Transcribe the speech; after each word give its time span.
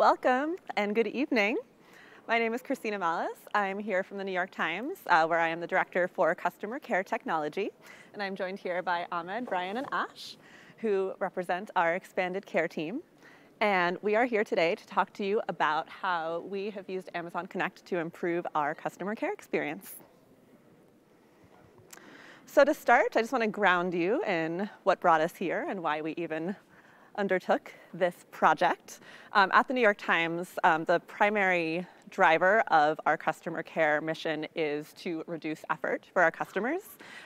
Welcome 0.00 0.56
and 0.78 0.94
good 0.94 1.08
evening. 1.08 1.58
My 2.26 2.38
name 2.38 2.54
is 2.54 2.62
Christina 2.62 2.98
Mallis. 2.98 3.36
I'm 3.54 3.78
here 3.78 4.02
from 4.02 4.16
the 4.16 4.24
New 4.24 4.32
York 4.32 4.50
Times, 4.50 4.96
uh, 5.08 5.26
where 5.26 5.38
I 5.38 5.48
am 5.48 5.60
the 5.60 5.66
director 5.66 6.08
for 6.08 6.34
customer 6.34 6.78
care 6.78 7.04
technology. 7.04 7.70
And 8.14 8.22
I'm 8.22 8.34
joined 8.34 8.58
here 8.58 8.82
by 8.82 9.06
Ahmed, 9.12 9.44
Brian, 9.44 9.76
and 9.76 9.86
Ash, 9.92 10.38
who 10.78 11.12
represent 11.18 11.70
our 11.76 11.96
expanded 11.96 12.46
care 12.46 12.66
team. 12.66 13.02
And 13.60 13.98
we 14.00 14.16
are 14.16 14.24
here 14.24 14.42
today 14.42 14.74
to 14.74 14.86
talk 14.86 15.12
to 15.12 15.24
you 15.26 15.42
about 15.50 15.86
how 15.90 16.46
we 16.48 16.70
have 16.70 16.88
used 16.88 17.10
Amazon 17.14 17.46
Connect 17.46 17.84
to 17.84 17.98
improve 17.98 18.46
our 18.54 18.74
customer 18.74 19.14
care 19.14 19.34
experience. 19.34 19.96
So 22.46 22.64
to 22.64 22.72
start, 22.72 23.16
I 23.16 23.20
just 23.20 23.32
want 23.32 23.44
to 23.44 23.50
ground 23.50 23.92
you 23.92 24.24
in 24.24 24.70
what 24.84 24.98
brought 24.98 25.20
us 25.20 25.36
here 25.36 25.66
and 25.68 25.82
why 25.82 26.00
we 26.00 26.14
even 26.16 26.56
undertook 27.16 27.72
this 27.92 28.14
project. 28.30 29.00
Um, 29.32 29.50
at 29.52 29.68
the 29.68 29.74
New 29.74 29.80
York 29.80 29.98
Times, 29.98 30.58
um, 30.64 30.84
the 30.84 31.00
primary 31.00 31.86
driver 32.10 32.60
of 32.68 33.00
our 33.06 33.16
customer 33.16 33.62
care 33.62 34.00
mission 34.00 34.46
is 34.54 34.92
to 34.94 35.22
reduce 35.26 35.64
effort 35.70 36.06
for 36.12 36.22
our 36.22 36.30
customers 36.30 36.82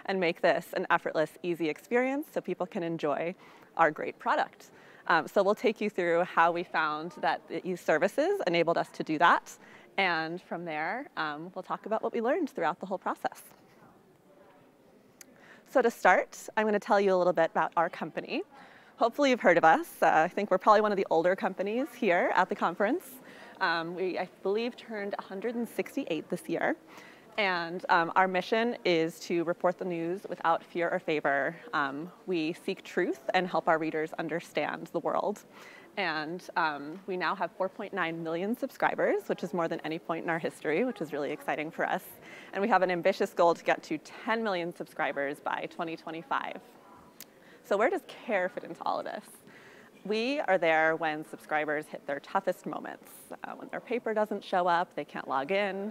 and 0.07 0.21
make 0.21 0.41
this 0.41 0.67
an 0.75 0.87
effortless, 0.91 1.31
easy 1.43 1.69
experience 1.69 2.27
so 2.33 2.41
people 2.41 2.67
can 2.67 2.83
enjoy 2.83 3.35
our 3.77 3.91
great 3.91 4.19
product. 4.19 4.71
Um, 5.07 5.29
so 5.29 5.43
we'll 5.43 5.55
take 5.55 5.81
you 5.81 5.91
through 5.91 6.25
how 6.25 6.51
we 6.53 6.63
found 6.63 7.13
that 7.21 7.41
these 7.49 7.81
services 7.81 8.41
enabled 8.47 8.79
us 8.79 8.89
to 8.91 9.03
do 9.03 9.19
that. 9.19 9.53
And 9.97 10.41
from 10.41 10.65
there, 10.65 11.07
um, 11.17 11.51
we'll 11.55 11.63
talk 11.63 11.87
about 11.87 12.03
what 12.03 12.13
we 12.13 12.21
learned 12.21 12.51
throughout 12.51 12.81
the 12.81 12.87
whole 12.87 12.99
process. 12.99 13.43
So 15.71 15.83
to 15.83 15.91
start, 15.91 16.39
I'm 16.57 16.65
going 16.65 16.75
to 16.75 16.81
tell 16.81 17.01
you 17.01 17.15
a 17.15 17.19
little 17.19 17.33
bit 17.33 17.51
about 17.51 17.73
our 17.77 17.91
company. 17.91 18.43
Hopefully 18.97 19.31
you've 19.31 19.41
heard 19.41 19.59
of 19.59 19.65
us. 19.65 19.89
Uh, 20.01 20.11
I 20.15 20.29
think 20.29 20.53
we're 20.53 20.59
probably 20.59 20.81
one 20.81 20.93
of 20.93 20.97
the 20.97 21.07
older 21.11 21.35
companies 21.35 21.89
here 21.97 22.31
at 22.37 22.49
the 22.49 22.55
conference. 22.55 23.05
Um, 23.61 23.97
we, 23.97 24.17
I 24.17 24.29
believe, 24.45 24.77
turned 24.77 25.17
168 25.19 26.31
this 26.31 26.49
year. 26.49 26.77
And 27.37 27.85
um, 27.89 28.13
our 28.15 28.29
mission 28.29 28.77
is 28.85 29.19
to 29.21 29.43
report 29.45 29.79
the 29.79 29.85
news 29.85 30.21
without 30.29 30.63
fear 30.63 30.89
or 30.89 31.01
favor. 31.01 31.57
Um, 31.73 32.09
we 32.27 32.53
seek 32.53 32.85
truth 32.85 33.29
and 33.35 33.49
help 33.49 33.67
our 33.67 33.79
readers 33.79 34.13
understand 34.21 34.87
the 34.93 35.01
world. 35.01 35.43
And 35.97 36.49
um, 36.57 37.01
we 37.09 37.17
now 37.17 37.35
have 37.35 37.51
4.9 37.59 38.19
million 38.19 38.57
subscribers, 38.57 39.25
which 39.27 39.43
is 39.43 39.53
more 39.53 39.67
than 39.67 39.81
any 39.81 39.99
point 39.99 40.23
in 40.23 40.31
our 40.31 40.39
history, 40.39 40.85
which 40.85 41.01
is 41.01 41.13
really 41.13 41.33
exciting 41.33 41.73
for 41.73 41.85
us. 41.85 42.05
And 42.53 42.63
we 42.63 42.69
have 42.69 42.83
an 42.83 42.93
ambitious 42.93 43.33
goal 43.33 43.55
to 43.55 43.65
get 43.65 43.83
to 43.85 43.99
10 43.99 44.45
million 44.45 44.73
subscribers 44.73 45.41
by 45.41 45.67
2025. 45.73 46.61
So 47.67 47.79
where 47.79 47.89
does 47.89 48.03
care 48.07 48.51
fit 48.51 48.65
into 48.65 48.83
all 48.85 48.99
of 48.99 49.07
this? 49.07 49.25
We 50.05 50.39
are 50.41 50.59
there 50.59 50.97
when 50.97 51.25
subscribers 51.25 51.87
hit 51.87 52.07
their 52.07 52.21
toughest 52.21 52.67
moments, 52.67 53.09
uh, 53.43 53.53
when 53.53 53.69
their 53.71 53.81
paper 53.81 54.13
doesn't 54.13 54.45
show 54.45 54.67
up, 54.67 54.95
they 54.95 55.05
can't 55.05 55.27
log 55.27 55.51
in. 55.51 55.91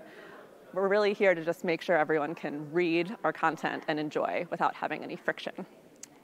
We're 0.74 0.88
really 0.88 1.14
here 1.14 1.34
to 1.34 1.44
just 1.44 1.64
make 1.64 1.82
sure 1.82 1.98
everyone 1.98 2.36
can 2.36 2.72
read 2.72 3.16
our 3.24 3.34
content 3.34 3.86
and 3.88 4.00
enjoy 4.00 4.46
without 4.52 4.76
having 4.76 5.04
any 5.04 5.16
friction. 5.16 5.66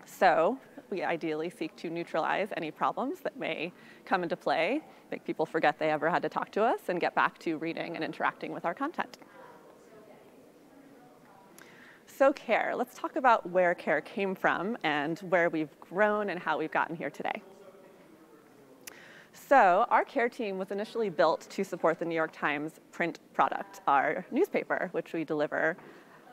So 0.05 0.59
we 0.91 1.01
ideally 1.03 1.49
seek 1.49 1.75
to 1.77 1.89
neutralize 1.89 2.49
any 2.55 2.69
problems 2.69 3.19
that 3.21 3.35
may 3.35 3.73
come 4.05 4.21
into 4.21 4.35
play, 4.35 4.81
make 5.11 5.23
people 5.25 5.47
forget 5.47 5.79
they 5.79 5.89
ever 5.89 6.11
had 6.11 6.21
to 6.21 6.29
talk 6.29 6.51
to 6.51 6.63
us, 6.63 6.81
and 6.89 7.01
get 7.01 7.15
back 7.15 7.39
to 7.39 7.57
reading 7.57 7.95
and 7.95 8.03
interacting 8.03 8.53
with 8.53 8.65
our 8.65 8.75
content. 8.75 9.17
So 12.19 12.33
care, 12.33 12.73
let's 12.75 12.97
talk 12.97 13.15
about 13.15 13.49
where 13.49 13.73
care 13.73 14.01
came 14.01 14.35
from 14.35 14.77
and 14.83 15.17
where 15.19 15.49
we've 15.49 15.69
grown 15.79 16.31
and 16.31 16.37
how 16.37 16.57
we've 16.57 16.69
gotten 16.69 16.93
here 16.93 17.09
today. 17.09 17.41
So 19.31 19.85
our 19.89 20.03
care 20.03 20.27
team 20.27 20.57
was 20.57 20.71
initially 20.71 21.09
built 21.09 21.47
to 21.49 21.63
support 21.63 21.97
the 21.97 22.03
New 22.03 22.15
York 22.15 22.31
Times 22.33 22.81
print 22.91 23.19
product, 23.33 23.79
our 23.87 24.25
newspaper, 24.31 24.89
which 24.91 25.13
we 25.13 25.23
deliver 25.23 25.77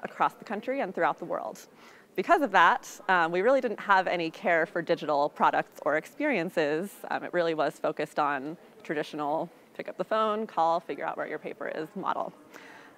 across 0.03 0.35
the 0.35 0.45
country 0.45 0.81
and 0.81 0.93
throughout 0.93 1.21
the 1.21 1.25
world 1.25 1.69
because 2.17 2.41
of 2.41 2.51
that, 2.51 2.89
um, 3.09 3.31
we 3.31 3.43
really 3.43 3.61
didn't 3.61 3.79
have 3.79 4.09
any 4.09 4.31
care 4.31 4.65
for 4.65 4.81
digital 4.81 5.29
products 5.29 5.79
or 5.85 5.99
experiences. 5.99 6.91
Um, 7.11 7.23
it 7.23 7.33
really 7.33 7.53
was 7.55 7.79
focused 7.79 8.19
on 8.19 8.57
traditional 8.83 9.51
pick 9.75 9.89
up 9.89 9.99
the 9.99 10.05
phone, 10.05 10.47
call, 10.47 10.81
figure 10.81 11.05
out 11.05 11.19
where 11.19 11.29
your 11.29 11.39
paper 11.39 11.69
is 11.69 11.87
model. 11.95 12.33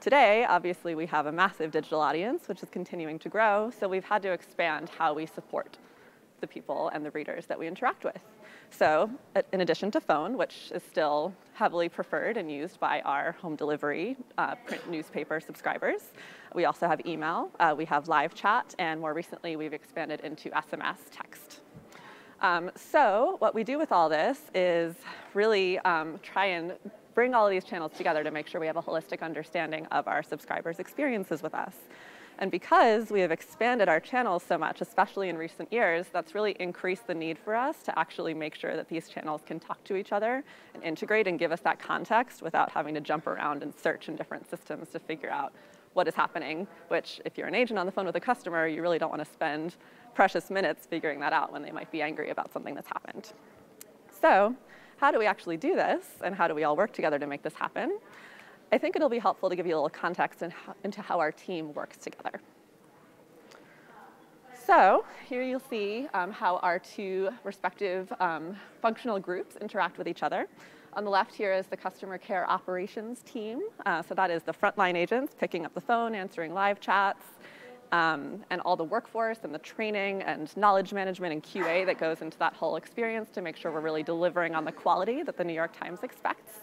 Today, 0.01 0.47
obviously, 0.49 0.95
we 0.95 1.07
have 1.07 1.27
a 1.27 1.33
massive 1.33 1.73
digital 1.73 2.01
audience, 2.01 2.47
which 2.47 2.63
is 2.63 2.69
continuing 2.71 3.19
to 3.19 3.29
grow, 3.29 3.73
so 3.77 3.89
we've 3.89 4.05
had 4.05 4.23
to 4.23 4.31
expand 4.31 4.89
how 4.97 5.13
we 5.13 5.27
support 5.27 5.77
the 6.41 6.47
people 6.47 6.89
and 6.95 7.05
the 7.05 7.11
readers 7.11 7.47
that 7.47 7.59
we 7.59 7.67
interact 7.67 8.05
with. 8.05 8.21
So 8.71 9.11
in 9.53 9.61
addition 9.61 9.91
to 9.91 10.01
phone, 10.01 10.39
which 10.39 10.71
is 10.73 10.85
still 10.85 11.35
heavily 11.53 11.89
preferred 11.89 12.37
and 12.37 12.49
used 12.49 12.79
by 12.79 13.01
our 13.01 13.33
home 13.33 13.57
delivery 13.57 14.17
uh, 14.37 14.55
print 14.55 14.89
newspaper 14.89 15.41
subscribers, 15.41 16.13
we 16.55 16.65
also 16.65 16.87
have 16.87 17.05
email, 17.05 17.51
uh, 17.59 17.75
we 17.77 17.85
have 17.87 18.07
live 18.07 18.35
chat, 18.35 18.77
and 18.79 19.01
more 19.01 19.15
recently 19.15 19.57
we've 19.57 19.73
expanded 19.73 20.21
into 20.21 20.49
SMS 20.51 20.99
text. 21.11 21.59
Um, 22.41 22.71
so 22.77 23.35
what 23.41 23.53
we 23.53 23.65
do 23.65 23.79
with 23.79 23.91
all 23.91 24.09
this 24.09 24.43
is 24.55 24.95
really 25.35 25.81
um, 25.81 26.21
try 26.23 26.47
and 26.47 26.75
bring 27.19 27.35
all 27.35 27.45
of 27.45 27.51
these 27.51 27.65
channels 27.65 27.91
together 27.97 28.23
to 28.23 28.31
make 28.31 28.47
sure 28.47 28.61
we 28.61 28.67
have 28.69 28.77
a 28.77 28.83
holistic 28.83 29.23
understanding 29.23 29.85
of 29.87 30.07
our 30.07 30.23
subscribers' 30.23 30.79
experiences 30.79 31.43
with 31.43 31.53
us. 31.53 31.75
And 32.39 32.49
because 32.49 33.11
we 33.11 33.19
have 33.23 33.33
expanded 33.33 33.89
our 33.89 33.99
channels 33.99 34.45
so 34.45 34.57
much, 34.57 34.81
especially 34.81 35.29
in 35.29 35.37
recent 35.37 35.73
years, 35.73 36.07
that's 36.13 36.33
really 36.33 36.55
increased 36.61 37.09
the 37.09 37.15
need 37.17 37.37
for 37.37 37.57
us 37.57 37.83
to 37.83 37.99
actually 37.99 38.35
make 38.35 38.55
sure 38.55 38.77
that 38.77 38.89
these 38.89 39.09
channels 39.09 39.43
can 39.45 39.59
talk 39.59 39.83
to 39.83 39.97
each 39.97 40.13
other 40.13 40.45
and 40.75 40.85
integrate 40.85 41.27
and 41.27 41.41
give 41.41 41.51
us 41.51 41.59
that 41.63 41.81
context 41.81 42.41
without 42.41 42.71
having 42.71 42.95
to 42.95 43.01
jump 43.01 43.27
around 43.27 43.65
and 43.65 43.75
search 43.75 44.09
in 44.09 44.15
different 44.15 44.49
systems 44.49 44.89
to 44.91 45.01
figure 45.01 45.29
out 45.31 45.53
what 45.95 46.07
is 46.07 46.15
happening, 46.15 46.69
which 46.87 47.21
if 47.25 47.37
you're 47.37 47.49
an 47.49 47.55
agent 47.57 47.81
on 47.81 47.87
the 47.87 47.91
phone 47.91 48.07
with 48.07 48.15
a 48.15 48.21
customer, 48.21 48.69
you 48.69 48.81
really 48.81 49.01
don't 49.01 49.11
want 49.11 49.25
to 49.25 49.33
spend 49.33 49.75
precious 50.15 50.51
minutes 50.51 50.87
figuring 50.87 51.19
that 51.19 51.33
out 51.33 51.53
when 51.53 51.63
they 51.63 51.73
might 51.73 51.91
be 51.91 52.01
angry 52.01 52.31
about 52.31 52.53
something 52.53 52.77
that's 52.77 52.87
happened. 52.87 53.33
So 54.23 54.55
how 54.99 55.11
do 55.11 55.19
we 55.19 55.27
actually 55.27 55.57
do 55.57 55.75
this 55.75 56.05
and 56.23 56.35
how 56.35 56.47
do 56.47 56.55
we 56.55 56.65
all 56.65 56.77
work 56.77 56.93
together 56.93 57.19
to 57.19 57.27
make 57.27 57.43
this 57.43 57.55
happen? 57.55 57.99
I 58.71 58.79
think 58.79 58.97
it'll 58.97 59.09
be 59.09 59.19
helpful 59.19 59.49
to 59.49 59.57
give 59.57 59.67
you 59.67 59.75
a 59.75 59.79
little 59.79 59.89
context 59.89 60.43
in 60.43 60.53
into 60.85 61.01
how 61.01 61.19
our 61.19 61.33
team 61.33 61.73
works 61.73 61.97
together. 61.97 62.41
So 64.67 65.07
here 65.27 65.43
you'll 65.43 65.61
see 65.61 66.09
um, 66.13 66.31
how 66.31 66.57
our 66.59 66.79
two 66.79 67.31
respective 67.43 68.13
um, 68.21 68.55
functional 68.83 69.19
groups 69.19 69.57
interact 69.57 69.97
with 69.97 70.07
each 70.07 70.23
other. 70.23 70.47
On 70.93 71.05
the 71.05 71.11
left 71.11 71.35
here 71.35 71.55
is 71.55 71.67
the 71.67 71.77
customer 71.77 72.19
care 72.19 72.49
operations 72.51 73.23
team. 73.23 73.63
Uh, 73.87 74.03
so 74.03 74.15
that 74.15 74.31
is 74.31 74.43
the 74.43 74.53
frontline 74.53 74.95
agents 74.95 75.35
picking 75.39 75.65
up 75.65 75.73
the 75.73 75.81
phone, 75.81 76.15
answering 76.15 76.53
live 76.53 76.81
chats, 76.81 77.25
um, 77.93 78.45
and 78.51 78.61
all 78.63 78.77
the 78.77 78.85
workforce 78.85 79.39
and 79.43 79.55
the 79.55 79.59
training 79.59 80.23
and 80.23 80.55
knowledge 80.57 80.93
management 80.93 81.33
and 81.33 81.43
QA 81.43 81.87
that 81.87 81.99
goes 81.99 82.23
into 82.23 82.39
that 82.39 82.55
whole 82.55 82.77
experience 82.77 83.31
to 83.31 83.43
make 83.43 83.57
sure 83.57 83.73
we're 83.73 83.81
really 83.81 84.03
delivering 84.03 84.55
on 84.55 84.65
the 84.65 84.73
quality 84.73 85.23
that 85.23 85.37
the 85.37 85.45
New 85.45 85.53
York 85.53 85.79
Times 85.79 86.01
expects. 86.03 86.61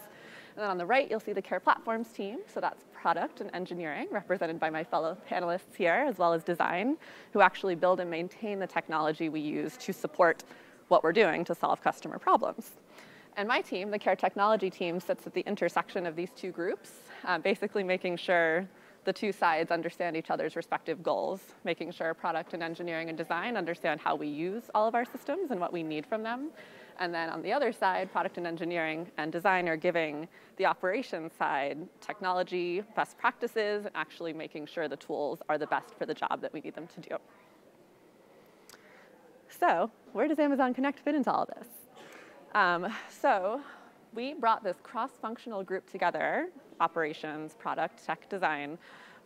And 0.56 0.62
then 0.62 0.70
on 0.70 0.78
the 0.78 0.86
right, 0.86 1.10
you'll 1.10 1.20
see 1.20 1.34
the 1.34 1.42
Care 1.42 1.60
Platforms 1.60 2.08
team. 2.08 2.38
So 2.52 2.60
that's 2.60 2.84
product 2.94 3.40
and 3.42 3.50
engineering, 3.52 4.08
represented 4.10 4.58
by 4.58 4.70
my 4.70 4.82
fellow 4.82 5.16
panelists 5.30 5.76
here, 5.76 6.06
as 6.08 6.18
well 6.18 6.32
as 6.32 6.42
design, 6.42 6.96
who 7.32 7.40
actually 7.40 7.74
build 7.74 8.00
and 8.00 8.10
maintain 8.10 8.58
the 8.58 8.66
technology 8.66 9.28
we 9.28 9.40
use 9.40 9.76
to 9.78 9.92
support 9.92 10.44
what 10.88 11.04
we're 11.04 11.12
doing 11.12 11.44
to 11.44 11.54
solve 11.54 11.82
customer 11.82 12.18
problems. 12.18 12.70
And 13.36 13.46
my 13.46 13.60
team, 13.60 13.90
the 13.90 13.98
Care 13.98 14.16
Technology 14.16 14.70
team, 14.70 14.98
sits 14.98 15.26
at 15.26 15.34
the 15.34 15.42
intersection 15.42 16.06
of 16.06 16.16
these 16.16 16.30
two 16.34 16.50
groups, 16.50 16.90
uh, 17.26 17.38
basically 17.38 17.84
making 17.84 18.16
sure 18.16 18.66
the 19.06 19.12
two 19.12 19.32
sides 19.32 19.70
understand 19.70 20.16
each 20.16 20.30
other's 20.30 20.56
respective 20.56 21.02
goals, 21.02 21.40
making 21.64 21.92
sure 21.92 22.12
product 22.12 22.52
and 22.54 22.62
engineering 22.62 23.08
and 23.08 23.16
design 23.16 23.56
understand 23.56 24.00
how 24.00 24.14
we 24.14 24.26
use 24.26 24.64
all 24.74 24.86
of 24.86 24.94
our 24.94 25.04
systems 25.04 25.50
and 25.52 25.58
what 25.58 25.72
we 25.72 25.82
need 25.82 26.04
from 26.04 26.22
them, 26.22 26.50
and 26.98 27.14
then 27.14 27.28
on 27.30 27.40
the 27.40 27.52
other 27.52 27.72
side, 27.72 28.10
product 28.10 28.36
and 28.36 28.46
engineering 28.46 29.06
and 29.16 29.30
design 29.30 29.68
are 29.68 29.76
giving 29.76 30.26
the 30.56 30.66
operations 30.66 31.32
side 31.38 31.78
technology, 32.00 32.82
best 32.96 33.16
practices, 33.16 33.86
and 33.86 33.94
actually 33.94 34.32
making 34.32 34.66
sure 34.66 34.88
the 34.88 34.96
tools 34.96 35.40
are 35.48 35.56
the 35.56 35.66
best 35.68 35.94
for 35.96 36.04
the 36.04 36.14
job 36.14 36.40
that 36.40 36.52
we 36.52 36.60
need 36.60 36.74
them 36.74 36.88
to 36.88 37.00
do. 37.00 37.16
So 39.48 39.90
where 40.12 40.26
does 40.26 40.38
Amazon 40.38 40.74
Connect 40.74 40.98
fit 40.98 41.14
into 41.14 41.30
all 41.30 41.42
of 41.42 41.48
this? 41.56 41.68
Um, 42.54 42.92
so 43.08 43.60
we 44.14 44.34
brought 44.34 44.64
this 44.64 44.78
cross-functional 44.82 45.62
group 45.62 45.88
together, 45.90 46.48
operations, 46.80 47.54
product, 47.58 48.04
tech, 48.04 48.28
design, 48.28 48.78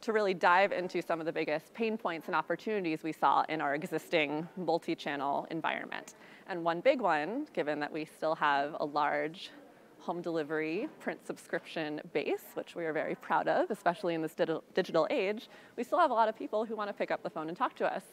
to 0.02 0.12
really 0.12 0.34
dive 0.34 0.72
into 0.72 1.02
some 1.02 1.20
of 1.20 1.26
the 1.26 1.32
biggest 1.32 1.74
pain 1.74 1.96
points 1.96 2.26
and 2.28 2.34
opportunities 2.34 3.02
we 3.02 3.12
saw 3.12 3.44
in 3.48 3.60
our 3.60 3.74
existing 3.74 4.48
multi-channel 4.56 5.46
environment. 5.50 6.14
And 6.48 6.64
one 6.64 6.80
big 6.80 7.00
one, 7.00 7.46
given 7.52 7.80
that 7.80 7.92
we 7.92 8.04
still 8.04 8.34
have 8.34 8.76
a 8.80 8.84
large 8.84 9.50
home 9.98 10.22
delivery 10.22 10.88
print 10.98 11.24
subscription 11.26 12.00
base, 12.12 12.44
which 12.54 12.74
we 12.74 12.84
are 12.86 12.92
very 12.92 13.14
proud 13.14 13.46
of, 13.48 13.70
especially 13.70 14.14
in 14.14 14.22
this 14.22 14.34
digital 14.34 15.06
age, 15.10 15.48
we 15.76 15.84
still 15.84 15.98
have 15.98 16.10
a 16.10 16.14
lot 16.14 16.28
of 16.28 16.36
people 16.36 16.64
who 16.64 16.74
want 16.74 16.88
to 16.88 16.94
pick 16.94 17.10
up 17.10 17.22
the 17.22 17.30
phone 17.30 17.48
and 17.48 17.56
talk 17.56 17.76
to 17.76 17.84
us. 17.84 18.04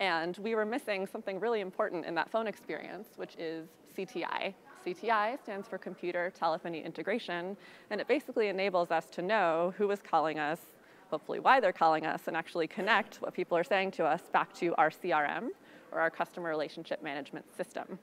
And 0.00 0.36
we 0.38 0.54
were 0.54 0.66
missing 0.66 1.06
something 1.06 1.38
really 1.38 1.60
important 1.60 2.04
in 2.06 2.14
that 2.16 2.30
phone 2.30 2.46
experience, 2.46 3.08
which 3.16 3.36
is 3.36 3.68
CTI, 3.96 4.54
CTI 4.86 5.38
stands 5.42 5.66
for 5.68 5.76
Computer 5.76 6.30
Telephony 6.30 6.82
Integration, 6.84 7.56
and 7.90 8.00
it 8.00 8.08
basically 8.08 8.48
enables 8.48 8.90
us 8.90 9.06
to 9.10 9.22
know 9.22 9.74
who 9.76 9.90
is 9.90 10.00
calling 10.00 10.38
us, 10.38 10.60
hopefully 11.10 11.40
why 11.40 11.60
they're 11.60 11.72
calling 11.72 12.06
us, 12.06 12.28
and 12.28 12.36
actually 12.36 12.66
connect 12.66 13.16
what 13.16 13.34
people 13.34 13.56
are 13.56 13.64
saying 13.64 13.90
to 13.92 14.04
us 14.04 14.22
back 14.32 14.52
to 14.54 14.74
our 14.76 14.90
CRM, 14.90 15.48
or 15.92 16.00
our 16.00 16.10
Customer 16.10 16.48
Relationship 16.48 17.02
Management 17.02 17.44
System. 17.56 17.98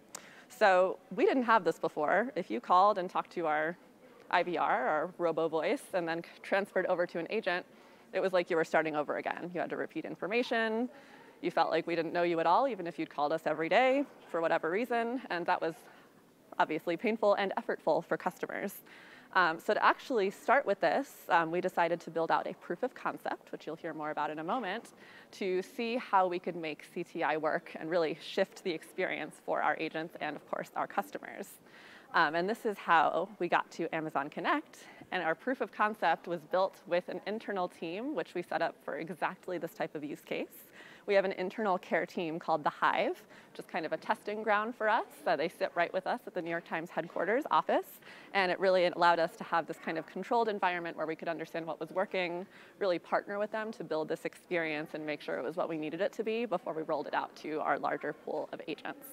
So 0.50 0.98
we 1.16 1.26
didn't 1.26 1.44
have 1.44 1.64
this 1.64 1.80
before. 1.80 2.32
If 2.36 2.50
you 2.50 2.60
called 2.60 2.98
and 2.98 3.10
talked 3.10 3.32
to 3.34 3.46
our 3.46 3.78
IVR, 4.32 4.60
our 4.60 5.10
robo 5.18 5.48
voice, 5.48 5.84
and 5.94 6.08
then 6.08 6.24
transferred 6.42 6.86
over 6.88 7.06
to 7.06 7.20
an 7.20 7.28
agent, 7.30 7.66
it 8.14 8.20
was 8.22 8.34
like 8.34 8.50
you 8.50 8.56
were 8.56 8.64
starting 8.64 8.96
over 8.96 9.18
again. 9.18 9.52
You 9.54 9.60
had 9.60 9.70
to 9.70 9.78
repeat 9.78 10.06
information. 10.06 10.90
You 11.42 11.52
felt 11.52 11.70
like 11.70 11.86
we 11.86 11.96
didn't 11.96 12.14
know 12.14 12.24
you 12.24 12.40
at 12.40 12.48
all, 12.48 12.68
even 12.68 12.88
if 12.88 12.98
you'd 12.98 13.10
called 13.10 13.34
us 13.34 13.42
every 13.46 13.70
day 13.70 14.04
for 14.32 14.42
whatever 14.42 14.72
reason, 14.72 15.22
and 15.30 15.46
that 15.46 15.62
was 15.62 15.76
obviously 16.58 16.96
painful 16.98 17.34
and 17.36 17.54
effortful 17.58 18.04
for 18.06 18.18
customers. 18.18 18.84
Um, 19.36 19.60
so 19.60 19.74
to 19.74 19.86
actually 19.86 20.30
start 20.30 20.66
with 20.66 20.80
this, 20.80 21.12
um, 21.28 21.52
we 21.52 21.60
decided 21.60 22.00
to 22.00 22.10
build 22.10 22.32
out 22.32 22.48
a 22.48 22.54
proof 22.54 22.84
of 22.84 22.96
concept, 22.96 23.52
which 23.52 23.68
you'll 23.68 23.76
hear 23.76 23.94
more 23.94 24.12
about 24.12 24.30
in 24.30 24.40
a 24.40 24.44
moment, 24.44 24.94
to 25.34 25.62
see 25.62 25.98
how 25.98 26.26
we 26.26 26.40
could 26.40 26.56
make 26.56 26.86
CTI 26.96 27.40
work 27.40 27.76
and 27.78 27.90
really 27.90 28.18
shift 28.22 28.64
the 28.64 28.72
experience 28.72 29.36
for 29.46 29.62
our 29.62 29.76
agents 29.78 30.16
and, 30.22 30.38
of 30.38 30.50
course, 30.50 30.72
our 30.78 30.88
customers. 30.88 31.60
Um, 32.14 32.34
and 32.36 32.50
this 32.50 32.66
is 32.66 32.78
how 32.78 33.28
we 33.40 33.50
got 33.50 33.70
to 33.72 33.94
Amazon 33.94 34.30
Connect. 34.30 34.78
And 35.12 35.22
our 35.22 35.36
proof 35.36 35.60
of 35.60 35.70
concept 35.70 36.30
was 36.30 36.40
built 36.50 36.80
with 36.88 37.10
an 37.10 37.20
internal 37.28 37.68
team, 37.68 38.16
which 38.16 38.36
we 38.36 38.42
set 38.42 38.62
up 38.62 38.76
for 38.86 38.98
exactly 39.00 39.58
this 39.58 39.74
type 39.74 39.96
of 39.96 40.04
use 40.04 40.22
case. 40.22 40.70
We 41.08 41.14
have 41.14 41.26
an 41.26 41.34
internal 41.34 41.78
care 41.78 42.06
team 42.06 42.40
called 42.40 42.64
The 42.64 42.70
Hive, 42.70 43.22
which 43.52 43.60
is 43.60 43.66
kind 43.66 43.86
of 43.86 43.94
a 43.94 43.98
testing 43.98 44.42
ground 44.42 44.76
for 44.76 44.90
us. 44.90 45.06
Uh, 45.26 45.36
they 45.36 45.50
sit 45.50 45.72
right 45.76 45.94
with 45.94 46.08
us 46.08 46.22
at 46.26 46.34
the 46.34 46.42
New 46.42 46.50
York 46.50 46.68
Times 46.68 46.90
headquarters 46.90 47.44
office. 47.52 47.86
And 48.34 48.52
it 48.52 48.60
really 48.60 48.86
allowed 48.86 49.20
us 49.20 49.36
to 49.36 49.44
have 49.44 49.68
this 49.68 49.78
kind 49.78 50.00
of 50.00 50.08
controlled 50.08 50.50
environment 50.50 50.98
where 50.98 51.06
we 51.06 51.16
could 51.16 51.28
understand 51.28 51.68
what 51.68 51.80
was 51.80 51.92
working, 51.92 52.48
really 52.80 52.98
partner 52.98 53.38
with 53.38 53.52
them 53.52 53.72
to 53.74 53.84
build 53.84 54.08
this 54.08 54.26
experience 54.26 54.92
and 54.96 55.06
make 55.06 55.22
sure 55.22 55.38
it 55.38 55.44
was 55.44 55.56
what 55.56 55.70
we 55.70 55.78
needed 55.78 56.02
it 56.02 56.12
to 56.14 56.24
be 56.24 56.46
before 56.46 56.74
we 56.74 56.82
rolled 56.82 57.06
it 57.06 57.14
out 57.14 57.36
to 57.38 57.60
our 57.60 57.78
larger 57.78 58.14
pool 58.14 58.50
of 58.52 58.60
agents. 58.68 59.06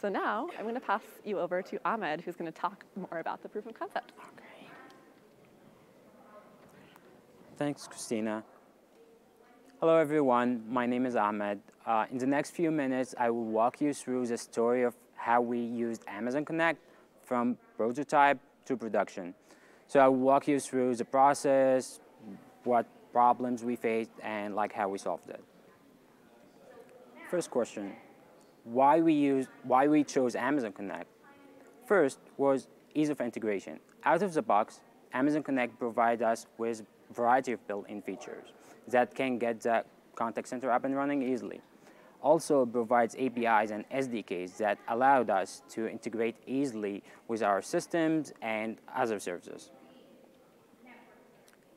So 0.00 0.08
now 0.08 0.48
I'm 0.56 0.64
going 0.64 0.74
to 0.74 0.80
pass 0.80 1.02
you 1.24 1.38
over 1.38 1.62
to 1.62 1.78
Ahmed, 1.84 2.20
who's 2.20 2.36
going 2.36 2.50
to 2.52 2.58
talk 2.58 2.84
more 2.96 3.20
about 3.20 3.42
the 3.42 3.48
proof 3.48 3.66
of 3.66 3.74
concept. 3.74 4.12
Thanks, 7.56 7.88
Christina. 7.88 8.44
Hello 9.80 9.96
everyone, 9.96 10.64
my 10.68 10.86
name 10.86 11.06
is 11.06 11.14
Ahmed. 11.14 11.60
Uh, 11.86 12.04
in 12.10 12.18
the 12.18 12.26
next 12.26 12.50
few 12.50 12.72
minutes, 12.72 13.14
I 13.16 13.30
will 13.30 13.44
walk 13.44 13.80
you 13.80 13.94
through 13.94 14.26
the 14.26 14.36
story 14.36 14.82
of 14.82 14.96
how 15.14 15.40
we 15.40 15.60
used 15.60 16.02
Amazon 16.08 16.44
Connect 16.44 16.80
from 17.22 17.56
prototype 17.76 18.40
to 18.64 18.76
production. 18.76 19.34
So 19.86 20.00
I 20.00 20.08
will 20.08 20.16
walk 20.16 20.48
you 20.48 20.58
through 20.58 20.96
the 20.96 21.04
process, 21.04 22.00
what 22.64 22.86
problems 23.12 23.62
we 23.62 23.76
faced, 23.76 24.10
and 24.20 24.56
like 24.56 24.72
how 24.72 24.88
we 24.88 24.98
solved 24.98 25.30
it. 25.30 25.44
First 27.30 27.48
question, 27.48 27.92
why 28.64 28.98
we 29.00 29.12
used, 29.12 29.48
why 29.62 29.86
we 29.86 30.02
chose 30.02 30.34
Amazon 30.34 30.72
Connect? 30.72 31.06
First 31.86 32.18
was 32.36 32.66
ease 32.96 33.10
of 33.10 33.20
integration. 33.20 33.78
Out 34.02 34.22
of 34.22 34.34
the 34.34 34.42
box, 34.42 34.80
Amazon 35.12 35.44
Connect 35.44 35.78
provides 35.78 36.20
us 36.20 36.46
with 36.58 36.82
variety 37.12 37.52
of 37.52 37.66
built-in 37.66 38.02
features 38.02 38.52
that 38.88 39.14
can 39.14 39.38
get 39.38 39.60
the 39.60 39.84
contact 40.14 40.48
center 40.48 40.70
up 40.70 40.84
and 40.84 40.96
running 40.96 41.22
easily. 41.22 41.60
Also 42.20 42.66
provides 42.66 43.14
APIs 43.16 43.70
and 43.70 43.88
SDKs 43.90 44.56
that 44.56 44.78
allowed 44.88 45.30
us 45.30 45.62
to 45.70 45.88
integrate 45.88 46.36
easily 46.46 47.02
with 47.28 47.42
our 47.42 47.62
systems 47.62 48.32
and 48.42 48.78
other 48.94 49.20
services. 49.20 49.70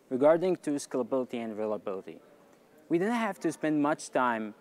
Regarding 0.09 0.55
to 0.57 0.71
scalability 0.71 1.35
and 1.35 1.57
reliability, 1.57 2.17
we 2.89 2.97
didn't 2.97 3.13
have 3.13 3.39
to 3.39 3.51
spend 3.51 3.81
much 3.81 4.09
time 4.09 4.53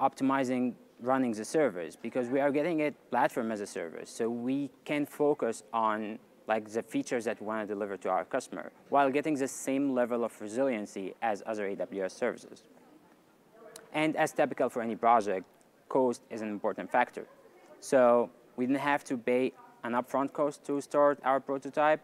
optimizing 0.00 0.74
running 1.02 1.32
the 1.32 1.44
service 1.44 1.96
because 1.96 2.28
we 2.28 2.40
are 2.40 2.50
getting 2.50 2.80
it 2.80 2.94
platform 3.10 3.52
as 3.52 3.60
a 3.60 3.66
service. 3.66 4.10
So 4.10 4.28
we 4.28 4.70
can 4.84 5.06
focus 5.06 5.62
on 5.72 6.18
like 6.50 6.68
the 6.78 6.82
features 6.82 7.24
that 7.28 7.36
we 7.40 7.46
want 7.46 7.60
to 7.62 7.68
deliver 7.74 7.96
to 8.04 8.08
our 8.16 8.24
customer 8.24 8.66
while 8.94 9.08
getting 9.18 9.34
the 9.44 9.46
same 9.66 9.84
level 10.00 10.20
of 10.24 10.32
resiliency 10.46 11.06
as 11.22 11.36
other 11.46 11.64
AWS 11.70 12.10
services. 12.24 12.58
And 13.92 14.16
as 14.16 14.32
typical 14.32 14.68
for 14.68 14.82
any 14.82 14.96
project, 14.96 15.44
cost 15.88 16.22
is 16.28 16.40
an 16.42 16.48
important 16.48 16.90
factor. 16.90 17.24
So 17.80 18.00
we 18.56 18.66
didn't 18.66 18.84
have 18.92 19.04
to 19.10 19.14
pay 19.16 19.52
an 19.84 19.92
upfront 19.92 20.32
cost 20.32 20.64
to 20.68 20.80
start 20.80 21.16
our 21.30 21.38
prototype 21.38 22.02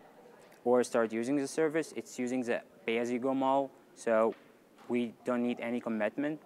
or 0.64 0.84
start 0.84 1.12
using 1.12 1.36
the 1.44 1.48
service. 1.60 1.88
It's 1.96 2.16
using 2.16 2.40
the 2.48 2.58
pay-as-you-go 2.86 3.34
model, 3.34 3.70
so 3.96 4.32
we 4.88 5.12
don't 5.24 5.42
need 5.42 5.58
any 5.70 5.80
commitment. 5.80 6.40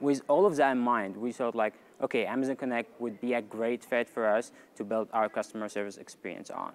With 0.00 0.20
all 0.28 0.44
of 0.44 0.54
that 0.56 0.72
in 0.72 0.80
mind, 0.96 1.16
we 1.16 1.32
thought 1.32 1.54
like, 1.54 1.74
okay, 2.06 2.26
Amazon 2.26 2.56
Connect 2.56 2.88
would 3.00 3.16
be 3.26 3.32
a 3.40 3.42
great 3.56 3.82
fit 3.90 4.06
for 4.16 4.24
us 4.26 4.52
to 4.76 4.84
build 4.84 5.08
our 5.14 5.28
customer 5.30 5.68
service 5.68 5.96
experience 5.96 6.50
on. 6.50 6.72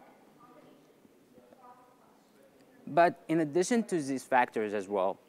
But 2.88 3.22
in 3.28 3.42
addition 3.42 3.84
to 3.86 4.02
these 4.02 4.24
factors 4.24 4.74
as 4.74 4.88
well, 4.88 5.20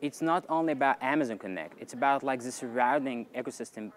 it's 0.00 0.22
not 0.22 0.44
only 0.48 0.72
about 0.72 1.02
Amazon 1.02 1.38
Connect, 1.38 1.80
it's 1.80 1.94
about 1.94 2.22
like 2.22 2.40
the 2.42 2.52
surrounding 2.52 3.26
ecosystem 3.34 3.92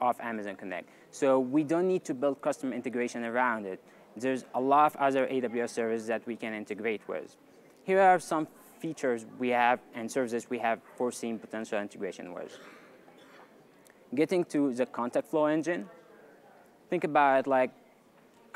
of 0.00 0.18
Amazon 0.20 0.56
Connect. 0.56 0.88
So 1.10 1.38
we 1.38 1.64
don't 1.64 1.88
need 1.88 2.04
to 2.04 2.14
build 2.14 2.42
custom 2.42 2.72
integration 2.72 3.24
around 3.24 3.66
it. 3.66 3.82
There's 4.16 4.44
a 4.54 4.60
lot 4.60 4.94
of 4.94 4.96
other 4.96 5.26
AWS 5.26 5.70
services 5.70 6.06
that 6.08 6.26
we 6.26 6.36
can 6.36 6.52
integrate 6.52 7.06
with. 7.08 7.36
Here 7.84 8.00
are 8.00 8.18
some 8.18 8.48
features 8.80 9.24
we 9.38 9.48
have 9.50 9.80
and 9.94 10.10
services 10.10 10.50
we 10.50 10.58
have 10.58 10.80
foreseen 10.96 11.38
potential 11.38 11.80
integration 11.80 12.34
with. 12.34 12.58
Getting 14.14 14.44
to 14.46 14.74
the 14.74 14.86
contact 14.86 15.28
flow 15.28 15.46
engine, 15.46 15.88
think 16.90 17.04
about 17.04 17.40
it 17.40 17.46
like 17.46 17.70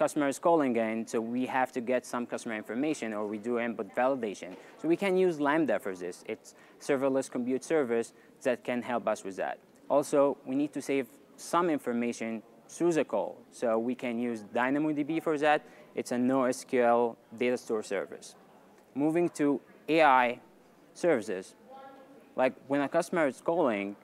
customer 0.02 0.26
is 0.26 0.40
calling 0.40 0.74
in, 0.74 1.06
so 1.06 1.20
we 1.20 1.46
have 1.46 1.70
to 1.70 1.80
get 1.80 2.04
some 2.04 2.26
customer 2.26 2.56
information 2.56 3.12
or 3.12 3.24
we 3.34 3.38
do 3.38 3.60
input 3.60 3.88
validation. 3.94 4.50
So 4.80 4.88
we 4.88 4.96
can 4.96 5.16
use 5.16 5.38
Lambda 5.38 5.78
for 5.78 5.94
this. 5.94 6.24
It's 6.26 6.56
serverless 6.80 7.30
compute 7.30 7.62
service 7.62 8.12
that 8.42 8.64
can 8.64 8.82
help 8.82 9.06
us 9.06 9.22
with 9.22 9.36
that. 9.36 9.58
Also, 9.88 10.36
we 10.44 10.56
need 10.56 10.72
to 10.72 10.82
save 10.82 11.06
some 11.36 11.70
information 11.70 12.42
through 12.68 12.94
the 12.94 13.04
call. 13.04 13.36
So 13.52 13.78
we 13.78 13.94
can 13.94 14.18
use 14.18 14.40
DynamoDB 14.52 15.22
for 15.22 15.38
that. 15.38 15.60
It's 15.94 16.10
a 16.10 16.16
NoSQL 16.16 17.14
data 17.38 17.56
store 17.56 17.84
service. 17.84 18.34
Moving 18.96 19.28
to 19.40 19.60
AI 19.88 20.40
services, 20.94 21.54
like 22.34 22.54
when 22.66 22.80
a 22.80 22.88
customer 22.88 23.28
is 23.28 23.40
calling, 23.40 23.94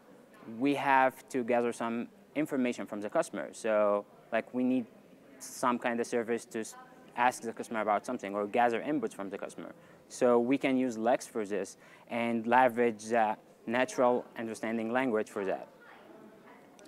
we 0.61 0.76
have 0.76 1.28
to 1.31 1.43
gather 1.43 1.73
some 1.73 2.07
information 2.37 2.87
from 2.87 3.00
the 3.00 3.11
customer. 3.11 3.49
So 3.52 4.05
like 4.31 4.47
we 4.55 4.62
need 4.62 4.87
some 5.38 5.78
kind 5.78 6.00
of 6.00 6.07
service 6.07 6.45
to 6.47 6.64
ask 7.16 7.42
the 7.42 7.52
customer 7.52 7.80
about 7.80 8.07
something 8.07 8.35
or 8.35 8.47
gather 8.47 8.80
inputs 8.80 9.12
from 9.12 9.28
the 9.28 9.38
customer. 9.38 9.73
So 10.09 10.38
we 10.38 10.57
can 10.57 10.76
use 10.76 10.97
Lex 10.97 11.26
for 11.26 11.45
this 11.45 11.76
and 12.09 12.47
leverage 12.47 13.04
the 13.07 13.37
natural 13.66 14.25
understanding 14.38 14.92
language 14.92 15.28
for 15.28 15.45
that. 15.45 15.68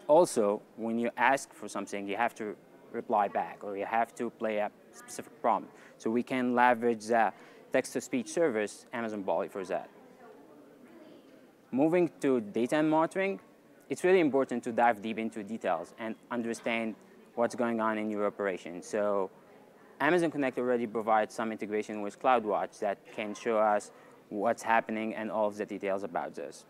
Also, 0.06 0.62
when 0.76 0.98
you 0.98 1.10
ask 1.16 1.52
for 1.52 1.68
something, 1.68 2.08
you 2.08 2.16
have 2.16 2.34
to 2.36 2.56
reply 2.92 3.28
back 3.28 3.58
or 3.62 3.76
you 3.76 3.84
have 3.84 4.14
to 4.16 4.30
play 4.30 4.56
a 4.58 4.70
specific 4.92 5.40
prompt. 5.40 5.72
So 5.98 6.10
we 6.10 6.22
can 6.22 6.54
leverage 6.54 7.06
the 7.06 7.32
text-to-speech 7.72 8.28
service, 8.28 8.86
Amazon 8.92 9.22
Polly 9.22 9.48
for 9.48 9.64
that. 9.64 9.88
Moving 11.70 12.10
to 12.20 12.40
data 12.40 12.76
and 12.76 12.90
monitoring, 12.90 13.38
it's 13.88 14.02
really 14.02 14.20
important 14.20 14.64
to 14.64 14.72
dive 14.72 15.02
deep 15.02 15.18
into 15.18 15.44
details 15.44 15.94
and 15.98 16.16
understand 16.30 16.96
what's 17.40 17.54
going 17.54 17.80
on 17.80 17.96
in 17.96 18.10
your 18.10 18.26
operation. 18.26 18.82
So 18.82 19.30
Amazon 19.98 20.30
Connect 20.30 20.58
already 20.58 20.86
provides 20.86 21.34
some 21.34 21.50
integration 21.52 22.02
with 22.02 22.20
CloudWatch 22.22 22.78
that 22.80 22.98
can 23.16 23.34
show 23.34 23.56
us 23.56 23.92
what's 24.28 24.62
happening 24.62 25.14
and 25.14 25.30
all 25.30 25.48
of 25.48 25.56
the 25.56 25.64
details 25.64 26.02
about 26.02 26.34
this. 26.34 26.66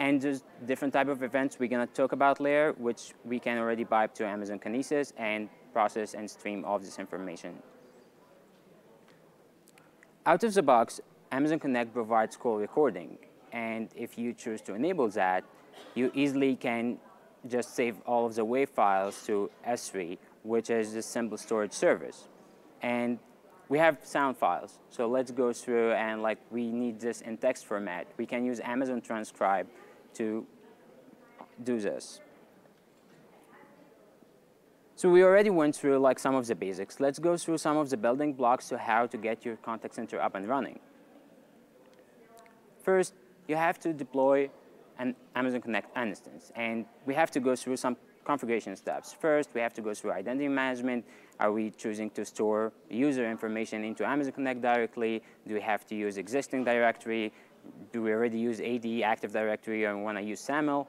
And 0.00 0.20
there's 0.20 0.42
different 0.66 0.92
type 0.92 1.08
of 1.08 1.22
events 1.22 1.58
we're 1.58 1.68
going 1.68 1.86
to 1.86 1.92
talk 1.92 2.10
about 2.12 2.40
later, 2.40 2.74
which 2.78 3.14
we 3.24 3.38
can 3.38 3.58
already 3.58 3.84
pipe 3.84 4.12
to 4.14 4.26
Amazon 4.26 4.58
Kinesis 4.58 5.12
and 5.16 5.48
process 5.72 6.14
and 6.14 6.28
stream 6.28 6.64
all 6.64 6.76
of 6.76 6.84
this 6.84 6.98
information. 6.98 7.52
Out 10.26 10.42
of 10.42 10.52
the 10.52 10.62
box, 10.62 11.00
Amazon 11.30 11.60
Connect 11.60 11.92
provides 11.94 12.36
call 12.36 12.58
recording. 12.58 13.18
And 13.52 13.88
if 13.94 14.18
you 14.18 14.34
choose 14.34 14.60
to 14.62 14.74
enable 14.74 15.08
that, 15.10 15.44
you 15.94 16.10
easily 16.14 16.56
can 16.56 16.98
just 17.46 17.74
save 17.74 18.00
all 18.06 18.26
of 18.26 18.34
the 18.34 18.44
WAV 18.44 18.68
files 18.68 19.24
to 19.26 19.50
S3, 19.66 20.18
which 20.42 20.70
is 20.70 20.92
the 20.92 21.02
simple 21.02 21.38
storage 21.38 21.72
service. 21.72 22.28
And 22.82 23.18
we 23.68 23.78
have 23.78 23.98
sound 24.02 24.36
files. 24.36 24.78
So 24.90 25.06
let's 25.06 25.30
go 25.30 25.52
through 25.52 25.92
and 25.92 26.22
like 26.22 26.38
we 26.50 26.70
need 26.72 27.00
this 27.00 27.20
in 27.20 27.36
text 27.36 27.66
format. 27.66 28.06
We 28.16 28.26
can 28.26 28.44
use 28.44 28.60
Amazon 28.60 29.00
Transcribe 29.00 29.66
to 30.14 30.46
do 31.62 31.78
this. 31.78 32.20
So 34.96 35.08
we 35.08 35.22
already 35.22 35.50
went 35.50 35.76
through 35.76 35.98
like 35.98 36.18
some 36.18 36.34
of 36.34 36.46
the 36.46 36.54
basics. 36.54 36.98
Let's 36.98 37.20
go 37.20 37.36
through 37.36 37.58
some 37.58 37.76
of 37.76 37.88
the 37.88 37.96
building 37.96 38.32
blocks 38.32 38.68
to 38.70 38.78
how 38.78 39.06
to 39.06 39.16
get 39.16 39.44
your 39.44 39.56
contact 39.56 39.94
center 39.94 40.20
up 40.20 40.34
and 40.34 40.48
running. 40.48 40.80
First, 42.82 43.14
you 43.46 43.54
have 43.54 43.78
to 43.80 43.92
deploy 43.92 44.50
an 44.98 45.14
Amazon 45.34 45.60
Connect 45.60 45.96
instance. 45.96 46.52
And 46.56 46.84
we 47.06 47.14
have 47.14 47.30
to 47.32 47.40
go 47.40 47.54
through 47.56 47.76
some 47.76 47.96
configuration 48.24 48.76
steps. 48.76 49.12
First, 49.12 49.54
we 49.54 49.60
have 49.60 49.72
to 49.74 49.80
go 49.80 49.94
through 49.94 50.12
identity 50.12 50.48
management. 50.48 51.04
Are 51.40 51.52
we 51.52 51.70
choosing 51.70 52.10
to 52.10 52.24
store 52.24 52.72
user 52.90 53.30
information 53.30 53.84
into 53.84 54.06
Amazon 54.06 54.32
Connect 54.32 54.60
directly? 54.60 55.22
Do 55.46 55.54
we 55.54 55.60
have 55.60 55.86
to 55.86 55.94
use 55.94 56.18
existing 56.18 56.64
directory? 56.64 57.32
Do 57.92 58.02
we 58.02 58.12
already 58.12 58.38
use 58.38 58.60
AD, 58.60 58.86
Active 59.02 59.32
Directory, 59.32 59.86
or 59.86 59.96
want 59.96 60.18
to 60.18 60.22
use 60.22 60.40
SAML? 60.40 60.86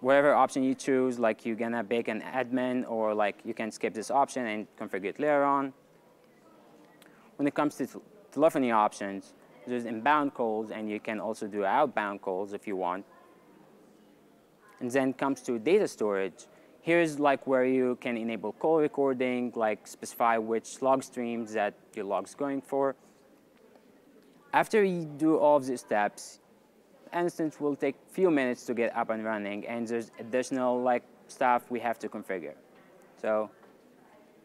Whatever 0.00 0.34
option 0.34 0.62
you 0.62 0.74
choose, 0.74 1.18
like 1.18 1.46
you're 1.46 1.56
gonna 1.56 1.82
bake 1.82 2.08
an 2.08 2.20
admin, 2.20 2.88
or 2.90 3.14
like 3.14 3.36
you 3.44 3.54
can 3.54 3.70
skip 3.70 3.94
this 3.94 4.10
option 4.10 4.46
and 4.46 4.66
configure 4.78 5.06
it 5.06 5.18
later 5.18 5.44
on. 5.44 5.72
When 7.36 7.46
it 7.46 7.54
comes 7.54 7.76
to 7.76 7.86
telephony 8.32 8.70
options, 8.70 9.32
there's 9.66 9.84
inbound 9.84 10.34
calls, 10.34 10.70
and 10.70 10.90
you 10.90 11.00
can 11.00 11.20
also 11.20 11.46
do 11.46 11.64
outbound 11.64 12.22
calls 12.22 12.52
if 12.52 12.66
you 12.66 12.76
want. 12.76 13.04
And 14.80 14.90
then 14.90 15.12
comes 15.12 15.40
to 15.42 15.58
data 15.58 15.88
storage. 15.88 16.46
Here's 16.82 17.18
like 17.18 17.46
where 17.46 17.64
you 17.64 17.96
can 18.00 18.16
enable 18.16 18.52
call 18.52 18.78
recording, 18.78 19.52
like 19.54 19.86
specify 19.86 20.36
which 20.36 20.82
log 20.82 21.02
streams 21.02 21.54
that 21.54 21.74
your 21.94 22.04
log's 22.04 22.34
going 22.34 22.60
for. 22.60 22.94
After 24.52 24.84
you 24.84 25.04
do 25.04 25.38
all 25.38 25.56
of 25.56 25.66
these 25.66 25.80
steps, 25.80 26.40
instance 27.12 27.60
will 27.60 27.74
take 27.74 27.94
a 27.94 28.12
few 28.12 28.30
minutes 28.30 28.66
to 28.66 28.74
get 28.74 28.94
up 28.94 29.10
and 29.10 29.24
running, 29.24 29.66
and 29.66 29.88
there's 29.88 30.10
additional 30.18 30.80
like 30.80 31.02
stuff 31.28 31.70
we 31.70 31.80
have 31.80 31.98
to 32.00 32.08
configure. 32.08 32.54
So 33.20 33.50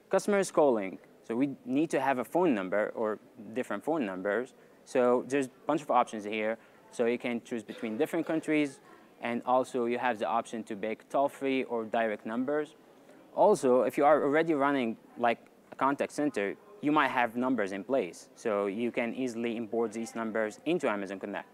customer 0.10 0.40
is 0.40 0.52
calling, 0.52 0.98
so 1.28 1.36
we 1.36 1.56
need 1.66 1.90
to 1.90 2.00
have 2.00 2.20
a 2.20 2.26
phone 2.26 2.56
number 2.56 2.92
or 2.96 3.20
different 3.54 3.84
phone 3.84 4.06
numbers. 4.06 4.54
So 4.90 5.24
there's 5.28 5.46
a 5.46 5.52
bunch 5.68 5.84
of 5.84 5.92
options 5.92 6.24
here. 6.24 6.58
So 6.92 7.06
you 7.06 7.20
can 7.20 7.44
choose 7.44 7.64
between 7.64 7.96
different 7.96 8.26
countries, 8.26 8.80
and 9.22 9.44
also 9.46 9.86
you 9.86 10.00
have 10.00 10.18
the 10.18 10.26
option 10.26 10.64
to 10.64 10.76
make 10.76 11.08
toll-free 11.10 11.66
or 11.66 11.86
direct 11.86 12.26
numbers. 12.26 12.76
Also, 13.36 13.84
if 13.84 14.00
you 14.00 14.06
are 14.06 14.24
already 14.24 14.56
running 14.56 14.98
like 15.20 15.38
a 15.72 15.76
contact 15.76 16.12
center, 16.12 16.56
you 16.82 16.92
might 16.92 17.12
have 17.12 17.36
numbers 17.36 17.72
in 17.72 17.84
place. 17.84 18.30
So 18.36 18.66
you 18.66 18.92
can 18.92 19.14
easily 19.14 19.58
import 19.58 19.94
these 19.94 20.16
numbers 20.16 20.60
into 20.66 20.90
Amazon 20.90 21.20
Connect. 21.20 21.48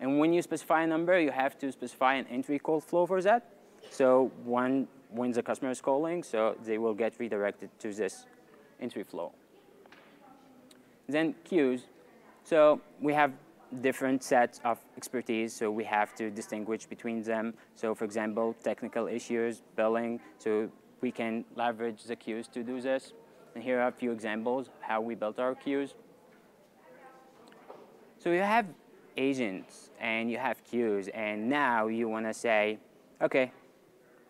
And 0.00 0.18
when 0.18 0.32
you 0.32 0.42
specify 0.42 0.82
a 0.82 0.86
number, 0.88 1.20
you 1.20 1.30
have 1.30 1.56
to 1.58 1.70
specify 1.70 2.14
an 2.14 2.26
entry 2.26 2.58
call 2.58 2.80
flow 2.80 3.06
for 3.06 3.22
that. 3.22 3.42
So 3.90 4.32
when, 4.44 4.88
when 5.10 5.30
the 5.30 5.44
customer 5.44 5.70
is 5.70 5.80
calling, 5.80 6.24
so 6.24 6.56
they 6.64 6.78
will 6.78 6.94
get 6.94 7.12
redirected 7.20 7.70
to 7.78 7.92
this 7.92 8.26
entry 8.80 9.04
flow. 9.04 9.30
Then 11.08 11.36
queues. 11.44 11.82
So 12.44 12.80
we 13.00 13.14
have 13.14 13.32
different 13.80 14.22
sets 14.22 14.60
of 14.64 14.78
expertise, 14.96 15.54
so 15.54 15.70
we 15.70 15.84
have 15.84 16.14
to 16.16 16.30
distinguish 16.30 16.86
between 16.86 17.22
them. 17.22 17.54
So 17.74 17.94
for 17.94 18.04
example, 18.04 18.54
technical 18.62 19.06
issues, 19.06 19.62
billing, 19.76 20.20
so 20.38 20.70
we 21.00 21.10
can 21.10 21.44
leverage 21.56 22.04
the 22.04 22.16
queues 22.16 22.48
to 22.48 22.62
do 22.62 22.80
this. 22.80 23.12
And 23.54 23.62
here 23.62 23.80
are 23.80 23.88
a 23.88 23.92
few 23.92 24.12
examples 24.12 24.70
how 24.80 25.00
we 25.00 25.14
built 25.14 25.38
our 25.38 25.54
queues. 25.54 25.94
So 28.18 28.30
you 28.30 28.40
have 28.40 28.66
agents 29.16 29.90
and 30.00 30.30
you 30.30 30.38
have 30.38 30.62
queues, 30.64 31.08
and 31.08 31.48
now 31.48 31.86
you 31.86 32.08
want 32.08 32.26
to 32.26 32.34
say, 32.34 32.78
okay, 33.20 33.52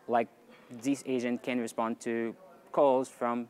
like 0.08 0.28
this 0.70 1.02
agent 1.06 1.42
can 1.42 1.60
respond 1.60 2.00
to 2.00 2.34
calls 2.72 3.08
from 3.08 3.48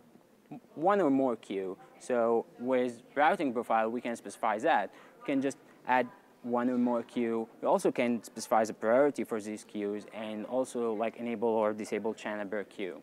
one 0.74 1.00
or 1.00 1.10
more 1.10 1.36
queue. 1.36 1.76
So 1.98 2.46
with 2.58 3.02
routing 3.14 3.52
profile, 3.52 3.88
we 3.88 4.00
can 4.00 4.16
specify 4.16 4.58
that. 4.58 4.90
We 5.20 5.26
can 5.26 5.40
just 5.40 5.58
add 5.86 6.08
one 6.42 6.68
or 6.68 6.78
more 6.78 7.02
queue. 7.02 7.48
We 7.60 7.68
also 7.68 7.92
can 7.92 8.22
specify 8.22 8.64
the 8.64 8.74
priority 8.74 9.24
for 9.24 9.40
these 9.40 9.64
queues 9.64 10.04
and 10.12 10.44
also 10.46 10.92
like 10.92 11.16
enable 11.16 11.48
or 11.48 11.72
disable 11.72 12.14
channel 12.14 12.46
per 12.46 12.64
queue. 12.64 13.00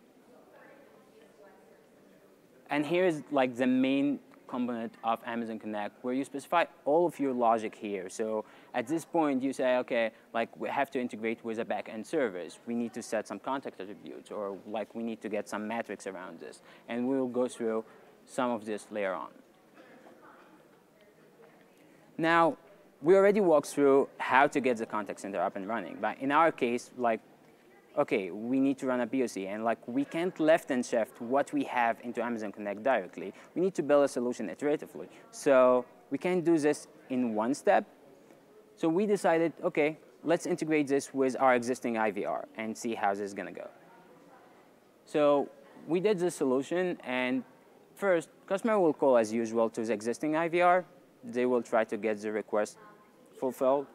And 2.70 2.86
here's 2.86 3.22
like 3.32 3.56
the 3.56 3.66
main 3.66 4.20
component 4.50 4.94
of 5.04 5.20
Amazon 5.26 5.60
Connect 5.60 6.04
where 6.04 6.14
you 6.14 6.24
specify 6.24 6.66
all 6.86 7.06
of 7.06 7.20
your 7.20 7.34
logic 7.34 7.76
here. 7.76 8.10
So 8.10 8.46
at 8.74 8.88
this 8.88 9.06
point 9.06 9.44
you 9.44 9.54
say, 9.54 9.78
okay, 9.78 10.12
like 10.34 10.50
we 10.60 10.70
have 10.70 10.90
to 10.92 11.00
integrate 11.00 11.44
with 11.44 11.60
a 11.60 11.66
backend 11.66 12.06
service. 12.06 12.60
We 12.66 12.74
need 12.76 12.94
to 12.94 13.02
set 13.02 13.28
some 13.28 13.40
contact 13.40 13.80
attributes 13.80 14.32
or 14.32 14.58
like 14.68 14.94
we 14.96 15.04
need 15.04 15.22
to 15.22 15.30
get 15.30 15.48
some 15.48 15.68
metrics 15.68 16.08
around 16.08 16.40
this. 16.40 16.62
And 16.88 17.08
we'll 17.08 17.28
go 17.28 17.48
through 17.48 17.86
some 18.26 18.52
of 18.52 18.66
this 18.66 18.88
later 18.92 19.14
on. 19.14 19.30
Now, 22.18 22.58
we 23.02 23.16
already 23.16 23.40
walked 23.40 23.68
through 23.68 24.10
how 24.18 24.48
to 24.48 24.60
get 24.60 24.78
the 24.78 24.86
contact 24.86 25.22
center 25.22 25.40
up 25.40 25.56
and 25.56 25.68
running. 25.68 25.98
But 26.02 26.20
in 26.20 26.32
our 26.32 26.52
case, 26.52 26.92
like 26.98 27.22
okay, 27.98 28.32
we 28.32 28.60
need 28.60 28.78
to 28.80 28.88
run 28.88 29.02
a 29.02 29.08
POC, 29.08 29.48
and 29.48 29.64
like 29.64 29.80
we 29.88 30.06
can't 30.06 30.40
left 30.40 30.72
and 30.72 30.86
shift 30.86 31.20
what 31.22 31.52
we 31.54 31.64
have 31.64 31.98
into 32.04 32.24
Amazon 32.24 32.52
Connect 32.52 32.84
directly. 32.84 33.34
We 33.56 33.62
need 33.62 33.76
to 33.76 33.84
build 33.84 34.06
a 34.06 34.08
solution 34.08 34.50
iteratively. 34.50 35.08
So 35.32 35.86
we 36.12 36.18
can't 36.18 36.44
do 36.44 36.58
this 36.58 36.88
in 37.10 37.36
one 37.36 37.54
step. 37.54 37.86
So 38.76 38.88
we 38.88 39.06
decided, 39.06 39.54
okay, 39.64 39.98
let's 40.24 40.46
integrate 40.46 40.88
this 40.88 41.14
with 41.14 41.36
our 41.40 41.56
existing 41.56 41.96
IVR 41.96 42.46
and 42.58 42.78
see 42.78 42.96
how 42.96 43.12
this 43.12 43.22
is 43.22 43.34
gonna 43.34 43.52
go. 43.52 43.68
So 45.06 45.50
we 45.88 46.00
did 46.00 46.20
this 46.20 46.36
solution, 46.36 46.98
and 47.04 47.44
first, 47.96 48.30
customer 48.48 48.80
will 48.80 48.94
call 48.94 49.18
as 49.18 49.34
usual 49.34 49.70
to 49.72 49.84
the 49.84 49.92
existing 49.92 50.34
IVR. 50.34 50.86
They 51.24 51.46
will 51.46 51.62
try 51.62 51.84
to 51.86 51.98
get 51.98 52.22
the 52.22 52.32
request 52.32 52.78
fulfilled 53.38 53.88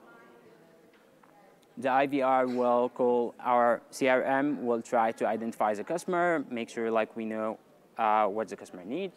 the 1.77 1.89
IVR 1.89 2.55
will 2.55 2.89
call 2.89 3.35
our 3.41 3.83
CRM, 3.91 4.63
will 4.63 4.83
try 4.83 5.13
to 5.13 5.27
identify 5.27 5.75
the 5.75 5.85
customer, 5.85 6.45
make 6.51 6.69
sure 6.69 6.91
like 6.91 7.17
we 7.17 7.25
know 7.25 7.59
uh, 7.99 8.27
what 8.27 8.49
the 8.49 8.57
customer 8.57 8.85
needs. 8.85 9.17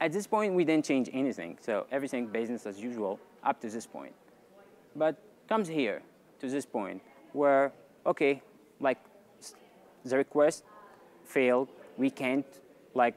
At 0.00 0.12
this 0.12 0.26
point, 0.26 0.54
we 0.54 0.64
didn't 0.64 0.84
change 0.84 1.10
anything, 1.12 1.58
so 1.60 1.86
everything 1.90 2.26
business 2.26 2.66
as 2.66 2.80
usual 2.80 3.18
up 3.44 3.60
to 3.60 3.68
this 3.68 3.86
point. 3.86 4.14
But 4.96 5.16
comes 5.48 5.68
here 5.68 6.02
to 6.38 6.48
this 6.48 6.64
point 6.64 7.02
where, 7.32 7.72
okay, 8.06 8.42
like 8.78 8.98
the 10.04 10.16
request 10.16 10.64
failed, 11.24 11.68
we 11.98 12.10
can't 12.10 12.46
like 12.94 13.14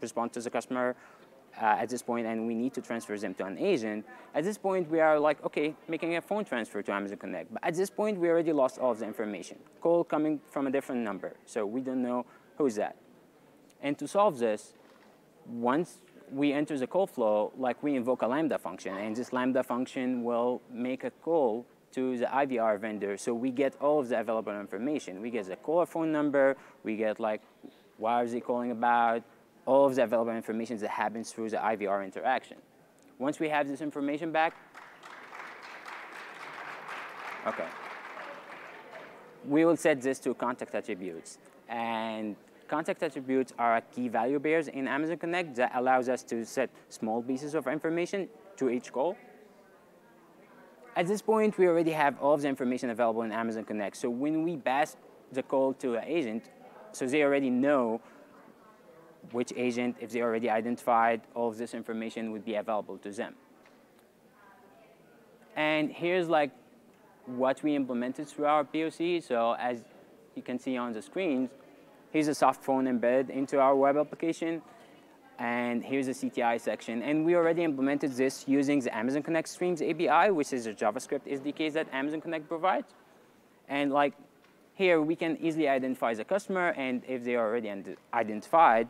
respond 0.00 0.32
to 0.32 0.40
the 0.40 0.50
customer 0.50 0.96
uh, 1.60 1.82
at 1.82 1.88
this 1.88 2.02
point 2.02 2.26
and 2.26 2.46
we 2.46 2.54
need 2.54 2.74
to 2.74 2.80
transfer 2.80 3.16
them 3.18 3.34
to 3.34 3.44
an 3.44 3.58
agent, 3.58 4.04
at 4.34 4.44
this 4.44 4.58
point 4.58 4.90
we 4.90 5.00
are 5.00 5.18
like, 5.18 5.44
okay, 5.44 5.74
making 5.88 6.16
a 6.16 6.20
phone 6.20 6.44
transfer 6.44 6.82
to 6.82 6.92
Amazon 6.92 7.18
Connect. 7.18 7.52
But 7.52 7.64
at 7.64 7.74
this 7.74 7.90
point 7.90 8.18
we 8.18 8.28
already 8.28 8.52
lost 8.52 8.78
all 8.78 8.92
of 8.92 8.98
the 8.98 9.06
information. 9.06 9.58
Call 9.80 10.04
coming 10.04 10.40
from 10.50 10.66
a 10.66 10.70
different 10.70 11.02
number, 11.02 11.34
so 11.46 11.64
we 11.66 11.80
don't 11.80 12.02
know 12.02 12.26
who's 12.58 12.74
that. 12.76 12.96
And 13.82 13.98
to 13.98 14.08
solve 14.08 14.38
this, 14.38 14.72
once 15.46 15.98
we 16.32 16.52
enter 16.52 16.78
the 16.78 16.86
call 16.86 17.06
flow, 17.06 17.52
like 17.56 17.82
we 17.82 17.94
invoke 17.94 18.22
a 18.22 18.26
Lambda 18.26 18.58
function, 18.58 18.96
and 18.96 19.14
this 19.14 19.32
Lambda 19.32 19.62
function 19.62 20.24
will 20.24 20.60
make 20.70 21.04
a 21.04 21.10
call 21.10 21.66
to 21.92 22.18
the 22.18 22.26
IVR 22.26 22.80
vendor, 22.80 23.16
so 23.16 23.32
we 23.32 23.50
get 23.50 23.76
all 23.80 24.00
of 24.00 24.08
the 24.08 24.18
available 24.18 24.58
information. 24.58 25.20
We 25.20 25.30
get 25.30 25.46
the 25.46 25.56
caller 25.56 25.86
phone 25.86 26.10
number, 26.10 26.56
we 26.82 26.96
get 26.96 27.20
like, 27.20 27.40
why 27.98 28.22
is 28.24 28.32
he 28.32 28.40
calling 28.40 28.72
about, 28.72 29.22
all 29.66 29.86
of 29.86 29.94
the 29.94 30.04
available 30.04 30.32
information 30.32 30.76
that 30.78 30.90
happens 30.90 31.30
through 31.30 31.50
the 31.50 31.56
IVR 31.56 32.04
interaction. 32.04 32.56
Once 33.18 33.38
we 33.40 33.48
have 33.48 33.68
this 33.68 33.80
information 33.80 34.32
back, 34.32 34.54
okay, 37.46 37.66
we 39.46 39.64
will 39.64 39.76
set 39.76 40.00
this 40.00 40.18
to 40.20 40.34
contact 40.34 40.74
attributes. 40.74 41.38
And 41.68 42.36
contact 42.68 43.02
attributes 43.02 43.52
are 43.58 43.80
key 43.94 44.08
value 44.08 44.40
pairs 44.40 44.68
in 44.68 44.88
Amazon 44.88 45.18
Connect 45.18 45.54
that 45.56 45.72
allows 45.74 46.08
us 46.08 46.22
to 46.24 46.44
set 46.44 46.70
small 46.88 47.22
pieces 47.22 47.54
of 47.54 47.66
information 47.66 48.28
to 48.56 48.70
each 48.70 48.92
call. 48.92 49.16
At 50.96 51.06
this 51.06 51.22
point, 51.22 51.58
we 51.58 51.66
already 51.66 51.90
have 51.90 52.20
all 52.20 52.34
of 52.34 52.42
the 52.42 52.48
information 52.48 52.90
available 52.90 53.22
in 53.22 53.32
Amazon 53.32 53.64
Connect. 53.64 53.96
So 53.96 54.08
when 54.08 54.44
we 54.44 54.56
pass 54.56 54.96
the 55.32 55.42
call 55.42 55.72
to 55.74 55.96
an 55.96 56.04
agent, 56.04 56.50
so 56.92 57.06
they 57.06 57.22
already 57.22 57.50
know 57.50 58.00
which 59.32 59.52
agent, 59.56 59.96
if 60.00 60.10
they 60.10 60.22
already 60.22 60.50
identified, 60.50 61.22
all 61.34 61.48
of 61.48 61.58
this 61.58 61.74
information 61.74 62.32
would 62.32 62.44
be 62.44 62.54
available 62.54 62.98
to 62.98 63.10
them. 63.10 63.34
And 65.56 65.90
here's 65.90 66.28
like 66.28 66.50
what 67.26 67.62
we 67.62 67.74
implemented 67.74 68.28
through 68.28 68.46
our 68.46 68.64
POC. 68.64 69.22
So 69.22 69.52
as 69.58 69.82
you 70.34 70.42
can 70.42 70.58
see 70.58 70.76
on 70.76 70.92
the 70.92 71.02
screens, 71.02 71.50
here's 72.10 72.28
a 72.28 72.34
soft 72.34 72.64
phone 72.64 72.86
embedded 72.86 73.30
into 73.30 73.60
our 73.60 73.74
web 73.74 73.96
application. 73.96 74.62
And 75.38 75.82
here's 75.82 76.06
the 76.06 76.12
CTI 76.12 76.60
section. 76.60 77.02
And 77.02 77.24
we 77.24 77.34
already 77.34 77.64
implemented 77.64 78.12
this 78.12 78.46
using 78.46 78.80
the 78.80 78.96
Amazon 78.96 79.22
Connect 79.22 79.48
Streams 79.48 79.82
API, 79.82 80.30
which 80.30 80.52
is 80.52 80.66
a 80.66 80.74
JavaScript 80.74 81.26
SDK 81.26 81.72
that 81.72 81.88
Amazon 81.92 82.20
Connect 82.20 82.48
provides. 82.48 82.94
And 83.68 83.92
like 83.92 84.14
here 84.74 85.00
we 85.00 85.16
can 85.16 85.36
easily 85.40 85.68
identify 85.68 86.14
the 86.14 86.24
customer, 86.24 86.70
and 86.70 87.02
if 87.06 87.24
they 87.24 87.36
are 87.36 87.46
already 87.46 87.72
identified, 88.12 88.88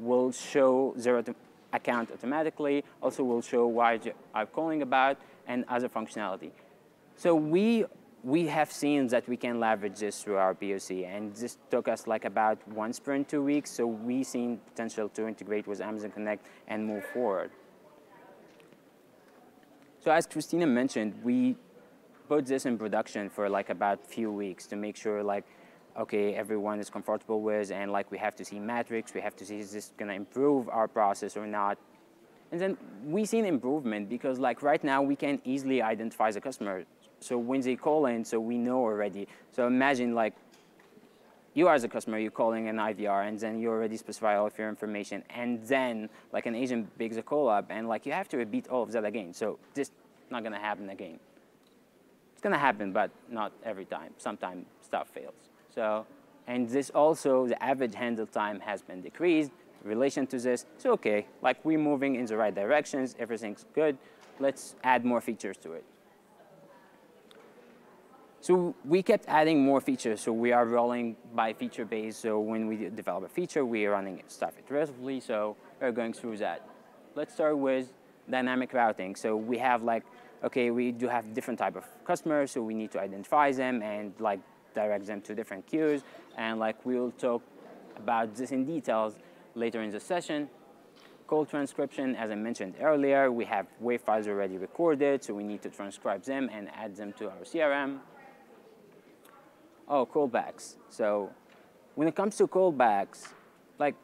we'll 0.00 0.32
show 0.32 0.94
zero 0.98 1.22
account 1.72 2.10
automatically. 2.10 2.84
Also, 3.00 3.22
we'll 3.22 3.42
show 3.42 3.66
why 3.66 4.00
I'm 4.34 4.46
calling 4.48 4.82
about 4.82 5.18
and 5.46 5.64
other 5.68 5.88
functionality. 5.88 6.50
So 7.16 7.34
we 7.34 7.84
we 8.22 8.46
have 8.46 8.70
seen 8.70 9.06
that 9.08 9.26
we 9.28 9.36
can 9.36 9.58
leverage 9.60 9.98
this 9.98 10.22
through 10.22 10.36
our 10.36 10.54
POC, 10.54 11.06
and 11.06 11.34
this 11.34 11.56
took 11.70 11.88
us 11.88 12.06
like 12.06 12.24
about 12.26 12.58
one 12.68 12.92
sprint, 12.92 13.28
two 13.28 13.42
weeks. 13.42 13.70
So 13.70 13.86
we 13.86 14.22
seen 14.24 14.58
potential 14.58 15.08
to 15.10 15.26
integrate 15.26 15.66
with 15.66 15.80
Amazon 15.80 16.10
Connect 16.10 16.44
and 16.68 16.86
move 16.86 17.04
forward. 17.06 17.50
So 20.00 20.10
as 20.10 20.26
Christina 20.26 20.66
mentioned, 20.66 21.14
we 21.22 21.56
put 22.28 22.46
this 22.46 22.66
in 22.66 22.78
production 22.78 23.28
for 23.28 23.48
like 23.48 23.70
about 23.70 24.06
few 24.06 24.30
weeks 24.30 24.66
to 24.68 24.76
make 24.76 24.96
sure 24.96 25.22
like, 25.22 25.44
okay, 26.00 26.34
everyone 26.34 26.80
is 26.80 26.88
comfortable 26.88 27.42
with, 27.42 27.70
and 27.70 27.92
like 27.92 28.10
we 28.10 28.18
have 28.18 28.34
to 28.36 28.44
see 28.44 28.58
metrics, 28.58 29.12
we 29.14 29.20
have 29.20 29.36
to 29.36 29.44
see 29.44 29.58
is 29.58 29.70
this 29.70 29.92
gonna 29.98 30.14
improve 30.14 30.68
our 30.68 30.88
process 30.88 31.36
or 31.36 31.46
not. 31.46 31.78
And 32.50 32.60
then 32.60 32.76
we 33.04 33.24
see 33.26 33.38
an 33.38 33.44
improvement 33.44 34.08
because 34.08 34.38
like 34.38 34.62
right 34.62 34.82
now 34.82 35.02
we 35.02 35.14
can 35.14 35.40
easily 35.44 35.82
identify 35.82 36.30
the 36.32 36.40
customer. 36.40 36.84
So 37.20 37.38
when 37.38 37.60
they 37.60 37.76
call 37.76 38.06
in, 38.06 38.24
so 38.24 38.40
we 38.40 38.56
know 38.56 38.78
already. 38.78 39.28
So 39.52 39.66
imagine 39.66 40.14
like 40.14 40.34
you 41.54 41.68
as 41.68 41.84
a 41.84 41.88
customer, 41.88 42.18
you're 42.18 42.30
calling 42.30 42.68
an 42.68 42.76
IVR 42.76 43.28
and 43.28 43.38
then 43.38 43.60
you 43.60 43.68
already 43.68 43.96
specify 43.96 44.36
all 44.36 44.46
of 44.46 44.58
your 44.58 44.68
information. 44.68 45.22
And 45.30 45.62
then 45.66 46.08
like 46.32 46.46
an 46.46 46.54
agent 46.54 46.88
picks 46.98 47.18
a 47.18 47.22
call 47.22 47.48
up 47.48 47.66
and 47.68 47.88
like 47.88 48.06
you 48.06 48.12
have 48.12 48.28
to 48.30 48.38
repeat 48.38 48.68
all 48.68 48.82
of 48.82 48.90
that 48.92 49.04
again. 49.04 49.34
So 49.34 49.58
this 49.74 49.90
not 50.30 50.42
gonna 50.42 50.58
happen 50.58 50.88
again. 50.88 51.20
It's 52.32 52.42
gonna 52.42 52.58
happen, 52.58 52.90
but 52.90 53.10
not 53.28 53.52
every 53.64 53.84
time. 53.84 54.12
Sometimes 54.16 54.64
stuff 54.80 55.08
fails. 55.10 55.49
So, 55.74 56.06
and 56.46 56.68
this 56.68 56.90
also, 56.90 57.46
the 57.46 57.62
average 57.62 57.94
handle 57.94 58.26
time 58.26 58.60
has 58.60 58.82
been 58.82 59.02
decreased. 59.02 59.52
In 59.82 59.88
relation 59.88 60.26
to 60.28 60.38
this, 60.38 60.66
it's 60.74 60.86
okay. 60.86 61.26
Like 61.42 61.64
we're 61.64 61.78
moving 61.78 62.16
in 62.16 62.26
the 62.26 62.36
right 62.36 62.54
directions, 62.54 63.14
everything's 63.18 63.64
good. 63.74 63.96
Let's 64.38 64.74
add 64.82 65.04
more 65.04 65.20
features 65.20 65.56
to 65.58 65.72
it. 65.72 65.84
So 68.42 68.74
we 68.86 69.02
kept 69.02 69.26
adding 69.28 69.62
more 69.62 69.82
features. 69.82 70.22
So 70.22 70.32
we 70.32 70.52
are 70.52 70.64
rolling 70.64 71.16
by 71.34 71.52
feature 71.52 71.84
base. 71.84 72.16
So 72.16 72.40
when 72.40 72.66
we 72.66 72.88
develop 72.88 73.24
a 73.24 73.28
feature, 73.28 73.66
we 73.66 73.84
are 73.84 73.90
running 73.92 74.22
stuff 74.28 74.54
iteratively. 74.56 75.22
So 75.22 75.56
we're 75.80 75.92
going 75.92 76.14
through 76.14 76.38
that. 76.38 76.66
Let's 77.14 77.34
start 77.34 77.58
with 77.58 77.92
dynamic 78.30 78.72
routing. 78.72 79.14
So 79.14 79.36
we 79.36 79.58
have 79.58 79.82
like, 79.82 80.04
okay, 80.42 80.70
we 80.70 80.90
do 80.90 81.06
have 81.06 81.34
different 81.34 81.58
type 81.58 81.76
of 81.76 81.84
customers. 82.06 82.52
So 82.52 82.62
we 82.62 82.72
need 82.72 82.90
to 82.92 83.00
identify 83.00 83.52
them 83.52 83.82
and 83.82 84.14
like 84.18 84.40
direct 84.74 85.06
them 85.06 85.20
to 85.22 85.34
different 85.34 85.66
queues. 85.66 86.02
And 86.36 86.58
like 86.58 86.84
we'll 86.84 87.12
talk 87.12 87.42
about 87.96 88.34
this 88.34 88.52
in 88.52 88.64
details 88.64 89.16
later 89.54 89.82
in 89.82 89.90
the 89.90 90.00
session. 90.00 90.48
Call 91.26 91.46
transcription, 91.46 92.16
as 92.16 92.30
I 92.30 92.34
mentioned 92.34 92.74
earlier, 92.80 93.30
we 93.30 93.44
have 93.44 93.66
WAV 93.80 94.00
files 94.00 94.26
already 94.26 94.58
recorded, 94.58 95.22
so 95.22 95.32
we 95.32 95.44
need 95.44 95.62
to 95.62 95.70
transcribe 95.70 96.24
them 96.24 96.50
and 96.52 96.68
add 96.74 96.96
them 96.96 97.12
to 97.18 97.30
our 97.30 97.44
CRM. 97.44 98.00
Oh, 99.86 100.06
callbacks. 100.06 100.74
So 100.88 101.30
when 101.94 102.08
it 102.08 102.16
comes 102.16 102.36
to 102.38 102.48
callbacks, 102.48 103.28
like 103.78 103.94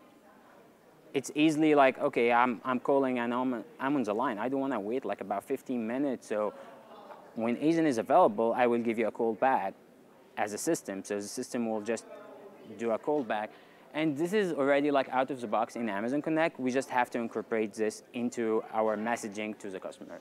it's 1.14 1.32
easily 1.34 1.74
like, 1.74 1.98
okay, 1.98 2.30
I'm, 2.32 2.60
I'm 2.64 2.78
calling 2.78 3.18
and 3.18 3.34
I'm, 3.34 3.64
I'm 3.80 3.96
on 3.96 4.02
the 4.04 4.14
line. 4.14 4.38
I 4.38 4.48
don't 4.48 4.60
want 4.60 4.72
to 4.72 4.80
wait 4.80 5.04
like 5.04 5.20
about 5.20 5.42
15 5.42 5.84
minutes. 5.84 6.28
So 6.28 6.54
when 7.34 7.56
agent 7.56 7.88
is 7.88 7.98
available, 7.98 8.54
I 8.56 8.66
will 8.66 8.78
give 8.78 8.98
you 8.98 9.08
a 9.08 9.10
call 9.10 9.34
back 9.34 9.74
as 10.36 10.52
a 10.52 10.58
system. 10.58 11.02
So 11.04 11.16
the 11.16 11.22
system 11.22 11.68
will 11.70 11.80
just 11.80 12.04
do 12.78 12.90
a 12.90 12.98
callback. 12.98 13.48
And 13.94 14.16
this 14.16 14.32
is 14.32 14.52
already 14.52 14.90
like 14.90 15.08
out 15.08 15.30
of 15.30 15.40
the 15.40 15.46
box 15.46 15.76
in 15.76 15.88
Amazon 15.88 16.20
Connect. 16.20 16.60
We 16.60 16.70
just 16.70 16.90
have 16.90 17.08
to 17.10 17.18
incorporate 17.18 17.72
this 17.72 18.02
into 18.12 18.62
our 18.72 18.96
messaging 18.96 19.58
to 19.58 19.70
the 19.70 19.80
customer. 19.80 20.18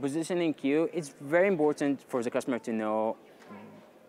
Positioning 0.00 0.54
queue, 0.54 0.88
it's 0.94 1.14
very 1.20 1.48
important 1.48 2.00
for 2.08 2.22
the 2.22 2.30
customer 2.30 2.58
to 2.60 2.72
know 2.72 3.16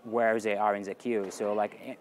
where 0.05 0.39
they 0.39 0.55
are 0.55 0.75
in 0.75 0.83
the 0.83 0.95
queue. 0.95 1.27
So 1.29 1.53
like, 1.53 1.97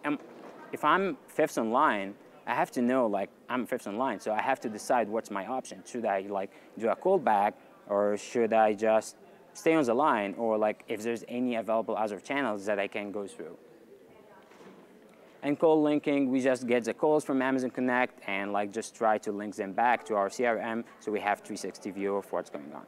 if 0.73 0.85
I'm 0.85 1.17
fifth 1.27 1.59
in 1.59 1.73
line, 1.73 2.15
I 2.47 2.55
have 2.55 2.71
to 2.73 2.83
know 2.83 3.07
like 3.07 3.31
I'm 3.49 3.67
fifth 3.67 3.89
in 3.89 3.99
line. 3.99 4.21
So 4.21 4.33
I 4.33 4.41
have 4.41 4.61
to 4.61 4.69
decide 4.69 5.09
what's 5.09 5.31
my 5.31 5.47
option. 5.47 5.83
Should 5.85 6.07
I 6.07 6.21
like 6.29 6.51
do 6.79 6.89
a 6.89 6.97
callback 6.97 7.55
or 7.89 8.17
should 8.17 8.53
I 8.53 8.75
just 8.75 9.17
stay 9.61 9.75
on 9.75 9.85
the 9.85 9.95
line 9.95 10.35
or 10.39 10.59
like 10.59 10.85
if 10.89 11.03
there's 11.03 11.25
any 11.29 11.57
available 11.57 11.97
other 11.97 12.19
channels 12.19 12.65
that 12.67 12.79
I 12.79 12.89
can 12.89 13.13
go 13.13 13.27
through. 13.27 13.57
And 15.43 15.59
call 15.59 15.83
linking, 15.83 16.31
we 16.31 16.41
just 16.41 16.67
get 16.67 16.85
the 16.85 16.93
calls 16.93 17.25
from 17.25 17.41
Amazon 17.41 17.71
Connect 17.71 18.21
and 18.29 18.53
like 18.53 18.73
just 18.73 18.95
try 18.95 19.17
to 19.19 19.33
link 19.33 19.55
them 19.57 19.73
back 19.73 20.05
to 20.07 20.15
our 20.15 20.29
CRM 20.29 20.85
so 20.99 21.11
we 21.11 21.21
have 21.21 21.39
360 21.39 21.91
view 21.91 22.17
of 22.17 22.31
what's 22.33 22.51
going 22.51 22.73
on. 22.75 22.87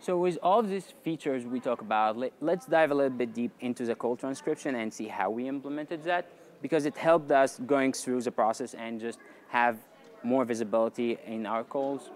So 0.00 0.18
with 0.18 0.38
all 0.42 0.60
of 0.60 0.68
these 0.68 0.94
features 1.02 1.44
we 1.44 1.58
talk 1.58 1.80
about, 1.80 2.16
let, 2.16 2.32
us 2.42 2.66
dive 2.66 2.90
a 2.90 2.94
little 2.94 3.16
bit 3.16 3.34
deep 3.34 3.52
into 3.60 3.84
the 3.84 3.94
call 3.94 4.14
transcription 4.16 4.74
and 4.76 4.92
see 4.92 5.08
how 5.08 5.30
we 5.30 5.48
implemented 5.48 6.04
that 6.04 6.28
because 6.62 6.86
it 6.86 6.96
helped 6.96 7.30
us 7.30 7.58
going 7.66 7.92
through 7.92 8.20
the 8.22 8.30
process 8.30 8.74
and 8.74 9.00
just 9.00 9.18
have 9.48 9.78
more 10.22 10.44
visibility 10.44 11.18
in 11.26 11.46
our 11.46 11.64
calls. 11.64 12.10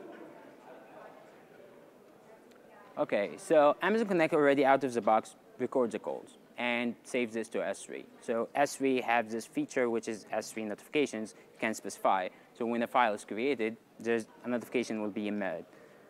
Okay, 2.98 3.32
so 3.36 3.76
Amazon 3.80 4.08
Connect 4.08 4.34
already 4.34 4.64
out 4.64 4.82
of 4.84 4.92
the 4.92 5.00
box 5.00 5.36
records 5.58 5.92
the 5.92 5.98
calls 5.98 6.36
and 6.58 6.94
saves 7.04 7.34
this 7.34 7.48
to 7.48 7.58
S3. 7.58 8.04
So 8.20 8.48
S3 8.54 9.02
has 9.02 9.32
this 9.32 9.46
feature 9.46 9.88
which 9.88 10.08
is 10.08 10.26
S3 10.32 10.66
notifications 10.66 11.34
you 11.52 11.58
can 11.58 11.72
specify. 11.72 12.28
So 12.58 12.66
when 12.66 12.82
a 12.82 12.86
file 12.86 13.14
is 13.14 13.24
created, 13.24 13.76
there's 13.98 14.26
a 14.44 14.48
notification 14.48 15.00
will 15.00 15.10
be 15.10 15.28
emitted. 15.28 15.64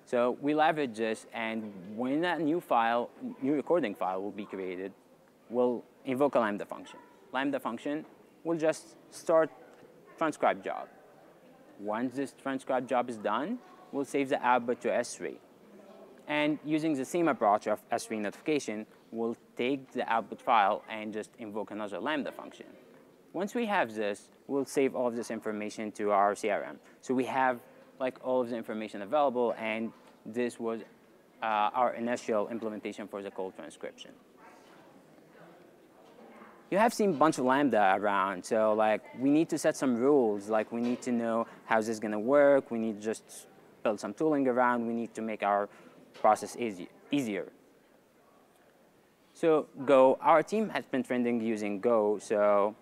So 0.07 0.37
we 0.41 0.55
leverage 0.55 0.97
this, 0.97 1.27
and 1.33 1.73
when 1.95 2.23
that 2.23 2.41
new 2.41 2.61
file, 2.61 3.11
new 3.41 3.53
recording 3.53 3.95
file 3.95 4.21
will 4.21 4.33
be 4.33 4.45
created, 4.45 4.93
we'll 5.51 5.85
invoke 6.05 6.35
a 6.35 6.41
Lambda 6.41 6.65
function. 6.65 6.99
Lambda 7.33 7.61
function 7.61 8.05
will 8.43 8.57
just 8.57 8.97
start 9.13 9.51
transcribe 10.19 10.65
job. 10.65 10.89
Once 11.79 12.17
this 12.17 12.35
transcribe 12.43 12.89
job 12.89 13.09
is 13.09 13.17
done, 13.17 13.59
we'll 13.93 14.05
save 14.05 14.29
the 14.29 14.43
output 14.45 14.81
to 14.81 14.89
S3. 14.89 15.37
And 16.31 16.61
using 16.65 16.95
the 16.95 17.05
same 17.05 17.27
approach 17.27 17.67
of 17.67 17.81
S3 17.91 18.21
notification, 18.21 18.87
we'll 19.11 19.37
take 19.57 19.91
the 19.91 20.09
output 20.11 20.41
file 20.41 20.85
and 20.89 21.13
just 21.13 21.31
invoke 21.41 21.73
another 21.73 21.99
Lambda 21.99 22.31
function. 22.31 22.67
Once 23.33 23.53
we 23.53 23.67
have 23.67 23.93
this, 23.97 24.29
we'll 24.47 24.65
save 24.65 24.95
all 24.95 25.09
of 25.09 25.17
this 25.17 25.33
information 25.33 25.91
to 25.91 26.13
our 26.13 26.35
CRM. 26.35 26.77
So 27.01 27.15
we 27.15 27.25
have 27.25 27.59
like 27.99 28.17
all 28.23 28.41
of 28.41 28.49
the 28.49 28.57
information 28.57 29.03
available, 29.03 29.57
and 29.59 29.93
this 30.25 30.61
was 30.61 30.83
uh, 31.43 31.47
our 31.75 31.95
initial 31.95 32.47
implementation 32.49 33.09
for 33.09 33.23
the 33.23 33.31
call 33.33 33.51
transcription. 33.51 34.13
You 36.71 36.79
have 36.79 36.95
seen 36.95 37.11
a 37.11 37.15
bunch 37.15 37.39
of 37.39 37.45
Lambda 37.45 37.97
around, 37.97 38.45
so 38.45 38.73
like 38.75 39.03
we 39.19 39.31
need 39.31 39.49
to 39.49 39.59
set 39.59 39.77
some 39.77 39.97
rules, 39.97 40.49
like 40.49 40.71
we 40.71 40.81
need 40.81 41.03
to 41.03 41.11
know 41.11 41.49
how 41.65 41.79
this 41.79 41.89
is 41.89 41.99
gonna 41.99 42.21
work, 42.21 42.71
we 42.71 42.79
need 42.79 43.01
to 43.01 43.03
just 43.03 43.49
build 43.83 43.99
some 43.99 44.15
tooling 44.15 44.47
around, 44.47 44.87
we 44.87 44.95
need 44.95 45.13
to 45.15 45.23
make 45.23 45.43
our 45.43 45.69
process 46.15 46.57
easy, 46.57 46.89
easier. 47.11 47.51
So 49.35 49.69
Go, 49.87 50.19
our 50.21 50.43
team 50.43 50.69
has 50.71 50.85
been 50.85 51.03
trending 51.03 51.41
using 51.41 51.81
Go, 51.81 52.19
so 52.21 52.75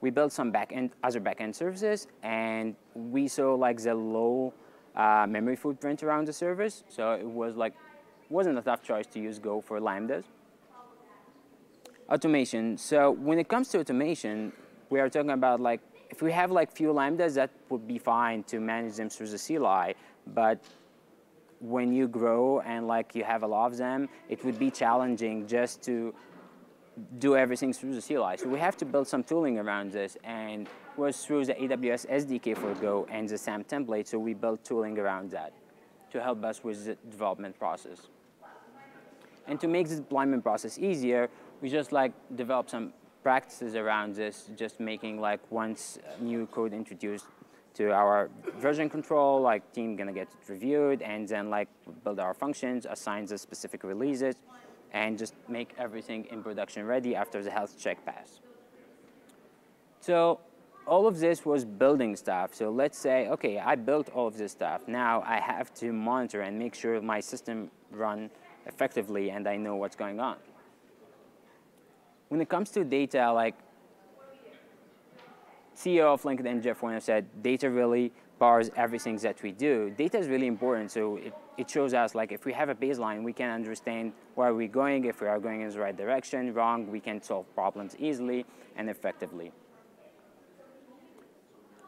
we 0.00 0.10
built 0.10 0.32
some 0.32 0.52
backend, 0.52 0.90
other 1.02 1.20
backend 1.20 1.54
services, 1.54 2.06
and 2.22 2.76
we 2.94 3.26
saw 3.26 3.54
like 3.54 3.82
the 3.82 3.94
low 3.94 4.52
uh, 4.94 5.26
memory 5.28 5.56
footprint 5.56 6.02
around 6.02 6.26
the 6.26 6.32
service. 6.32 6.84
So 6.88 7.12
it 7.12 7.26
was 7.26 7.56
like, 7.56 7.74
wasn't 8.28 8.58
a 8.58 8.62
tough 8.62 8.82
choice 8.82 9.06
to 9.08 9.20
use 9.20 9.38
Go 9.38 9.60
for 9.60 9.80
Lambdas. 9.80 10.24
Automation. 12.08 12.76
So 12.76 13.10
when 13.10 13.38
it 13.38 13.48
comes 13.48 13.68
to 13.68 13.80
automation, 13.80 14.52
we 14.90 15.00
are 15.00 15.08
talking 15.08 15.30
about 15.30 15.60
like, 15.60 15.80
if 16.10 16.22
we 16.22 16.30
have 16.32 16.50
like 16.50 16.70
few 16.70 16.92
Lambdas, 16.92 17.34
that 17.34 17.50
would 17.70 17.88
be 17.88 17.98
fine 17.98 18.44
to 18.44 18.60
manage 18.60 18.96
them 18.96 19.08
through 19.08 19.28
the 19.28 19.38
CLI. 19.38 19.94
But 20.34 20.62
when 21.60 21.92
you 21.92 22.08
grow 22.08 22.60
and 22.60 22.86
like 22.86 23.14
you 23.14 23.24
have 23.24 23.42
a 23.42 23.46
lot 23.46 23.66
of 23.66 23.76
them, 23.76 24.08
it 24.28 24.44
would 24.44 24.58
be 24.58 24.70
challenging 24.70 25.46
just 25.46 25.82
to 25.82 26.14
do 27.18 27.36
everything 27.36 27.72
through 27.72 27.94
the 27.94 28.02
CLI. 28.02 28.36
So 28.36 28.48
we 28.48 28.58
have 28.58 28.76
to 28.78 28.84
build 28.84 29.08
some 29.08 29.24
tooling 29.24 29.58
around 29.58 29.92
this 29.92 30.16
and 30.22 30.68
was 30.96 31.24
through 31.24 31.46
the 31.46 31.54
AWS 31.54 32.06
SDK 32.06 32.56
for 32.56 32.72
Go 32.74 33.06
and 33.10 33.28
the 33.28 33.36
SAM 33.36 33.64
template, 33.64 34.06
so 34.06 34.18
we 34.18 34.34
built 34.34 34.64
tooling 34.64 34.98
around 34.98 35.30
that 35.32 35.52
to 36.12 36.22
help 36.22 36.44
us 36.44 36.62
with 36.62 36.84
the 36.84 36.94
development 37.10 37.58
process. 37.58 38.08
And 39.46 39.60
to 39.60 39.68
make 39.68 39.88
the 39.88 39.96
deployment 39.96 40.42
process 40.42 40.78
easier, 40.78 41.28
we 41.60 41.68
just 41.68 41.90
like 41.92 42.12
develop 42.36 42.70
some 42.70 42.92
practices 43.22 43.74
around 43.74 44.14
this, 44.14 44.48
just 44.56 44.78
making 44.78 45.20
like 45.20 45.40
once 45.50 45.98
new 46.20 46.46
code 46.46 46.72
introduced 46.72 47.26
to 47.74 47.90
our 47.92 48.30
version 48.58 48.88
control, 48.88 49.40
like 49.40 49.72
team 49.72 49.96
gonna 49.96 50.12
get 50.12 50.28
it 50.28 50.48
reviewed, 50.48 51.02
and 51.02 51.28
then 51.28 51.50
like 51.50 51.68
build 52.04 52.20
our 52.20 52.34
functions, 52.34 52.86
assign 52.88 53.26
the 53.26 53.36
specific 53.36 53.82
releases, 53.84 54.36
and 54.92 55.18
just 55.18 55.34
make 55.48 55.74
everything 55.76 56.26
in 56.30 56.42
production 56.42 56.86
ready 56.86 57.16
after 57.16 57.42
the 57.42 57.50
health 57.50 57.76
check 57.78 58.04
pass. 58.04 58.40
So 60.00 60.38
all 60.86 61.06
of 61.06 61.18
this 61.18 61.44
was 61.44 61.64
building 61.64 62.14
stuff. 62.14 62.54
So 62.54 62.70
let's 62.70 62.98
say, 62.98 63.28
okay, 63.28 63.58
I 63.58 63.74
built 63.74 64.10
all 64.10 64.26
of 64.26 64.36
this 64.36 64.52
stuff. 64.52 64.86
Now 64.86 65.22
I 65.26 65.40
have 65.40 65.72
to 65.74 65.92
monitor 65.92 66.42
and 66.42 66.58
make 66.58 66.74
sure 66.74 67.00
my 67.00 67.20
system 67.20 67.70
run 67.90 68.30
effectively 68.66 69.30
and 69.30 69.48
I 69.48 69.56
know 69.56 69.76
what's 69.76 69.96
going 69.96 70.20
on. 70.20 70.36
When 72.28 72.40
it 72.40 72.48
comes 72.48 72.70
to 72.72 72.84
data, 72.84 73.32
like 73.32 73.54
CEO 75.74 76.12
of 76.14 76.22
LinkedIn, 76.22 76.62
Jeff 76.62 76.82
Weiner 76.82 77.00
said, 77.00 77.26
data 77.42 77.70
really 77.70 78.12
bars 78.38 78.70
everything 78.76 79.16
that 79.18 79.42
we 79.42 79.52
do. 79.52 79.90
Data 79.90 80.18
is 80.18 80.28
really 80.28 80.46
important, 80.46 80.90
so 80.90 81.16
it, 81.16 81.34
it 81.56 81.70
shows 81.70 81.94
us 81.94 82.14
like 82.14 82.32
if 82.32 82.44
we 82.44 82.52
have 82.52 82.68
a 82.68 82.74
baseline, 82.74 83.22
we 83.22 83.32
can 83.32 83.50
understand 83.50 84.12
where 84.34 84.54
we're 84.54 84.68
going, 84.68 85.04
if 85.04 85.20
we 85.20 85.28
are 85.28 85.38
going 85.38 85.60
in 85.62 85.68
the 85.68 85.78
right 85.78 85.96
direction, 85.96 86.52
wrong, 86.52 86.90
we 86.90 87.00
can 87.00 87.22
solve 87.22 87.52
problems 87.54 87.96
easily 87.98 88.44
and 88.76 88.88
effectively. 88.88 89.52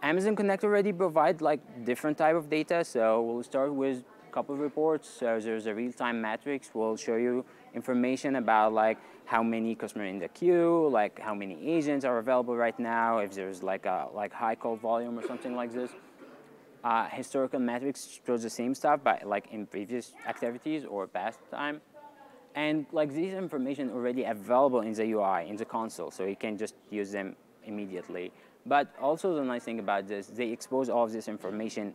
Amazon 0.03 0.37
Connect 0.37 0.63
already 0.63 0.93
provide 0.93 1.41
like 1.41 1.85
different 1.85 2.19
type 2.19 2.37
of 2.37 2.49
data. 2.49 2.85
So 2.85 3.23
we'll 3.23 3.43
start 3.43 3.73
with 3.75 4.05
a 4.29 4.33
couple 4.33 4.55
of 4.55 4.61
reports. 4.61 5.09
So 5.09 5.41
there's 5.41 5.67
a 5.67 5.75
real-time 5.75 6.21
metrics. 6.21 6.71
We'll 6.75 6.97
show 6.97 7.17
you 7.17 7.45
information 7.77 8.37
about 8.37 8.73
like 8.73 8.99
how 9.27 9.43
many 9.43 9.75
customers 9.75 10.11
in 10.11 10.19
the 10.19 10.29
queue, 10.29 10.89
like 10.91 11.21
how 11.21 11.35
many 11.35 11.57
agents 11.77 12.05
are 12.05 12.19
available 12.19 12.57
right 12.57 12.79
now, 12.79 13.19
if 13.19 13.33
there's 13.33 13.63
like 13.63 13.87
a 13.87 14.09
like 14.15 14.33
high 14.33 14.55
call 14.55 14.77
volume 14.77 15.19
or 15.19 15.25
something 15.27 15.55
like 15.55 15.73
this. 15.73 15.91
Uh, 16.83 17.07
historical 17.09 17.59
metrics 17.59 18.21
shows 18.27 18.43
the 18.43 18.51
same 18.51 18.75
stuff, 18.75 19.01
but 19.05 19.27
like 19.27 19.47
in 19.53 19.67
previous 19.67 20.15
activities 20.27 20.85
or 20.85 21.07
past 21.07 21.39
time. 21.51 21.81
And 22.55 22.87
like 22.93 23.13
these 23.13 23.35
information 23.35 23.91
already 23.91 24.25
available 24.25 24.81
in 24.81 24.93
the 24.95 25.05
UI, 25.13 25.49
in 25.49 25.57
the 25.57 25.65
console, 25.65 26.11
so 26.11 26.25
you 26.25 26.37
can 26.37 26.57
just 26.57 26.75
use 26.91 27.11
them 27.13 27.37
immediately. 27.65 28.33
But 28.65 28.95
also 29.01 29.35
the 29.35 29.45
nice 29.45 29.65
thing 29.65 29.79
about 29.79 30.09
this, 30.09 30.29
they 30.29 30.49
expose 30.49 30.89
all 30.89 31.05
of 31.05 31.13
this 31.13 31.29
information 31.29 31.95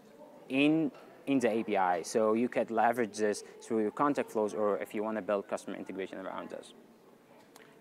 in, 0.50 0.92
in 1.28 1.40
the 1.40 1.60
API. 1.60 2.04
So 2.04 2.34
you 2.34 2.50
can 2.50 2.68
leverage 2.70 3.18
this 3.18 3.44
through 3.62 3.82
your 3.82 3.92
contact 3.92 4.32
flows 4.32 4.54
or 4.54 4.78
if 4.80 4.94
you 4.94 5.04
want 5.04 5.18
to 5.18 5.22
build 5.22 5.48
customer 5.48 5.78
integration 5.78 6.20
around 6.20 6.50
this. 6.50 6.74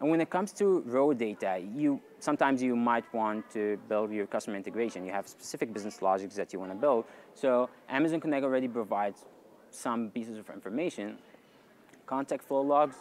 And 0.01 0.11
when 0.11 0.21
it 0.23 0.31
comes 0.31 0.53
to 0.55 0.81
raw 0.87 1.13
data, 1.13 1.63
you 1.75 2.01
sometimes 2.21 2.63
you 2.63 2.75
might 2.75 3.05
want 3.13 3.51
to 3.51 3.79
build 3.89 4.11
your 4.13 4.27
customer 4.27 4.57
integration. 4.57 5.05
You 5.05 5.13
have 5.13 5.29
specific 5.29 5.75
business 5.75 6.01
logics 6.01 6.35
that 6.37 6.55
you 6.55 6.59
want 6.59 6.73
to 6.73 6.79
build. 6.79 7.05
So 7.35 7.69
Amazon 7.89 8.21
Connect 8.21 8.43
already 8.43 8.69
provides 8.69 9.27
some 9.71 10.11
pieces 10.11 10.39
of 10.39 10.49
information. 10.49 11.19
Contact 12.07 12.43
flow 12.43 12.63
logs, 12.63 12.97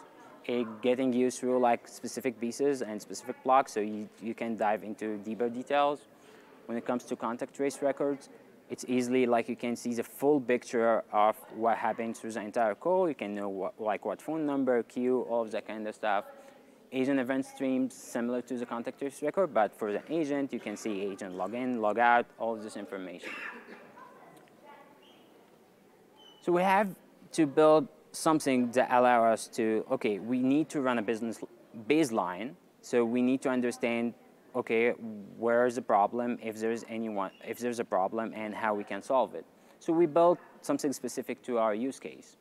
getting 0.82 1.12
you 1.12 1.30
through 1.30 1.58
like 1.58 1.88
specific 1.88 2.38
pieces 2.38 2.82
and 2.82 3.00
specific 3.00 3.42
blocks 3.44 3.72
so 3.72 3.80
you, 3.80 4.08
you 4.20 4.34
can 4.34 4.56
dive 4.56 4.84
into 4.84 5.16
deeper 5.18 5.48
details. 5.48 6.00
When 6.66 6.76
it 6.76 6.84
comes 6.84 7.04
to 7.04 7.16
contact 7.16 7.54
trace 7.54 7.80
records, 7.80 8.28
it's 8.70 8.84
easily 8.86 9.26
like 9.26 9.48
you 9.48 9.56
can 9.56 9.74
see 9.74 9.92
the 9.94 10.04
full 10.04 10.40
picture 10.40 11.02
of 11.12 11.36
what 11.56 11.76
happened 11.76 12.16
through 12.16 12.30
the 12.30 12.40
entire 12.40 12.76
call. 12.76 13.08
You 13.08 13.16
can 13.16 13.34
know 13.34 13.48
what, 13.48 13.80
like 13.80 14.04
what 14.04 14.22
phone 14.22 14.46
number, 14.46 14.82
queue, 14.84 15.22
all 15.22 15.42
of 15.42 15.50
that 15.50 15.66
kind 15.66 15.86
of 15.88 15.94
stuff. 15.94 16.24
Agent 16.92 17.18
event 17.18 17.46
streams 17.46 17.94
similar 17.94 18.42
to 18.42 18.56
the 18.56 18.66
contact 18.66 19.02
record, 19.22 19.52
but 19.52 19.76
for 19.76 19.92
the 19.92 20.02
agent, 20.08 20.52
you 20.52 20.60
can 20.60 20.76
see 20.76 21.02
agent 21.02 21.34
log 21.36 21.54
in, 21.54 21.80
log 21.80 21.98
out, 21.98 22.26
all 22.38 22.54
of 22.54 22.62
this 22.62 22.76
information. 22.76 23.30
So 26.40 26.52
we 26.52 26.62
have 26.62 26.94
to 27.32 27.46
build 27.46 27.88
something 28.12 28.70
that 28.72 28.88
allow 28.90 29.24
us 29.24 29.46
to, 29.48 29.84
okay, 29.90 30.18
we 30.18 30.38
need 30.38 30.68
to 30.70 30.80
run 30.80 30.98
a 30.98 31.02
business 31.02 31.40
baseline. 31.88 32.54
So 32.82 33.04
we 33.04 33.20
need 33.20 33.42
to 33.42 33.50
understand, 33.50 34.14
okay, 34.54 34.90
where 35.38 35.66
is 35.66 35.76
the 35.76 35.82
problem, 35.82 36.38
if 36.42 36.58
there's 36.58 36.84
anyone, 36.88 37.30
if 37.46 37.58
there's 37.58 37.78
a 37.78 37.84
problem 37.84 38.32
and 38.34 38.54
how 38.54 38.74
we 38.74 38.84
can 38.84 39.02
solve 39.02 39.34
it. 39.34 39.44
So 39.78 39.92
we 39.92 40.06
built 40.06 40.38
something 40.62 40.92
specific 40.92 41.42
to 41.44 41.58
our 41.58 41.74
use 41.74 41.98
case. 41.98 42.36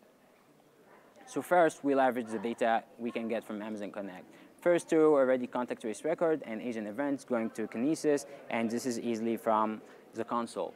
So 1.25 1.41
first, 1.41 1.83
we 1.83 1.93
leverage 1.93 2.27
the 2.27 2.39
data 2.39 2.83
we 2.97 3.11
can 3.11 3.27
get 3.27 3.43
from 3.43 3.61
Amazon 3.61 3.91
Connect. 3.91 4.25
First 4.59 4.89
two 4.89 5.13
already 5.13 5.47
contact 5.47 5.81
trace 5.81 6.03
record 6.03 6.41
and 6.45 6.61
agent 6.61 6.87
events 6.87 7.23
going 7.23 7.51
to 7.51 7.67
Kinesis, 7.67 8.25
and 8.49 8.69
this 8.69 8.85
is 8.85 8.99
easily 8.99 9.37
from 9.37 9.81
the 10.15 10.23
console. 10.23 10.73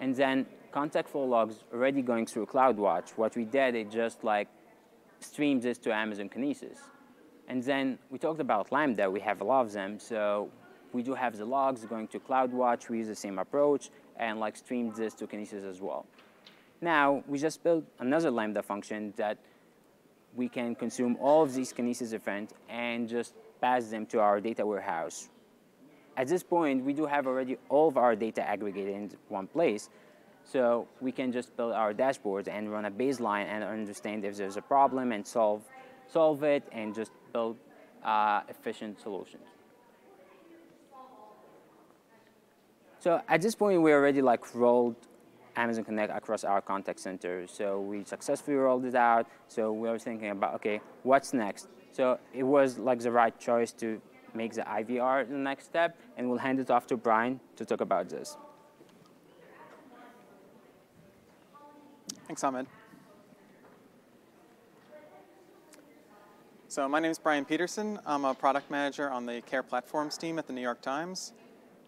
And 0.00 0.14
then 0.14 0.46
contact 0.70 1.08
flow 1.08 1.24
logs 1.24 1.64
already 1.72 2.02
going 2.02 2.26
through 2.26 2.46
CloudWatch. 2.46 3.10
What 3.16 3.34
we 3.34 3.44
did 3.44 3.74
is 3.74 3.92
just 3.92 4.22
like 4.22 4.48
stream 5.20 5.60
this 5.60 5.78
to 5.78 5.94
Amazon 5.94 6.28
Kinesis. 6.28 6.78
And 7.48 7.62
then 7.62 7.98
we 8.10 8.18
talked 8.18 8.40
about 8.40 8.70
Lambda. 8.70 9.10
We 9.10 9.20
have 9.20 9.40
a 9.40 9.44
lot 9.44 9.62
of 9.62 9.72
them. 9.72 9.98
So 9.98 10.50
we 10.96 11.02
do 11.02 11.14
have 11.14 11.36
the 11.36 11.44
logs 11.44 11.84
going 11.84 12.08
to 12.08 12.18
CloudWatch. 12.18 12.88
We 12.88 12.98
use 12.98 13.08
the 13.08 13.14
same 13.14 13.38
approach 13.38 13.90
and 14.16 14.40
like 14.40 14.56
stream 14.56 14.92
this 14.96 15.12
to 15.16 15.26
Kinesis 15.26 15.68
as 15.68 15.80
well. 15.80 16.06
Now, 16.80 17.22
we 17.28 17.38
just 17.38 17.62
built 17.62 17.84
another 17.98 18.30
Lambda 18.30 18.62
function 18.62 19.12
that 19.16 19.36
we 20.34 20.48
can 20.48 20.74
consume 20.74 21.16
all 21.20 21.42
of 21.42 21.54
these 21.54 21.72
Kinesis 21.72 22.14
events 22.14 22.54
and 22.70 23.08
just 23.08 23.34
pass 23.60 23.88
them 23.88 24.06
to 24.06 24.20
our 24.20 24.40
data 24.40 24.64
warehouse. 24.64 25.28
At 26.16 26.28
this 26.28 26.42
point, 26.42 26.82
we 26.82 26.94
do 26.94 27.04
have 27.04 27.26
already 27.26 27.58
all 27.68 27.88
of 27.88 27.98
our 27.98 28.16
data 28.16 28.42
aggregated 28.48 28.94
in 28.94 29.10
one 29.28 29.46
place. 29.46 29.90
So 30.44 30.88
we 31.02 31.12
can 31.12 31.30
just 31.30 31.54
build 31.58 31.72
our 31.72 31.92
dashboards 31.92 32.48
and 32.48 32.72
run 32.72 32.86
a 32.86 32.90
baseline 32.90 33.46
and 33.46 33.62
understand 33.62 34.24
if 34.24 34.36
there's 34.36 34.56
a 34.56 34.62
problem 34.62 35.12
and 35.12 35.26
solve, 35.26 35.62
solve 36.06 36.42
it 36.42 36.62
and 36.72 36.94
just 36.94 37.10
build 37.34 37.58
uh, 38.02 38.40
efficient 38.48 38.98
solutions. 39.00 39.55
So 42.98 43.20
at 43.28 43.40
this 43.40 43.54
point, 43.54 43.80
we 43.82 43.92
already 43.92 44.22
like 44.22 44.54
rolled 44.54 44.96
Amazon 45.56 45.84
Connect 45.84 46.12
across 46.14 46.44
our 46.44 46.60
contact 46.60 47.00
center. 47.00 47.46
So 47.46 47.80
we 47.80 48.04
successfully 48.04 48.56
rolled 48.56 48.84
it 48.84 48.94
out. 48.94 49.26
So 49.48 49.72
we 49.72 49.88
were 49.88 49.98
thinking 49.98 50.30
about, 50.30 50.54
okay, 50.56 50.80
what's 51.02 51.32
next? 51.32 51.68
So 51.92 52.18
it 52.34 52.42
was 52.42 52.78
like 52.78 53.00
the 53.00 53.12
right 53.12 53.38
choice 53.38 53.72
to 53.72 54.00
make 54.34 54.52
the 54.52 54.62
IVR 54.62 55.28
the 55.28 55.34
next 55.34 55.64
step, 55.64 55.96
and 56.16 56.28
we'll 56.28 56.38
hand 56.38 56.60
it 56.60 56.70
off 56.70 56.86
to 56.88 56.96
Brian 56.96 57.40
to 57.56 57.64
talk 57.64 57.80
about 57.80 58.08
this. 58.08 58.36
Thanks, 62.26 62.44
Ahmed. 62.44 62.66
So 66.68 66.86
my 66.88 67.00
name 67.00 67.10
is 67.10 67.18
Brian 67.18 67.46
Peterson. 67.46 67.98
I'm 68.04 68.26
a 68.26 68.34
product 68.34 68.70
manager 68.70 69.08
on 69.08 69.24
the 69.24 69.40
Care 69.46 69.62
Platforms 69.62 70.18
team 70.18 70.38
at 70.38 70.46
the 70.46 70.52
New 70.52 70.60
York 70.60 70.82
Times. 70.82 71.32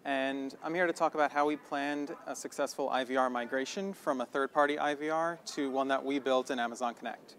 And 0.05 0.55
I'm 0.63 0.75
here 0.75 0.87
to 0.87 0.93
talk 0.93 1.15
about 1.15 1.33
how 1.33 1.47
we 1.47 1.57
planned 1.57 2.15
a 2.27 2.35
successful 2.35 2.89
IVR 2.89 3.31
migration 3.31 3.93
from 3.93 4.21
a 4.21 4.27
third-party 4.27 4.77
IVR 4.77 5.39
to 5.55 5.71
one 5.71 5.89
that 5.89 6.05
we 6.05 6.19
built 6.19 6.51
in 6.51 6.59
Amazon 6.59 6.95
Connect. 6.95 7.37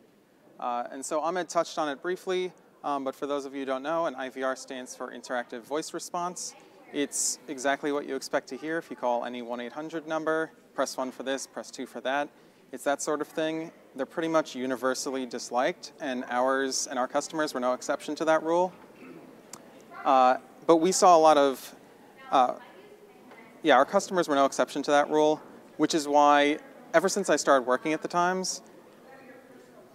Uh, 0.60 0.84
and 0.91 1.04
so 1.04 1.22
Ahmed 1.22 1.50
touched 1.50 1.78
on 1.78 1.89
it 1.89 2.02
briefly, 2.02 2.52
um, 2.84 3.04
but 3.04 3.15
for 3.15 3.28
those 3.28 3.45
of 3.45 3.54
you 3.54 3.62
who 3.62 3.65
don't 3.65 3.84
know, 3.84 4.06
an 4.06 4.15
IVR 4.15 4.58
stands 4.58 4.95
for 4.95 5.12
Interactive 5.12 5.62
Voice 5.62 5.93
Response. 5.93 6.54
It's 6.91 7.39
exactly 7.48 7.91
what 7.91 8.08
you 8.08 8.15
expect 8.15 8.48
to 8.50 8.58
hear 8.58 8.78
if 8.78 8.89
you 8.89 8.95
call 8.95 9.26
any 9.26 9.41
1-800 9.41 10.06
number, 10.06 10.52
press 10.74 10.98
one 10.98 11.12
for 11.12 11.24
this, 11.24 11.48
press 11.48 11.72
two 11.72 11.86
for 11.86 12.02
that. 12.02 12.30
It's 12.72 12.84
that 12.84 13.02
sort 13.02 13.22
of 13.22 13.28
thing. 13.28 13.72
They're 13.95 14.06
pretty 14.06 14.28
much 14.28 14.56
universally 14.56 15.26
disliked, 15.26 15.93
and 16.00 16.24
ours 16.30 16.88
and 16.88 17.00
our 17.00 17.08
customers 17.08 17.54
were 17.54 17.60
no 17.60 17.74
exception 17.74 18.15
to 18.15 18.26
that 18.26 18.43
rule. 18.43 18.72
Uh, 20.06 20.38
but 20.67 20.78
we 20.78 20.91
saw 20.91 21.17
a 21.17 21.19
lot 21.19 21.38
of, 21.38 21.76
uh, 22.32 22.56
yeah, 23.63 23.76
our 23.76 23.86
customers 23.86 24.28
were 24.28 24.36
no 24.36 24.46
exception 24.46 24.82
to 24.84 24.92
that 24.92 25.10
rule, 25.10 25.42
which 25.78 25.94
is 25.94 26.08
why 26.08 26.60
ever 26.94 27.10
since 27.10 27.30
I 27.30 27.36
started 27.36 27.68
working 27.68 27.94
at 27.94 28.02
the 28.02 28.08
Times, 28.08 28.62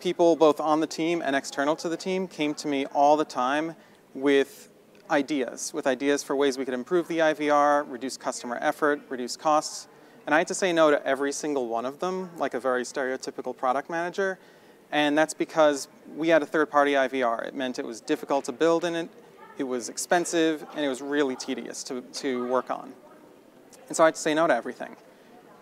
people 0.01 0.37
both 0.37 0.61
on 0.61 0.81
the 0.81 0.87
team 0.87 1.23
and 1.25 1.35
external 1.35 1.77
to 1.77 1.88
the 1.88 1.97
team 1.97 2.29
came 2.29 2.55
to 2.55 2.68
me 2.68 2.87
all 2.87 3.16
the 3.16 3.25
time 3.25 3.75
with 4.14 4.68
ideas, 5.11 5.73
with 5.73 5.87
ideas 5.87 6.23
for 6.23 6.37
ways 6.37 6.59
we 6.59 6.64
could 6.64 6.75
improve 6.75 7.09
the 7.09 7.18
IVR, 7.18 7.90
reduce 7.90 8.16
customer 8.16 8.59
effort, 8.61 9.01
reduce 9.09 9.37
costs, 9.37 9.88
and 10.27 10.35
I 10.35 10.38
had 10.38 10.49
to 10.49 10.55
say 10.55 10.73
no 10.73 10.90
to 10.90 11.07
every 11.07 11.33
single 11.33 11.68
one 11.68 11.85
of 11.85 11.99
them, 11.99 12.31
like 12.37 12.55
a 12.55 12.61
very 12.61 12.83
stereotypical 12.83 13.57
product 13.57 13.90
manager. 13.90 14.38
And 14.90 15.18
that's 15.18 15.35
because 15.35 15.88
we 16.16 16.29
had 16.29 16.42
a 16.42 16.47
third-party 16.47 16.92
IVR. 16.92 17.47
It 17.47 17.55
meant 17.55 17.79
it 17.79 17.85
was 17.85 18.01
difficult 18.01 18.44
to 18.47 18.53
build 18.53 18.85
in 18.85 18.94
it, 18.94 19.11
it 19.58 19.64
was 19.64 19.88
expensive, 19.88 20.64
and 20.74 20.84
it 20.84 20.88
was 20.88 21.00
really 21.00 21.36
tedious 21.36 21.84
to, 21.84 22.00
to 22.00 22.46
work 22.48 22.70
on. 22.70 22.92
And 23.88 23.96
so 23.96 24.04
I 24.04 24.08
had 24.08 24.14
to 24.14 24.20
say 24.20 24.34
no 24.34 24.46
to 24.46 24.54
everything. 24.54 24.96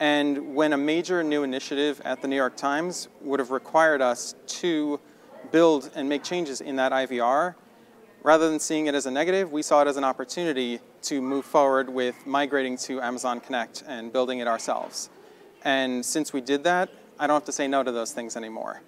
And 0.00 0.54
when 0.54 0.72
a 0.72 0.76
major 0.76 1.22
new 1.22 1.42
initiative 1.42 2.00
at 2.04 2.22
the 2.22 2.28
New 2.28 2.36
York 2.36 2.56
Times 2.56 3.08
would 3.20 3.38
have 3.38 3.50
required 3.50 4.00
us 4.00 4.34
to 4.46 4.98
build 5.50 5.90
and 5.94 6.08
make 6.08 6.24
changes 6.24 6.60
in 6.60 6.76
that 6.76 6.92
IVR, 6.92 7.54
rather 8.22 8.48
than 8.48 8.58
seeing 8.58 8.86
it 8.86 8.94
as 8.94 9.06
a 9.06 9.10
negative, 9.10 9.52
we 9.52 9.62
saw 9.62 9.82
it 9.82 9.88
as 9.88 9.96
an 9.96 10.04
opportunity 10.04 10.80
to 11.02 11.20
move 11.20 11.44
forward 11.44 11.88
with 11.88 12.26
migrating 12.26 12.76
to 12.78 13.00
Amazon 13.00 13.40
Connect 13.40 13.84
and 13.86 14.12
building 14.12 14.38
it 14.38 14.48
ourselves. 14.48 15.10
And 15.64 16.04
since 16.04 16.32
we 16.32 16.40
did 16.40 16.64
that, 16.64 16.88
I 17.18 17.26
don't 17.26 17.34
have 17.34 17.44
to 17.44 17.52
say 17.52 17.68
no 17.68 17.82
to 17.82 17.92
those 17.92 18.12
things 18.12 18.36
anymore. 18.36 18.82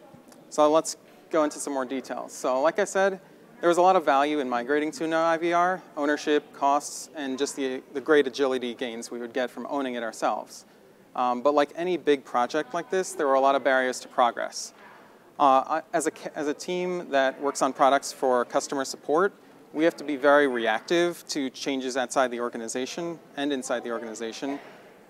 So 0.50 0.70
let's 0.70 0.96
go 1.30 1.44
into 1.44 1.58
some 1.58 1.72
more 1.72 1.84
details. 1.84 2.32
So 2.32 2.60
like 2.60 2.78
I 2.78 2.84
said, 2.84 3.20
there 3.64 3.70
was 3.70 3.78
a 3.78 3.80
lot 3.80 3.96
of 3.96 4.04
value 4.04 4.40
in 4.40 4.48
migrating 4.50 4.90
to 4.90 5.06
no 5.06 5.16
IVR, 5.16 5.80
ownership, 5.96 6.52
costs, 6.52 7.08
and 7.16 7.38
just 7.38 7.56
the, 7.56 7.82
the 7.94 8.00
great 8.02 8.26
agility 8.26 8.74
gains 8.74 9.10
we 9.10 9.18
would 9.18 9.32
get 9.32 9.50
from 9.50 9.66
owning 9.70 9.94
it 9.94 10.02
ourselves. 10.02 10.66
Um, 11.16 11.40
but 11.40 11.54
like 11.54 11.70
any 11.74 11.96
big 11.96 12.26
project 12.26 12.74
like 12.74 12.90
this, 12.90 13.14
there 13.14 13.26
were 13.26 13.32
a 13.32 13.40
lot 13.40 13.54
of 13.54 13.64
barriers 13.64 14.00
to 14.00 14.08
progress. 14.08 14.74
Uh, 15.38 15.80
as, 15.94 16.06
a, 16.06 16.12
as 16.36 16.46
a 16.46 16.52
team 16.52 17.08
that 17.08 17.40
works 17.40 17.62
on 17.62 17.72
products 17.72 18.12
for 18.12 18.44
customer 18.44 18.84
support, 18.84 19.32
we 19.72 19.82
have 19.84 19.96
to 19.96 20.04
be 20.04 20.16
very 20.16 20.46
reactive 20.46 21.26
to 21.28 21.48
changes 21.48 21.96
outside 21.96 22.30
the 22.30 22.40
organization 22.40 23.18
and 23.38 23.50
inside 23.50 23.82
the 23.82 23.92
organization. 23.92 24.58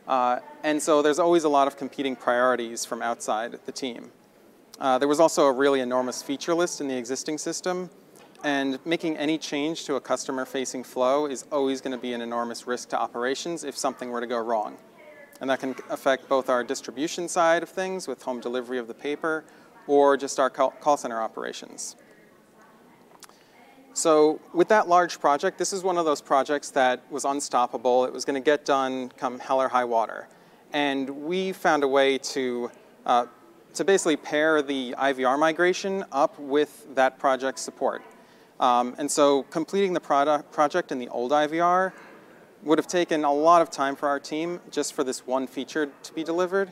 Uh, 0.07 0.39
and 0.63 0.81
so 0.81 1.03
there's 1.03 1.19
always 1.19 1.43
a 1.43 1.49
lot 1.49 1.67
of 1.67 1.77
competing 1.77 2.15
priorities 2.15 2.85
from 2.85 3.03
outside 3.03 3.59
the 3.67 3.73
team. 3.73 4.13
Uh, 4.79 4.97
there 4.97 5.09
was 5.09 5.19
also 5.19 5.47
a 5.47 5.53
really 5.53 5.81
enormous 5.81 6.23
feature 6.23 6.55
list 6.55 6.81
in 6.81 6.87
the 6.87 6.97
existing 6.97 7.37
system, 7.37 7.91
and 8.45 8.79
making 8.85 9.17
any 9.17 9.39
change 9.39 9.87
to 9.87 9.95
a 9.95 10.01
customer-facing 10.01 10.85
flow 10.85 11.25
is 11.27 11.47
always 11.51 11.81
going 11.81 11.97
to 11.97 12.01
be 12.01 12.13
an 12.13 12.21
enormous 12.21 12.67
risk 12.67 12.91
to 12.91 13.01
operations 13.01 13.65
if 13.65 13.77
something 13.77 14.11
were 14.11 14.21
to 14.21 14.27
go 14.27 14.39
wrong. 14.39 14.77
And 15.41 15.49
that 15.49 15.61
can 15.61 15.75
affect 15.89 16.29
both 16.29 16.51
our 16.51 16.63
distribution 16.63 17.27
side 17.27 17.63
of 17.63 17.71
things 17.71 18.07
with 18.07 18.23
home 18.23 18.41
delivery 18.41 18.79
of 18.79 18.87
the 18.87 18.95
paper 18.95 19.45
or 19.87 20.19
just 20.19 20.39
our 20.39 20.51
call 20.51 20.97
center 20.99 21.21
operations. 21.23 21.97
So 23.95 24.41
with 24.53 24.69
that 24.69 24.89
large 24.89 25.21
project, 25.21 25.57
this 25.57 25.73
is 25.73 25.83
one 25.83 25.97
of 25.97 26.05
those 26.05 26.21
projects 26.21 26.71
that 26.71 27.11
was 27.11 27.25
unstoppable. 27.25 28.05
It 28.05 28.13
was 28.13 28.27
going 28.27 28.41
to 28.41 28.45
get 28.45 28.67
done 28.67 29.09
come 29.17 29.39
hell 29.39 29.61
or 29.61 29.69
high 29.69 29.85
water. 29.85 30.29
And 30.75 31.09
we 31.09 31.53
found 31.53 31.83
a 31.83 31.89
way 31.89 32.19
to, 32.19 32.71
uh, 33.07 33.27
to 33.73 33.85
basically 33.85 34.17
pair 34.17 34.61
the 34.61 34.95
IVR 34.99 35.39
migration 35.39 36.05
up 36.13 36.39
with 36.39 36.95
that 36.95 37.19
project 37.19 37.59
support. 37.59 38.03
Um, 38.61 38.95
and 38.99 39.11
so 39.11 39.43
completing 39.45 39.93
the 39.93 40.01
product, 40.01 40.53
project 40.53 40.93
in 40.93 40.99
the 40.99 41.09
old 41.09 41.33
IVR 41.33 41.93
would 42.63 42.79
have 42.79 42.87
taken 42.87 43.25
a 43.25 43.33
lot 43.33 43.61
of 43.61 43.71
time 43.71 43.95
for 43.97 44.09
our 44.09 44.21
team 44.21 44.61
just 44.71 44.95
for 44.95 45.05
this 45.05 45.27
one 45.27 45.47
feature 45.47 45.91
to 46.03 46.13
be 46.15 46.25
delivered, 46.25 46.71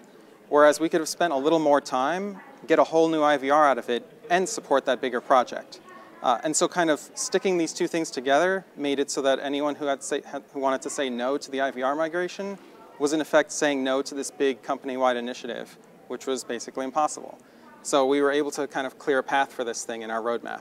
whereas 0.48 0.80
we 0.80 0.88
could 0.88 1.00
have 1.00 1.08
spent 1.08 1.32
a 1.32 1.36
little 1.36 1.58
more 1.58 1.80
time, 1.80 2.38
get 2.66 2.78
a 2.78 2.84
whole 2.84 3.08
new 3.08 3.20
IVR 3.20 3.68
out 3.68 3.78
of 3.78 3.90
it, 3.90 4.08
and 4.30 4.48
support 4.48 4.86
that 4.86 5.00
bigger 5.00 5.20
project. 5.20 5.80
Uh, 6.22 6.38
and 6.44 6.54
so 6.54 6.68
kind 6.68 6.88
of 6.88 7.00
sticking 7.14 7.58
these 7.58 7.72
two 7.72 7.88
things 7.88 8.10
together 8.10 8.64
made 8.76 9.00
it 9.00 9.10
so 9.10 9.20
that 9.20 9.40
anyone 9.40 9.74
who, 9.74 9.86
had 9.86 10.02
say, 10.02 10.22
had, 10.24 10.42
who 10.52 10.60
wanted 10.60 10.80
to 10.80 10.88
say 10.88 11.10
no 11.10 11.36
to 11.36 11.50
the 11.50 11.58
IVR 11.58 11.96
migration 11.96 12.56
was 12.98 13.12
in 13.12 13.20
effect 13.20 13.50
saying 13.50 13.82
no 13.82 14.00
to 14.00 14.14
this 14.14 14.30
big 14.30 14.62
company-wide 14.62 15.16
initiative, 15.16 15.76
which 16.06 16.26
was 16.26 16.44
basically 16.44 16.84
impossible. 16.84 17.36
So 17.82 18.06
we 18.06 18.22
were 18.22 18.30
able 18.30 18.52
to 18.52 18.68
kind 18.68 18.86
of 18.86 18.98
clear 18.98 19.18
a 19.18 19.22
path 19.22 19.52
for 19.52 19.64
this 19.64 19.84
thing 19.84 20.02
in 20.02 20.10
our 20.10 20.20
roadmap. 20.20 20.60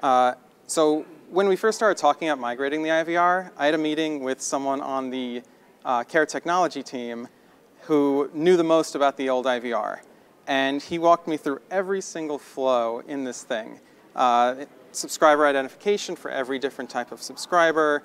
Uh, 0.00 0.34
so 0.66 1.04
when 1.30 1.48
we 1.48 1.56
first 1.56 1.76
started 1.78 1.98
talking 1.98 2.28
about 2.28 2.40
migrating 2.40 2.82
the 2.82 2.90
IVR, 2.90 3.50
I 3.56 3.66
had 3.66 3.74
a 3.74 3.78
meeting 3.78 4.22
with 4.22 4.40
someone 4.40 4.80
on 4.80 5.10
the 5.10 5.42
uh, 5.84 6.04
care 6.04 6.26
technology 6.26 6.82
team 6.82 7.28
who 7.82 8.30
knew 8.34 8.56
the 8.56 8.64
most 8.64 8.94
about 8.94 9.16
the 9.16 9.28
old 9.28 9.46
IVR. 9.46 10.00
And 10.46 10.82
he 10.82 10.98
walked 10.98 11.26
me 11.26 11.36
through 11.36 11.60
every 11.70 12.00
single 12.00 12.38
flow 12.38 13.02
in 13.06 13.24
this 13.24 13.42
thing. 13.42 13.80
Uh, 14.14 14.66
subscriber 14.92 15.46
identification 15.46 16.16
for 16.16 16.30
every 16.30 16.58
different 16.58 16.90
type 16.90 17.12
of 17.12 17.22
subscriber, 17.22 18.02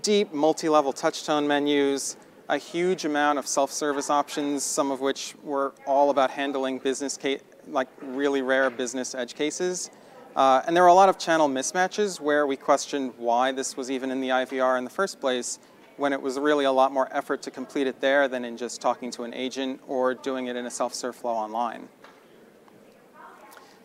deep 0.00 0.32
multi-level 0.32 0.92
touchtone 0.92 1.46
menus, 1.46 2.16
a 2.48 2.58
huge 2.58 3.04
amount 3.04 3.38
of 3.38 3.46
self-service 3.46 4.10
options, 4.10 4.62
some 4.62 4.90
of 4.90 5.00
which 5.00 5.34
were 5.42 5.74
all 5.86 6.10
about 6.10 6.30
handling 6.30 6.78
business 6.78 7.16
case, 7.16 7.40
like 7.66 7.88
really 8.00 8.42
rare 8.42 8.70
business 8.70 9.14
edge 9.14 9.34
cases. 9.34 9.90
Uh, 10.34 10.62
and 10.66 10.74
there 10.74 10.82
were 10.82 10.88
a 10.88 10.94
lot 10.94 11.10
of 11.10 11.18
channel 11.18 11.46
mismatches 11.46 12.18
where 12.18 12.46
we 12.46 12.56
questioned 12.56 13.12
why 13.18 13.52
this 13.52 13.76
was 13.76 13.90
even 13.90 14.10
in 14.10 14.20
the 14.20 14.30
IVR 14.30 14.78
in 14.78 14.84
the 14.84 14.90
first 14.90 15.20
place 15.20 15.58
when 15.98 16.12
it 16.12 16.22
was 16.22 16.38
really 16.38 16.64
a 16.64 16.72
lot 16.72 16.90
more 16.90 17.06
effort 17.12 17.42
to 17.42 17.50
complete 17.50 17.86
it 17.86 18.00
there 18.00 18.28
than 18.28 18.44
in 18.44 18.56
just 18.56 18.80
talking 18.80 19.10
to 19.10 19.24
an 19.24 19.34
agent 19.34 19.78
or 19.86 20.14
doing 20.14 20.46
it 20.46 20.56
in 20.56 20.64
a 20.64 20.70
self-serve 20.70 21.14
flow 21.14 21.32
online. 21.32 21.86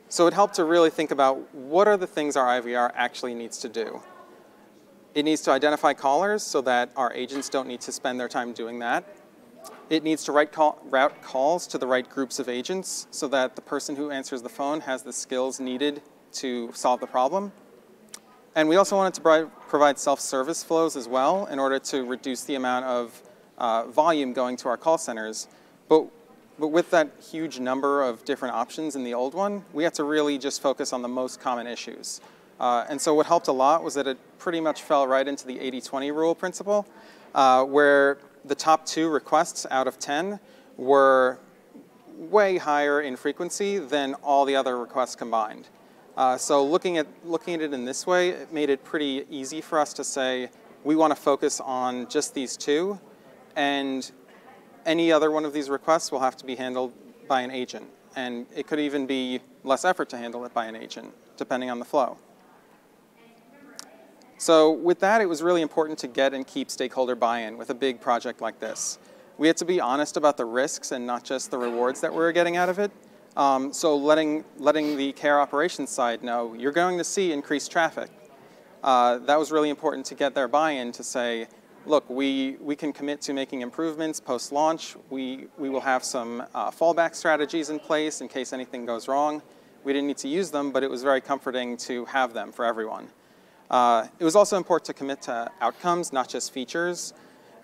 So 0.07 0.25
it 0.27 0.33
helped 0.33 0.55
to 0.55 0.63
really 0.63 0.89
think 0.89 1.11
about 1.11 1.53
what 1.53 1.85
are 1.85 1.97
the 1.97 2.07
things 2.07 2.37
our 2.37 2.61
IVR 2.61 2.91
actually 2.95 3.33
needs 3.33 3.57
to 3.59 3.67
do. 3.67 4.01
It 5.13 5.23
needs 5.23 5.41
to 5.41 5.51
identify 5.51 5.93
callers 5.93 6.43
so 6.43 6.61
that 6.61 6.91
our 6.95 7.11
agents 7.11 7.49
don't 7.49 7.67
need 7.67 7.81
to 7.81 7.91
spend 7.91 8.19
their 8.19 8.29
time 8.29 8.53
doing 8.53 8.79
that. 8.79 9.03
It 9.89 10.03
needs 10.03 10.23
to 10.25 10.45
call, 10.45 10.79
route 10.85 11.21
calls 11.21 11.67
to 11.67 11.77
the 11.77 11.87
right 11.87 12.09
groups 12.09 12.39
of 12.39 12.47
agents 12.47 13.07
so 13.11 13.27
that 13.29 13.57
the 13.57 13.61
person 13.61 13.97
who 13.97 14.11
answers 14.11 14.41
the 14.41 14.49
phone 14.49 14.81
has 14.81 15.03
the 15.03 15.11
skills 15.11 15.59
needed 15.59 16.01
to 16.41 16.71
solve 16.73 16.99
the 16.99 17.07
problem. 17.07 17.51
And 18.55 18.67
we 18.67 18.75
also 18.75 18.95
wanted 18.95 19.13
to 19.15 19.51
provide 19.67 19.99
self-service 19.99 20.63
flows 20.63 20.95
as 20.95 21.07
well 21.07 21.45
in 21.45 21.59
order 21.59 21.77
to 21.79 22.03
reduce 22.05 22.43
the 22.43 22.55
amount 22.55 22.85
of 22.85 23.21
uh, 23.57 23.85
volume 23.85 24.33
going 24.33 24.57
to 24.57 24.69
our 24.69 24.77
call 24.77 24.97
centers. 24.97 25.47
But, 25.89 26.05
but 26.57 26.69
with 26.69 26.89
that 26.91 27.11
huge 27.31 27.59
number 27.59 28.01
of 28.01 28.25
different 28.25 28.55
options 28.55 28.95
in 28.95 29.03
the 29.03 29.13
old 29.13 29.33
one, 29.33 29.63
we 29.73 29.83
had 29.83 29.93
to 29.95 30.03
really 30.03 30.37
just 30.37 30.61
focus 30.61 30.91
on 30.91 31.01
the 31.01 31.07
most 31.07 31.39
common 31.39 31.67
issues. 31.67 32.19
Uh, 32.59 32.85
and 32.89 32.99
so 32.99 33.13
what 33.13 33.27
helped 33.27 33.47
a 33.47 33.51
lot 33.51 33.83
was 33.83 33.93
that 33.93 34.07
it 34.07 34.17
pretty 34.39 34.59
much 34.59 34.81
fell 34.81 35.05
right 35.05 35.27
into 35.27 35.45
the 35.45 35.57
80-20 35.59 36.13
rule 36.15 36.33
principle, 36.33 36.87
uh, 37.35 37.63
where 37.63 38.17
the 38.45 38.55
top 38.55 38.85
two 38.85 39.09
requests 39.09 39.67
out 39.69 39.87
of 39.87 39.99
10 39.99 40.39
were 40.77 41.37
way 42.17 42.57
higher 42.57 43.01
in 43.01 43.15
frequency 43.15 43.77
than 43.77 44.15
all 44.15 44.45
the 44.45 44.55
other 44.55 44.79
requests 44.79 45.15
combined. 45.15 45.67
Uh, 46.17 46.35
so 46.35 46.65
looking 46.65 46.97
at, 46.97 47.05
looking 47.23 47.53
at 47.53 47.61
it 47.61 47.73
in 47.73 47.85
this 47.85 48.07
way, 48.07 48.29
it 48.29 48.51
made 48.51 48.71
it 48.71 48.83
pretty 48.83 49.23
easy 49.29 49.61
for 49.61 49.79
us 49.79 49.93
to 49.93 50.03
say, 50.03 50.49
we 50.83 50.95
want 50.95 51.15
to 51.15 51.21
focus 51.21 51.61
on 51.61 52.09
just 52.09 52.33
these 52.33 52.57
two, 52.57 52.99
and 53.55 54.11
any 54.87 55.11
other 55.11 55.29
one 55.29 55.45
of 55.45 55.53
these 55.53 55.69
requests 55.69 56.11
will 56.11 56.19
have 56.19 56.35
to 56.35 56.45
be 56.45 56.55
handled 56.55 56.91
by 57.27 57.41
an 57.41 57.51
agent. 57.51 57.85
And 58.15 58.47
it 58.55 58.65
could 58.65 58.79
even 58.79 59.05
be 59.05 59.41
less 59.63 59.85
effort 59.85 60.09
to 60.09 60.17
handle 60.17 60.43
it 60.45 60.55
by 60.55 60.65
an 60.65 60.75
agent, 60.75 61.13
depending 61.37 61.69
on 61.69 61.77
the 61.77 61.85
flow. 61.85 62.17
So 64.39 64.71
with 64.71 64.99
that, 65.01 65.21
it 65.21 65.29
was 65.29 65.43
really 65.43 65.61
important 65.61 65.99
to 65.99 66.07
get 66.07 66.33
and 66.33 66.47
keep 66.47 66.71
stakeholder 66.71 67.15
buy-in 67.15 67.57
with 67.57 67.69
a 67.69 67.75
big 67.75 68.01
project 68.01 68.41
like 68.41 68.59
this. 68.59 68.97
We 69.37 69.45
had 69.45 69.57
to 69.57 69.65
be 69.65 69.79
honest 69.79 70.17
about 70.17 70.37
the 70.37 70.45
risks 70.45 70.91
and 70.91 71.05
not 71.05 71.23
just 71.23 71.51
the 71.51 71.59
rewards 71.59 72.01
that 72.01 72.11
we 72.11 72.17
were 72.17 72.31
getting 72.31 72.57
out 72.57 72.69
of 72.69 72.79
it. 72.79 72.91
Um, 73.37 73.71
so 73.71 73.95
letting, 73.95 74.43
letting 74.57 74.97
the 74.97 75.11
care 75.13 75.39
operations 75.39 75.91
side 75.91 76.23
know, 76.23 76.55
you're 76.55 76.71
going 76.71 76.97
to 76.97 77.03
see 77.03 77.31
increased 77.31 77.71
traffic. 77.71 78.09
Uh, 78.83 79.19
that 79.19 79.37
was 79.37 79.51
really 79.51 79.69
important 79.69 80.07
to 80.07 80.15
get 80.15 80.33
their 80.33 80.47
buy-in 80.47 80.91
to 80.93 81.03
say, 81.03 81.47
look, 81.85 82.09
we, 82.09 82.57
we 82.59 82.75
can 82.75 82.91
commit 82.91 83.21
to 83.21 83.33
making 83.33 83.61
improvements 83.61 84.19
post-launch. 84.19 84.95
We, 85.11 85.49
we 85.55 85.69
will 85.69 85.81
have 85.81 86.03
some 86.03 86.45
uh, 86.55 86.71
fallback 86.71 87.13
strategies 87.13 87.69
in 87.69 87.77
place 87.79 88.21
in 88.21 88.27
case 88.27 88.53
anything 88.53 88.87
goes 88.87 89.07
wrong. 89.07 89.43
We 89.83 89.93
didn't 89.93 90.07
need 90.07 90.17
to 90.17 90.27
use 90.27 90.49
them, 90.49 90.71
but 90.71 90.81
it 90.81 90.89
was 90.89 91.03
very 91.03 91.21
comforting 91.21 91.77
to 91.77 92.05
have 92.05 92.33
them 92.33 92.51
for 92.51 92.65
everyone. 92.65 93.07
Uh, 93.69 94.07
it 94.17 94.23
was 94.23 94.35
also 94.35 94.57
important 94.57 94.85
to 94.85 94.93
commit 94.93 95.21
to 95.23 95.51
outcomes, 95.61 96.11
not 96.11 96.27
just 96.27 96.51
features. 96.51 97.13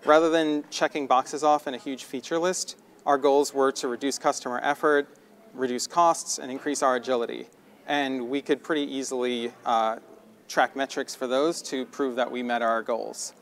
Rather 0.05 0.29
than 0.29 0.65
checking 0.69 1.07
boxes 1.07 1.43
off 1.43 1.65
in 1.65 1.73
a 1.73 1.79
huge 1.79 2.03
feature 2.03 2.37
list, 2.37 2.77
our 3.07 3.17
goals 3.17 3.55
were 3.55 3.71
to 3.71 3.87
reduce 3.87 4.19
customer 4.19 4.59
effort, 4.61 5.07
reduce 5.53 5.87
costs, 5.87 6.39
and 6.39 6.51
increase 6.51 6.81
our 6.81 6.95
agility. 6.95 7.47
And 7.87 8.29
we 8.29 8.41
could 8.41 8.63
pretty 8.63 8.83
easily 8.83 9.51
uh, 9.65 9.97
track 10.47 10.75
metrics 10.75 11.15
for 11.15 11.27
those 11.27 11.61
to 11.63 11.85
prove 11.85 12.15
that 12.15 12.31
we 12.31 12.43
met 12.43 12.61
our 12.61 12.81
goals. 12.81 13.33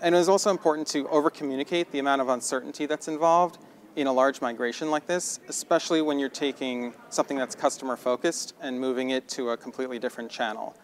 And 0.00 0.14
it 0.14 0.18
was 0.18 0.28
also 0.28 0.50
important 0.50 0.86
to 0.88 1.08
over-communicate 1.08 1.90
the 1.90 1.98
amount 1.98 2.20
of 2.20 2.28
uncertainty 2.28 2.86
that's 2.86 3.08
involved 3.08 3.58
in 3.96 4.06
a 4.06 4.12
large 4.12 4.40
migration 4.40 4.90
like 4.90 5.06
this, 5.06 5.38
especially 5.48 6.02
when 6.02 6.18
you're 6.18 6.28
taking 6.28 6.92
something 7.10 7.36
that's 7.36 7.54
customer-focused 7.54 8.54
and 8.60 8.78
moving 8.78 9.10
it 9.10 9.28
to 9.28 9.50
a 9.50 9.56
completely 9.56 9.98
different 9.98 10.30
channel. 10.30 10.76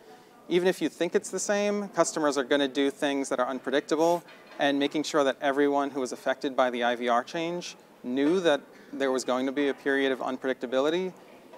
Even 0.48 0.68
if 0.68 0.81
you 0.81 0.88
think 0.88 1.14
it's 1.14 1.31
the 1.31 1.38
same, 1.38 1.88
customers 1.88 2.38
are 2.38 2.44
going 2.44 2.61
to 2.61 2.68
do 2.68 2.90
things 2.90 3.29
that 3.29 3.40
are 3.40 3.48
unpredictable, 3.48 4.22
and 4.61 4.79
making 4.79 5.03
sure 5.03 5.24
that 5.24 5.37
everyone 5.40 5.90
who 5.90 6.00
was 6.00 6.12
affected 6.12 6.55
by 6.55 6.70
the 6.70 6.81
IVR 6.81 7.24
change 7.24 7.76
knew 8.05 8.40
that 8.40 8.61
there 8.92 9.11
was 9.11 9.24
going 9.24 9.46
to 9.46 9.53
be 9.53 9.68
a 9.68 9.74
period 9.74 10.12
of 10.12 10.18
unpredictability, 10.20 11.12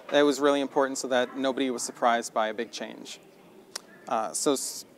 that 0.09 0.21
was 0.21 0.39
really 0.39 0.61
important 0.61 0.97
so 0.97 1.07
that 1.07 1.37
nobody 1.37 1.69
was 1.71 1.81
surprised 1.81 2.33
by 2.33 2.47
a 2.47 2.53
big 2.53 2.71
change. 2.71 3.19
Uh, 4.07 4.31
so 4.33 4.55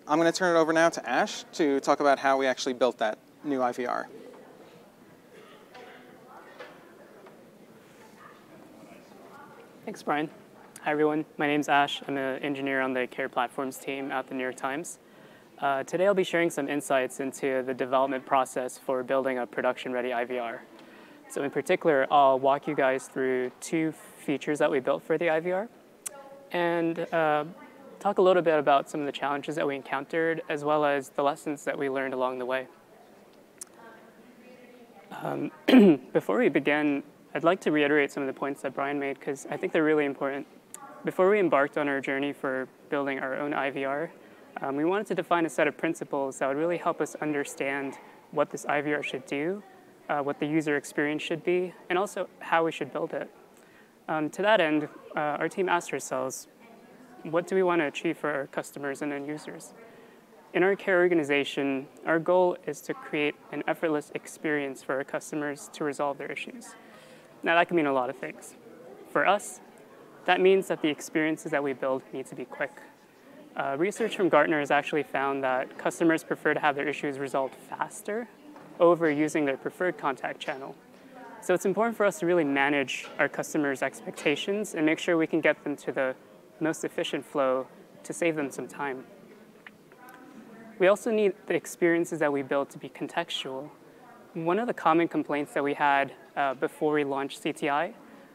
I'm 0.08 0.20
going 0.20 0.32
to 0.32 0.38
turn 0.38 0.56
it 0.56 0.60
over 0.60 0.74
now 0.74 0.90
to 0.90 1.10
Ash 1.10 1.46
to 1.54 1.80
talk 1.80 2.00
about 2.00 2.20
how 2.20 2.38
we 2.38 2.48
actually 2.48 2.74
built 2.74 2.98
that 2.98 3.18
new 3.44 3.60
IVR. 3.60 4.06
Thanks, 9.86 10.02
Brian. 10.02 10.30
Hi, 10.82 10.92
everyone. 10.92 11.26
My 11.38 11.48
name's 11.48 11.70
Ash. 11.70 12.02
I'm 12.08 12.18
an 12.18 12.42
engineer 12.42 12.82
on 12.82 12.94
the 12.94 13.08
Care 13.08 13.30
Platforms 13.30 13.78
team 13.78 14.12
at 14.12 14.28
the 14.28 14.34
New 14.34 14.42
York 14.42 14.56
Times. 14.56 15.00
Uh, 15.60 15.84
today, 15.84 16.06
I'll 16.06 16.14
be 16.14 16.24
sharing 16.24 16.50
some 16.50 16.68
insights 16.68 17.20
into 17.20 17.64
the 17.64 17.74
development 17.74 18.26
process 18.26 18.78
for 18.78 19.04
building 19.04 19.38
a 19.38 19.48
production-ready 19.48 20.10
IVR. 20.10 20.60
So 21.30 21.44
in 21.44 21.52
particular, 21.52 22.08
I'll 22.12 22.40
walk 22.40 22.68
you 22.68 22.76
guys 22.76 23.08
through 23.08 23.52
two 23.60 23.94
features 24.20 24.60
that 24.60 24.72
we 24.72 24.80
built 24.80 25.04
for 25.04 25.18
the 25.18 25.26
IVR 25.26 25.68
and 26.52 27.00
uh, 27.14 27.44
talk 28.00 28.18
a 28.18 28.22
little 28.22 28.42
bit 28.42 28.58
about 28.58 28.90
some 28.90 29.00
of 29.02 29.06
the 29.06 29.12
challenges 29.12 29.56
that 29.56 29.68
we 29.68 29.76
encountered 29.76 30.42
as 30.50 30.64
well 30.64 30.86
as 30.86 31.10
the 31.10 31.24
lessons 31.24 31.64
that 31.66 31.78
we 31.78 31.90
learned 31.90 32.14
along 32.14 32.40
the 32.40 32.46
way. 32.46 32.68
Um, 35.12 35.52
before 36.14 36.40
we 36.40 36.50
begin, 36.50 37.04
I'd 37.34 37.44
like 37.44 37.60
to 37.62 37.72
reiterate 37.72 38.12
some 38.12 38.24
of 38.24 38.28
the 38.28 38.34
points 38.34 38.62
that 38.62 38.74
Brian 38.74 39.00
made 39.00 39.20
because 39.20 39.46
I 39.50 39.58
think 39.58 39.74
they're 39.74 39.84
really 39.84 40.06
important. 40.06 40.48
Before 41.04 41.30
we 41.30 41.40
embarked 41.40 41.78
on 41.78 41.88
our 41.88 42.00
journey 42.00 42.34
for 42.34 42.68
building 42.90 43.20
our 43.20 43.38
own 43.38 43.52
IVR, 43.52 44.10
um, 44.62 44.76
we 44.76 44.86
wanted 44.86 45.08
to 45.08 45.16
define 45.16 45.46
a 45.46 45.50
set 45.50 45.68
of 45.68 45.78
principles 45.78 46.40
that 46.40 46.48
would 46.48 46.58
really 46.58 46.78
help 46.78 47.02
us 47.02 47.16
understand 47.16 47.98
what 48.32 48.52
this 48.52 48.66
IVR 48.66 49.04
should 49.04 49.26
do, 49.26 49.62
uh, 50.10 50.20
what 50.22 50.40
the 50.40 50.46
user 50.46 50.78
experience 50.78 51.22
should 51.22 51.44
be, 51.44 51.74
and 51.90 51.98
also 51.98 52.28
how 52.40 52.66
we 52.66 52.72
should 52.72 52.92
build 52.92 53.14
it. 53.14 53.30
Um, 54.08 54.30
to 54.32 54.42
that 54.42 54.62
end, 54.62 54.88
uh, 55.16 55.20
our 55.20 55.50
team 55.50 55.68
asked 55.68 55.92
ourselves, 55.94 56.48
what 57.24 57.48
do 57.48 57.56
we 57.56 57.64
want 57.64 57.82
to 57.82 57.88
achieve 57.88 58.18
for 58.18 58.32
our 58.32 58.48
customers 58.48 59.02
and 59.02 59.12
end 59.12 59.28
users? 59.28 59.74
In 60.54 60.64
our 60.64 60.76
care 60.76 61.00
organization, 61.00 61.88
our 62.06 62.20
goal 62.20 62.56
is 62.66 62.82
to 62.82 62.94
create 62.94 63.36
an 63.52 63.64
effortless 63.68 64.12
experience 64.14 64.84
for 64.84 64.96
our 64.96 65.04
customers 65.04 65.70
to 65.74 65.84
resolve 65.84 66.18
their 66.18 66.32
issues. 66.32 66.76
Now, 67.44 67.56
that 67.56 67.68
can 67.68 67.76
mean 67.76 67.88
a 67.88 67.94
lot 67.94 68.10
of 68.10 68.18
things. 68.18 68.56
For 69.12 69.28
us, 69.28 69.60
that 70.26 70.40
means 70.40 70.68
that 70.68 70.82
the 70.82 70.88
experiences 70.88 71.52
that 71.52 71.64
we 71.64 71.74
build 71.74 72.04
need 72.14 72.26
to 72.28 72.36
be 72.36 72.46
quick. 72.46 72.72
Uh, 73.56 73.76
research 73.78 74.16
from 74.16 74.30
Gartner 74.30 74.60
has 74.60 74.72
actually 74.72 75.04
found 75.04 75.44
that 75.44 75.78
customers 75.78 76.24
prefer 76.24 76.54
to 76.54 76.60
have 76.60 76.76
their 76.76 76.88
issues 76.88 77.20
resolved 77.20 77.56
faster 77.56 78.28
over 78.80 79.10
using 79.10 79.46
their 79.46 79.58
preferred 79.58 79.98
contact 79.98 80.40
channel. 80.40 80.76
So 81.42 81.54
it's 81.54 81.66
important 81.66 81.96
for 81.96 82.06
us 82.06 82.20
to 82.20 82.26
really 82.26 82.44
manage 82.44 83.08
our 83.20 83.30
customers' 83.30 83.84
expectations 83.84 84.74
and 84.74 84.86
make 84.86 84.98
sure 84.98 85.16
we 85.16 85.28
can 85.28 85.42
get 85.42 85.64
them 85.64 85.76
to 85.78 85.92
the 85.92 86.16
most 86.60 86.84
efficient 86.84 87.26
flow 87.26 87.68
to 88.04 88.14
save 88.14 88.36
them 88.36 88.50
some 88.50 88.68
time. 88.68 89.04
We 90.80 90.88
also 90.88 91.12
need 91.12 91.34
the 91.48 91.56
experiences 91.56 92.20
that 92.20 92.34
we 92.34 92.42
build 92.42 92.70
to 92.72 92.78
be 92.78 92.90
contextual. 92.90 93.70
One 94.34 94.60
of 94.60 94.68
the 94.68 94.74
common 94.74 95.08
complaints 95.08 95.54
that 95.54 95.64
we 95.64 95.74
had 95.74 96.14
uh, 96.36 96.56
before 96.56 96.94
we 96.94 97.04
launched 97.04 97.44
CTI 97.44 97.94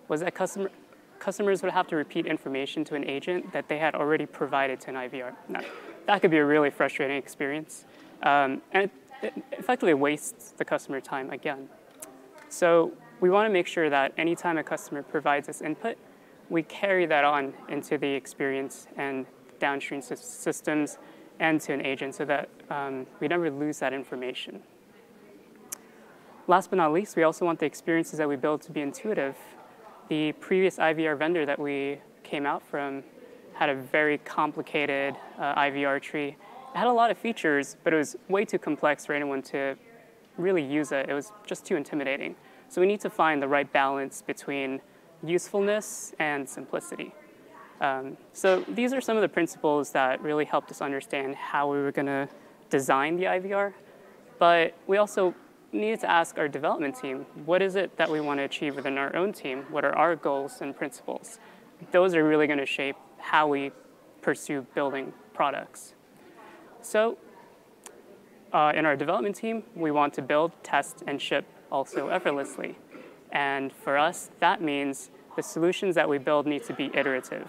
was 0.09 0.21
that 0.21 0.35
customer, 0.35 0.71
customers 1.19 1.63
would 1.63 1.73
have 1.73 1.87
to 1.89 1.97
repeat 1.97 2.27
information 2.27 2.85
to 2.85 2.95
an 2.95 3.05
agent 3.05 3.53
that 3.53 3.69
they 3.69 3.79
had 3.79 3.95
already 3.95 4.25
provided 4.25 4.81
to 4.81 4.91
an 4.91 4.97
IVR. 4.97 5.35
Now, 5.49 5.61
that 6.07 6.23
could 6.23 6.31
be 6.31 6.39
a 6.39 6.45
really 6.45 6.71
frustrating 6.71 7.17
experience, 7.17 7.85
um, 8.23 8.63
and 8.73 8.91
it, 9.23 9.33
effectively 9.53 9.95
wastes 9.95 10.53
the 10.53 10.65
customer 10.65 11.01
time 11.01 11.31
again. 11.31 11.69
So 12.49 12.93
we 13.21 13.31
want 13.31 13.47
to 13.49 13.53
make 13.53 13.67
sure 13.67 13.91
that 13.91 14.13
anytime 14.17 14.59
a 14.59 14.65
customer 14.65 15.03
provides 15.03 15.49
us 15.49 15.61
input, 15.61 15.97
we 16.49 16.63
carry 16.65 17.07
that 17.07 17.25
on 17.25 17.55
into 17.69 17.97
the 17.97 18.09
experience 18.09 18.89
and 18.97 19.27
downstream 19.59 20.03
systems 20.03 20.99
and 21.39 21.61
to 21.61 21.73
an 21.73 21.85
agent 21.85 22.15
so 22.15 22.25
that 22.25 22.49
um, 22.71 23.07
we 23.21 23.29
never 23.29 23.51
lose 23.51 23.79
that 23.79 23.93
information. 23.93 24.61
Last 26.47 26.71
but 26.71 26.77
not 26.77 26.93
least, 26.93 27.17
we 27.17 27.23
also 27.23 27.45
want 27.45 27.61
the 27.61 27.67
experiences 27.67 28.19
that 28.19 28.29
we 28.29 28.37
build 28.37 28.63
to 28.63 28.73
be 28.73 28.81
intuitive. 28.81 29.37
The 30.09 30.33
previous 30.33 30.77
IVR 30.77 31.17
vendor 31.17 31.47
that 31.47 31.59
we 31.59 32.01
came 32.25 32.45
out 32.45 32.63
from 32.63 33.05
had 33.53 33.69
a 33.69 33.75
very 33.75 34.19
complicated 34.19 35.15
uh, 35.39 35.55
IVR 35.55 36.01
tree. 36.03 36.37
It 36.75 36.79
had 36.79 36.87
a 36.87 36.93
lot 36.93 37.11
of 37.11 37.19
features, 37.19 37.77
but 37.83 37.93
it 37.93 37.97
was 37.97 38.17
way 38.29 38.45
too 38.45 38.59
complex 38.59 39.05
for 39.05 39.13
anyone 39.13 39.43
to 39.43 39.77
really 40.37 40.63
use 40.63 40.93
it. 40.93 41.09
It 41.09 41.15
was 41.15 41.33
just 41.47 41.65
too 41.65 41.77
intimidating. 41.77 42.37
So 42.69 42.81
we 42.81 42.87
need 42.87 43.01
to 43.01 43.11
find 43.11 43.43
the 43.43 43.49
right 43.49 43.71
balance 43.73 44.23
between 44.23 44.81
usefulness 45.25 46.15
and 46.19 46.49
simplicity. 46.49 47.13
Um, 47.81 48.17
so 48.33 48.65
these 48.69 48.93
are 48.93 49.01
some 49.01 49.17
of 49.17 49.23
the 49.23 49.29
principles 49.29 49.91
that 49.93 50.23
really 50.23 50.45
helped 50.45 50.71
us 50.71 50.81
understand 50.81 51.35
how 51.35 51.71
we 51.71 51.79
were 51.79 51.93
going 51.93 52.07
to 52.07 52.29
design 52.69 53.17
the 53.17 53.25
IVR. 53.25 53.73
But 54.39 54.75
we 54.87 54.99
also 54.99 55.35
needed 55.73 56.01
to 56.01 56.11
ask 56.11 56.39
our 56.39 56.49
development 56.49 56.97
team, 56.97 57.27
what 57.45 57.63
is 57.63 57.77
it 57.77 57.97
that 57.97 58.11
we 58.11 58.21
want 58.21 58.39
to 58.39 58.45
achieve 58.45 58.77
within 58.77 58.99
our 58.99 59.15
own 59.17 59.33
team? 59.33 59.65
What 59.71 59.85
are 59.85 59.95
our 59.97 60.17
goals 60.17 60.61
and 60.61 60.77
principles? 60.77 61.39
Those 61.91 62.15
are 62.15 62.25
really 62.25 62.47
going 62.47 62.59
to 62.59 62.67
shape 62.67 62.97
how 63.19 63.47
we 63.49 63.73
pursue 64.21 64.67
building 64.75 65.13
products. 65.33 65.95
So 66.83 67.19
uh, 68.53 68.73
in 68.75 68.87
our 68.87 68.97
development 68.97 69.37
team, 69.37 69.63
we 69.75 69.91
want 69.91 70.15
to 70.15 70.23
build, 70.23 70.53
test, 70.63 71.03
and 71.07 71.21
ship 71.21 71.47
also 71.71 72.09
effortlessly. 72.09 72.77
And 73.33 73.73
for 73.73 73.97
us, 73.97 74.31
that 74.41 74.61
means 74.61 75.11
the 75.37 75.43
solutions 75.43 75.95
that 75.95 76.09
we 76.09 76.19
build 76.19 76.47
need 76.47 76.65
to 76.65 76.75
be 76.75 76.91
iterative. 76.95 77.49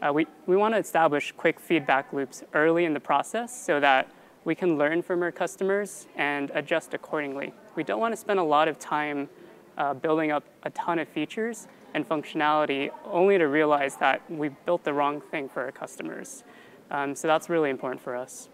Uh, 0.00 0.12
we, 0.12 0.26
we 0.46 0.56
want 0.56 0.72
to 0.74 0.78
establish 0.78 1.32
quick 1.36 1.60
feedback 1.60 2.12
loops 2.12 2.42
early 2.54 2.86
in 2.86 2.94
the 2.94 3.00
process 3.00 3.54
so 3.54 3.78
that 3.80 4.10
we 4.44 4.54
can 4.54 4.78
learn 4.78 5.02
from 5.02 5.22
our 5.22 5.30
customers 5.30 6.06
and 6.16 6.50
adjust 6.54 6.94
accordingly. 6.94 7.52
We 7.76 7.84
don't 7.84 8.00
want 8.00 8.12
to 8.12 8.16
spend 8.16 8.38
a 8.38 8.42
lot 8.42 8.68
of 8.68 8.78
time 8.78 9.28
uh, 9.76 9.92
building 9.92 10.30
up 10.30 10.44
a 10.62 10.70
ton 10.70 10.98
of 10.98 11.08
features 11.08 11.68
and 11.92 12.08
functionality 12.08 12.90
only 13.04 13.36
to 13.36 13.44
realize 13.44 13.96
that 13.96 14.22
we 14.30 14.48
built 14.48 14.84
the 14.84 14.92
wrong 14.94 15.20
thing 15.20 15.48
for 15.48 15.62
our 15.64 15.72
customers. 15.72 16.44
Um, 16.90 17.14
so 17.14 17.28
that's 17.28 17.50
really 17.50 17.70
important 17.70 18.00
for 18.00 18.16
us. 18.16 18.48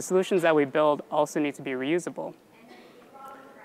The 0.00 0.06
solutions 0.06 0.40
that 0.40 0.56
we 0.56 0.64
build 0.64 1.02
also 1.10 1.38
need 1.40 1.56
to 1.56 1.62
be 1.62 1.72
reusable. 1.72 2.32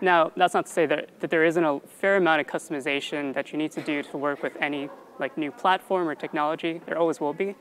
Now, 0.02 0.34
that's 0.36 0.54
not 0.54 0.66
to 0.66 0.72
say 0.74 0.86
that, 0.86 1.22
that 1.22 1.30
there 1.30 1.46
isn't 1.46 1.64
a 1.64 1.80
fair 1.88 2.18
amount 2.18 2.42
of 2.42 2.48
customization 2.48 3.34
that 3.34 3.54
you 3.54 3.58
need 3.58 3.72
to 3.72 3.82
do 3.82 4.04
to 4.04 4.18
work 4.18 4.44
with 4.44 4.52
any 4.60 4.90
like 5.18 5.38
new 5.38 5.50
platform 5.50 6.10
or 6.10 6.14
technology. 6.14 6.82
There 6.88 6.98
always 6.98 7.22
will 7.22 7.32
be. 7.32 7.56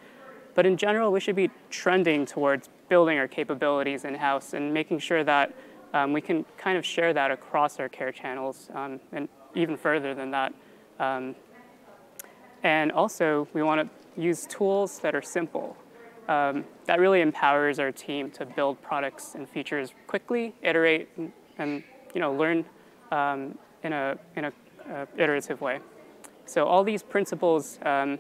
But 0.56 0.66
in 0.66 0.76
general, 0.76 1.12
we 1.12 1.20
should 1.20 1.36
be 1.36 1.52
trending 1.70 2.26
towards 2.26 2.68
building 2.88 3.16
our 3.16 3.28
capabilities 3.28 4.04
in-house 4.04 4.54
and 4.54 4.74
making 4.74 4.98
sure 4.98 5.22
that 5.22 5.54
um, 5.92 6.12
we 6.12 6.20
can 6.20 6.44
kind 6.58 6.76
of 6.76 6.84
share 6.84 7.12
that 7.12 7.30
across 7.30 7.78
our 7.78 7.88
care 7.88 8.10
channels 8.10 8.70
um, 8.74 8.98
and 9.12 9.28
even 9.54 9.76
further 9.76 10.16
than 10.16 10.32
that. 10.32 10.52
Um, 10.98 11.36
and 12.64 12.90
also, 12.90 13.46
we 13.52 13.62
want 13.62 13.88
to 13.88 14.20
use 14.20 14.46
tools 14.46 14.98
that 14.98 15.14
are 15.14 15.22
simple. 15.22 15.76
Um, 16.28 16.64
that 16.86 17.00
really 17.00 17.20
empowers 17.20 17.78
our 17.78 17.92
team 17.92 18.30
to 18.32 18.46
build 18.46 18.80
products 18.80 19.34
and 19.34 19.48
features 19.48 19.92
quickly, 20.06 20.54
iterate, 20.62 21.08
and, 21.16 21.32
and 21.58 21.82
you 22.14 22.20
know, 22.20 22.32
learn 22.32 22.64
um, 23.10 23.58
in 23.82 23.92
a, 23.92 24.18
in 24.36 24.46
a 24.46 24.52
uh, 24.90 25.06
iterative 25.16 25.60
way. 25.60 25.80
So 26.46 26.66
all 26.66 26.84
these 26.84 27.02
principles, 27.02 27.78
um, 27.82 28.18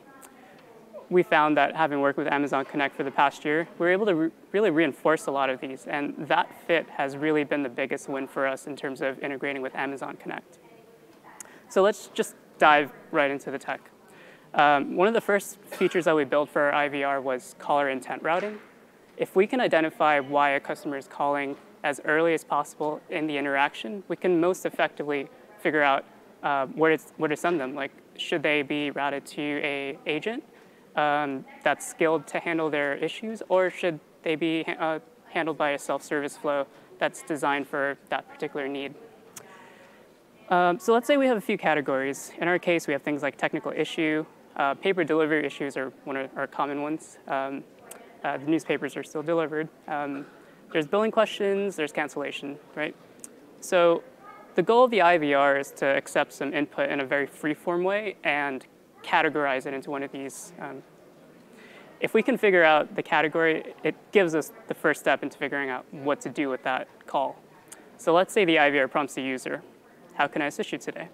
we 1.10 1.22
found 1.22 1.56
that 1.56 1.76
having 1.76 2.00
worked 2.00 2.18
with 2.18 2.26
Amazon 2.26 2.64
Connect 2.64 2.96
for 2.96 3.04
the 3.04 3.10
past 3.10 3.44
year, 3.44 3.68
we 3.78 3.86
were 3.86 3.92
able 3.92 4.06
to 4.06 4.14
re 4.14 4.30
really 4.52 4.70
reinforce 4.70 5.26
a 5.26 5.30
lot 5.30 5.50
of 5.50 5.60
these. 5.60 5.86
And 5.86 6.14
that 6.28 6.48
fit 6.66 6.88
has 6.90 7.16
really 7.16 7.44
been 7.44 7.62
the 7.62 7.68
biggest 7.68 8.08
win 8.08 8.26
for 8.28 8.46
us 8.46 8.66
in 8.66 8.76
terms 8.76 9.00
of 9.00 9.18
integrating 9.20 9.62
with 9.62 9.74
Amazon 9.74 10.16
Connect. 10.16 10.58
So 11.68 11.82
let's 11.82 12.08
just 12.14 12.36
dive 12.58 12.92
right 13.10 13.30
into 13.30 13.50
the 13.50 13.58
tech. 13.58 13.90
Um, 14.54 14.94
one 14.94 15.08
of 15.08 15.14
the 15.14 15.20
first 15.20 15.58
features 15.64 16.04
that 16.04 16.14
we 16.14 16.24
built 16.24 16.48
for 16.48 16.72
our 16.72 16.88
IVR 16.88 17.20
was 17.20 17.56
caller 17.58 17.88
intent 17.88 18.22
routing. 18.22 18.58
If 19.16 19.34
we 19.34 19.48
can 19.48 19.60
identify 19.60 20.20
why 20.20 20.50
a 20.50 20.60
customer 20.60 20.96
is 20.96 21.08
calling 21.08 21.56
as 21.82 22.00
early 22.04 22.34
as 22.34 22.44
possible 22.44 23.00
in 23.10 23.26
the 23.26 23.36
interaction, 23.36 24.04
we 24.06 24.14
can 24.14 24.40
most 24.40 24.64
effectively 24.64 25.28
figure 25.60 25.82
out 25.82 26.04
uh, 26.44 26.66
where, 26.66 26.96
to, 26.96 27.02
where 27.16 27.28
to 27.28 27.36
send 27.36 27.58
them. 27.60 27.74
Like, 27.74 27.90
should 28.16 28.44
they 28.44 28.62
be 28.62 28.92
routed 28.92 29.26
to 29.26 29.60
a 29.64 29.98
agent 30.06 30.44
um, 30.94 31.44
that's 31.64 31.84
skilled 31.84 32.28
to 32.28 32.38
handle 32.38 32.70
their 32.70 32.94
issues, 32.94 33.42
or 33.48 33.70
should 33.70 33.98
they 34.22 34.36
be 34.36 34.64
uh, 34.78 35.00
handled 35.30 35.58
by 35.58 35.70
a 35.70 35.78
self-service 35.78 36.36
flow 36.36 36.64
that's 37.00 37.24
designed 37.24 37.66
for 37.66 37.98
that 38.08 38.28
particular 38.28 38.68
need? 38.68 38.94
Um, 40.48 40.78
so 40.78 40.92
let's 40.92 41.08
say 41.08 41.16
we 41.16 41.26
have 41.26 41.38
a 41.38 41.40
few 41.40 41.58
categories. 41.58 42.30
In 42.38 42.46
our 42.46 42.60
case, 42.60 42.86
we 42.86 42.92
have 42.92 43.02
things 43.02 43.20
like 43.20 43.36
technical 43.36 43.72
issue. 43.72 44.24
Uh, 44.56 44.74
paper 44.74 45.04
delivery 45.04 45.44
issues 45.44 45.76
are 45.76 45.92
one 46.04 46.16
of 46.16 46.30
our 46.36 46.46
common 46.46 46.82
ones. 46.82 47.18
Um, 47.26 47.64
uh, 48.22 48.38
the 48.38 48.46
newspapers 48.46 48.96
are 48.96 49.02
still 49.02 49.22
delivered. 49.22 49.68
Um, 49.88 50.26
there's 50.72 50.86
billing 50.86 51.10
questions, 51.10 51.76
there's 51.76 51.92
cancellation, 51.92 52.58
right? 52.74 52.94
So 53.60 54.02
the 54.54 54.62
goal 54.62 54.84
of 54.84 54.90
the 54.90 54.98
IVR 54.98 55.60
is 55.60 55.70
to 55.72 55.86
accept 55.86 56.32
some 56.32 56.54
input 56.54 56.90
in 56.90 57.00
a 57.00 57.06
very 57.06 57.26
free-form 57.26 57.84
way 57.84 58.16
and 58.24 58.64
categorize 59.02 59.66
it 59.66 59.74
into 59.74 59.90
one 59.90 60.02
of 60.02 60.12
these. 60.12 60.52
Um, 60.60 60.82
if 62.00 62.14
we 62.14 62.22
can 62.22 62.36
figure 62.36 62.62
out 62.62 62.96
the 62.96 63.02
category, 63.02 63.74
it 63.82 63.94
gives 64.12 64.34
us 64.34 64.52
the 64.68 64.74
first 64.74 65.00
step 65.00 65.22
into 65.22 65.38
figuring 65.38 65.70
out 65.70 65.84
what 65.90 66.20
to 66.22 66.28
do 66.28 66.48
with 66.48 66.62
that 66.64 66.88
call. 67.06 67.36
So 67.98 68.12
let's 68.12 68.32
say 68.32 68.44
the 68.44 68.56
IVR 68.56 68.90
prompts 68.90 69.14
the 69.14 69.22
user, 69.22 69.62
how 70.14 70.26
can 70.26 70.42
I 70.42 70.46
assist 70.46 70.72
you 70.72 70.78
today? 70.78 71.08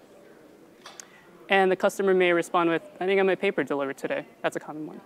And 1.51 1.69
the 1.69 1.75
customer 1.75 2.13
may 2.13 2.31
respond 2.31 2.69
with, 2.69 2.89
I 3.01 3.05
think 3.05 3.19
I 3.19 3.23
my 3.23 3.35
paper 3.35 3.61
delivered 3.61 3.97
today. 3.97 4.25
That's 4.41 4.55
a 4.55 4.59
common 4.59 4.87
one. 4.87 5.01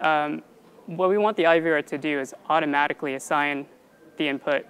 Um, 0.00 0.42
what 0.86 1.10
we 1.10 1.18
want 1.18 1.36
the 1.36 1.42
IVR 1.42 1.86
to 1.86 1.98
do 1.98 2.18
is 2.18 2.34
automatically 2.48 3.14
assign 3.14 3.66
the 4.16 4.26
input 4.26 4.64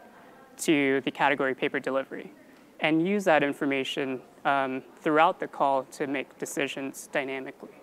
to 0.59 1.01
the 1.03 1.11
category 1.12 1.55
paper 1.55 1.78
delivery 1.78 2.33
and 2.81 3.07
use 3.07 3.22
that 3.24 3.45
information 3.45 4.20
um, 4.45 4.83
throughout 5.01 5.39
the 5.39 5.47
call 5.47 5.85
to 5.85 6.09
make 6.09 6.37
decisions 6.39 7.09
dynamically. 7.12 7.76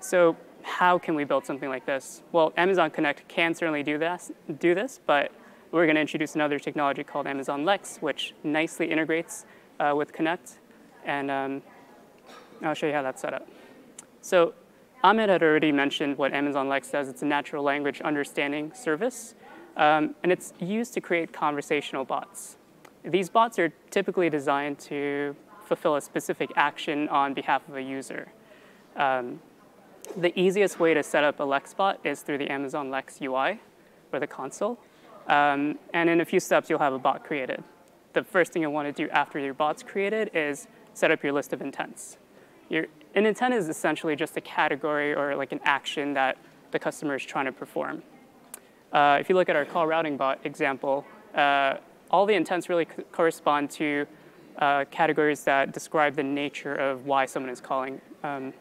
So 0.00 0.36
how 0.62 0.98
can 0.98 1.14
we 1.14 1.22
build 1.22 1.46
something 1.46 1.68
like 1.68 1.86
this? 1.86 2.22
Well, 2.32 2.52
Amazon 2.56 2.90
Connect 2.90 3.28
can 3.28 3.54
certainly 3.54 3.84
do 3.84 3.98
this, 3.98 4.32
do 4.58 4.74
this 4.74 4.98
but 5.06 5.30
we're 5.70 5.86
going 5.86 5.94
to 5.94 6.00
introduce 6.00 6.34
another 6.34 6.58
technology 6.58 7.04
called 7.04 7.28
Amazon 7.28 7.64
Lex, 7.64 7.98
which 7.98 8.34
nicely 8.42 8.90
integrates 8.90 9.46
uh, 9.78 9.92
with 9.94 10.12
Connect. 10.12 10.58
And 11.04 11.30
um, 11.30 11.62
I'll 12.62 12.74
show 12.74 12.86
you 12.86 12.92
how 12.92 13.02
that's 13.02 13.20
set 13.20 13.34
up. 13.34 13.46
So 14.20 14.54
Ahmed 15.02 15.28
had 15.28 15.42
already 15.42 15.72
mentioned 15.72 16.18
what 16.18 16.32
Amazon 16.32 16.68
Lex 16.68 16.90
does. 16.90 17.08
It's 17.08 17.22
a 17.22 17.26
natural 17.26 17.62
language 17.62 18.00
understanding 18.00 18.72
service. 18.74 19.34
Um, 19.76 20.16
and 20.22 20.32
it's 20.32 20.52
used 20.58 20.92
to 20.94 21.00
create 21.00 21.32
conversational 21.32 22.04
bots. 22.04 22.56
These 23.04 23.28
bots 23.28 23.58
are 23.60 23.72
typically 23.90 24.28
designed 24.28 24.78
to 24.80 25.36
fulfill 25.66 25.96
a 25.96 26.00
specific 26.00 26.50
action 26.56 27.08
on 27.10 27.32
behalf 27.32 27.66
of 27.68 27.76
a 27.76 27.82
user. 27.82 28.32
Um, 28.96 29.40
the 30.16 30.36
easiest 30.38 30.80
way 30.80 30.94
to 30.94 31.02
set 31.02 31.22
up 31.22 31.38
a 31.38 31.44
Lex 31.44 31.74
bot 31.74 32.00
is 32.04 32.22
through 32.22 32.38
the 32.38 32.50
Amazon 32.50 32.90
Lex 32.90 33.20
UI 33.22 33.60
or 34.12 34.18
the 34.18 34.26
console. 34.26 34.78
Um, 35.28 35.78
and 35.92 36.10
in 36.10 36.20
a 36.20 36.24
few 36.24 36.40
steps, 36.40 36.68
you'll 36.70 36.78
have 36.78 36.94
a 36.94 36.98
bot 36.98 37.24
created. 37.24 37.62
The 38.14 38.24
first 38.24 38.52
thing 38.52 38.62
you'll 38.62 38.72
want 38.72 38.94
to 38.94 39.04
do 39.04 39.08
after 39.10 39.38
your 39.38 39.54
bot's 39.54 39.82
created 39.82 40.30
is 40.34 40.66
set 40.94 41.10
up 41.10 41.22
your 41.22 41.32
list 41.32 41.52
of 41.52 41.60
intents. 41.60 42.16
An 42.70 43.26
intent 43.26 43.54
is 43.54 43.68
essentially 43.68 44.14
just 44.14 44.36
a 44.36 44.40
category 44.40 45.14
or 45.14 45.34
like 45.34 45.52
an 45.52 45.60
action 45.64 46.14
that 46.14 46.38
the 46.70 46.78
customer 46.78 47.16
is 47.16 47.24
trying 47.24 47.46
to 47.46 47.52
perform. 47.52 48.02
Uh, 48.92 49.18
if 49.20 49.28
you 49.28 49.34
look 49.34 49.48
at 49.48 49.56
our 49.56 49.64
call 49.64 49.86
routing 49.86 50.16
bot 50.16 50.38
example, 50.44 51.04
uh, 51.34 51.76
all 52.10 52.26
the 52.26 52.34
intents 52.34 52.68
really 52.68 52.86
correspond 53.12 53.70
to 53.70 54.06
uh, 54.58 54.84
categories 54.90 55.44
that 55.44 55.72
describe 55.72 56.14
the 56.14 56.22
nature 56.22 56.74
of 56.74 57.06
why 57.06 57.26
someone 57.26 57.50
is 57.50 57.60
calling. 57.60 58.00
Um, 58.22 58.52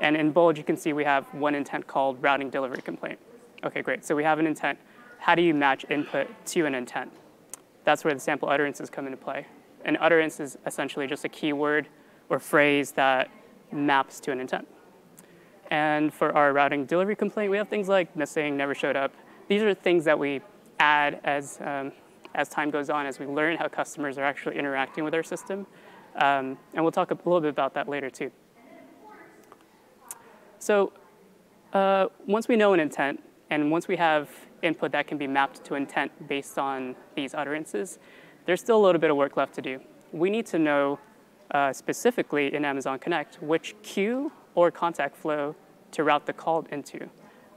and 0.00 0.16
in 0.16 0.32
bold, 0.32 0.56
you 0.56 0.64
can 0.64 0.76
see 0.76 0.92
we 0.92 1.04
have 1.04 1.26
one 1.34 1.54
intent 1.54 1.86
called 1.86 2.22
routing 2.22 2.50
delivery 2.50 2.82
complaint. 2.82 3.18
Okay, 3.64 3.82
great. 3.82 4.04
So 4.04 4.14
we 4.14 4.24
have 4.24 4.38
an 4.38 4.46
intent. 4.46 4.78
How 5.18 5.34
do 5.34 5.42
you 5.42 5.52
match 5.54 5.84
input 5.90 6.28
to 6.46 6.66
an 6.66 6.74
intent? 6.74 7.12
That's 7.84 8.04
where 8.04 8.14
the 8.14 8.20
sample 8.20 8.48
utterances 8.48 8.88
come 8.88 9.06
into 9.06 9.18
play. 9.18 9.46
An 9.84 9.96
utterance 10.00 10.40
is 10.40 10.56
essentially 10.66 11.06
just 11.06 11.24
a 11.24 11.28
keyword 11.28 11.88
or 12.28 12.38
phrase 12.38 12.92
that 12.92 13.30
maps 13.72 14.20
to 14.20 14.32
an 14.32 14.40
intent. 14.40 14.66
And 15.70 16.12
for 16.12 16.32
our 16.32 16.52
routing 16.52 16.84
delivery 16.84 17.16
complaint, 17.16 17.50
we 17.50 17.56
have 17.56 17.68
things 17.68 17.88
like 17.88 18.14
missing, 18.16 18.56
never 18.56 18.74
showed 18.74 18.96
up. 18.96 19.12
These 19.48 19.62
are 19.62 19.72
things 19.74 20.04
that 20.04 20.18
we 20.18 20.40
add 20.78 21.20
as 21.24 21.58
um, 21.60 21.92
as 22.34 22.48
time 22.48 22.70
goes 22.70 22.90
on, 22.90 23.06
as 23.06 23.18
we 23.18 23.26
learn 23.26 23.56
how 23.56 23.68
customers 23.68 24.18
are 24.18 24.24
actually 24.24 24.56
interacting 24.56 25.04
with 25.04 25.14
our 25.14 25.22
system. 25.22 25.66
Um, 26.16 26.58
and 26.74 26.84
we'll 26.84 26.92
talk 26.92 27.10
a 27.10 27.14
little 27.14 27.40
bit 27.40 27.50
about 27.50 27.74
that 27.74 27.88
later 27.88 28.10
too. 28.10 28.30
So 30.58 30.92
uh, 31.72 32.06
once 32.26 32.48
we 32.48 32.56
know 32.56 32.72
an 32.72 32.80
intent, 32.80 33.22
and 33.50 33.70
once 33.70 33.88
we 33.88 33.96
have 33.96 34.28
input 34.62 34.92
that 34.92 35.06
can 35.06 35.18
be 35.18 35.26
mapped 35.26 35.64
to 35.64 35.74
intent 35.74 36.28
based 36.28 36.58
on 36.58 36.94
these 37.16 37.34
utterances, 37.34 37.98
there's 38.46 38.60
still 38.60 38.76
a 38.76 38.84
little 38.84 39.00
bit 39.00 39.10
of 39.10 39.16
work 39.16 39.36
left 39.36 39.54
to 39.54 39.62
do. 39.62 39.80
We 40.12 40.30
need 40.30 40.46
to 40.46 40.58
know 40.58 40.98
uh, 41.50 41.72
specifically 41.72 42.54
in 42.54 42.64
Amazon 42.64 42.98
Connect 42.98 43.42
which 43.42 43.74
queue 43.82 44.32
or 44.54 44.70
contact 44.70 45.16
flow 45.16 45.54
to 45.92 46.04
route 46.04 46.26
the 46.26 46.32
call 46.32 46.66
into. 46.70 47.08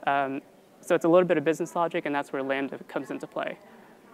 Um, 0.08 0.42
so 0.82 0.96
it's 0.96 1.06
a 1.06 1.10
little 1.10 1.28
bit 1.28 1.38
of 1.38 1.44
business 1.44 1.76
logic, 1.76 2.06
and 2.06 2.14
that's 2.14 2.34
where 2.34 2.44
Lambda 2.44 2.78
comes 2.88 3.10
into 3.10 3.28
play. 3.28 3.58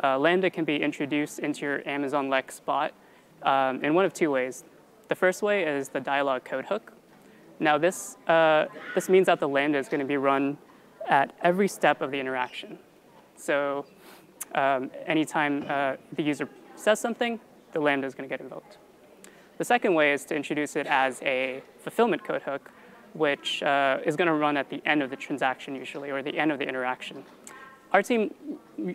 Uh, 0.04 0.18
Lambda 0.18 0.50
can 0.50 0.66
be 0.66 0.78
introduced 0.78 1.40
into 1.40 1.62
your 1.62 1.88
Amazon 1.88 2.30
Lex 2.30 2.60
bot 2.60 2.94
um, 3.44 3.84
in 3.84 3.94
one 3.94 4.06
of 4.06 4.14
two 4.14 4.32
ways. 4.32 4.64
The 5.08 5.16
first 5.16 5.42
way 5.42 5.64
is 5.64 5.90
the 5.90 6.00
dialog 6.00 6.44
code 6.44 6.66
hook. 6.66 6.94
Now 7.60 7.78
this, 7.78 8.18
uh, 8.28 8.68
this 8.96 9.10
means 9.10 9.26
that 9.26 9.40
the 9.40 9.50
Lambda 9.50 9.78
is 9.78 9.90
going 9.90 10.00
to 10.00 10.06
be 10.06 10.18
run 10.18 10.58
at 11.08 11.34
every 11.42 11.68
step 11.68 12.02
of 12.02 12.12
the 12.12 12.20
interaction. 12.20 12.78
So 13.36 13.86
um, 14.56 14.92
anytime 15.06 15.66
uh, 15.68 15.96
the 16.16 16.24
user 16.24 16.48
says 16.76 17.00
something, 17.00 17.40
the 17.72 17.80
Lambda 17.80 18.08
is 18.08 18.14
going 18.14 18.30
to 18.30 18.34
get 18.34 18.42
invoked. 18.42 18.78
The 19.60 19.66
second 19.66 19.94
way 19.94 20.14
is 20.14 20.24
to 20.26 20.36
introduce 20.38 20.78
it 20.78 20.88
as 20.88 21.22
a 21.22 21.62
fulfillment 21.80 22.24
code 22.24 22.44
hook, 22.44 22.72
which 23.12 23.62
uh, 23.62 23.98
is 24.06 24.16
going 24.16 24.30
to 24.30 24.34
run 24.34 24.56
at 24.56 24.70
the 24.70 24.82
end 24.86 25.04
of 25.04 25.10
the 25.10 25.18
transaction 25.18 25.76
usually, 25.76 26.10
or 26.10 26.24
the 26.24 26.40
end 26.40 26.54
of 26.54 26.60
the 26.60 26.66
interaction. 26.66 27.26
Our 27.92 28.02
team 28.02 28.34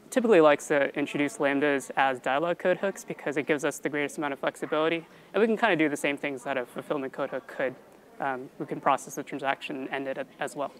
typically 0.09 0.41
likes 0.41 0.69
to 0.69 0.97
introduce 0.99 1.37
lambdas 1.37 1.91
as 1.99 2.19
dialog 2.19 2.59
code 2.59 2.79
hooks 2.79 3.05
because 3.05 3.37
it 3.37 3.47
gives 3.47 3.63
us 3.63 3.79
the 3.79 3.91
greatest 3.91 4.17
amount 4.17 4.33
of 4.33 4.39
flexibility. 4.39 5.07
And 5.35 5.43
we 5.43 5.47
can 5.47 5.59
kind 5.59 5.75
of 5.75 5.79
do 5.79 5.91
the 5.91 5.99
same 5.99 6.17
things 6.17 6.45
that 6.45 6.57
a 6.57 6.65
fulfillment 6.65 7.13
code 7.13 7.29
hook 7.29 7.47
could. 7.47 7.75
Um, 8.19 8.49
we 8.59 8.65
can 8.65 8.81
process 8.81 9.17
the 9.17 9.23
transaction 9.23 9.77
and 9.77 9.89
end 9.91 10.09
it 10.09 10.27
as 10.41 10.57
well. 10.57 10.73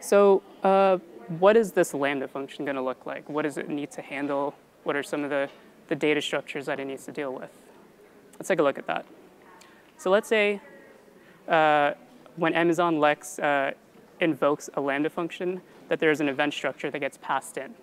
So 0.00 0.44
uh, 0.62 0.98
what 1.40 1.56
is 1.56 1.72
this 1.72 1.92
lambda 1.94 2.28
function 2.28 2.64
going 2.64 2.76
to 2.76 2.82
look 2.82 3.06
like? 3.06 3.28
What 3.28 3.42
does 3.42 3.58
it 3.58 3.68
need 3.68 3.90
to 3.90 4.02
handle? 4.02 4.54
What 4.84 4.94
are 4.94 5.02
some 5.02 5.24
of 5.24 5.30
the, 5.30 5.48
the 5.88 5.96
data 5.96 6.22
structures 6.22 6.66
that 6.66 6.78
it 6.78 6.84
needs 6.84 7.06
to 7.06 7.12
deal 7.12 7.34
with? 7.34 7.50
Let's 8.38 8.48
take 8.48 8.58
a 8.58 8.62
look 8.62 8.78
at 8.78 8.86
that. 8.86 9.06
So 9.98 10.10
let's 10.10 10.28
say 10.28 10.60
uh, 11.48 11.92
when 12.36 12.52
Amazon 12.52 13.00
Lex 13.00 13.38
uh, 13.38 13.72
invokes 14.20 14.68
a 14.74 14.80
lambda 14.80 15.10
function, 15.10 15.62
that 15.88 16.00
there's 16.00 16.20
an 16.20 16.28
event 16.28 16.52
structure 16.52 16.90
that 16.90 16.98
gets 16.98 17.18
passed 17.22 17.56
in. 17.56 17.74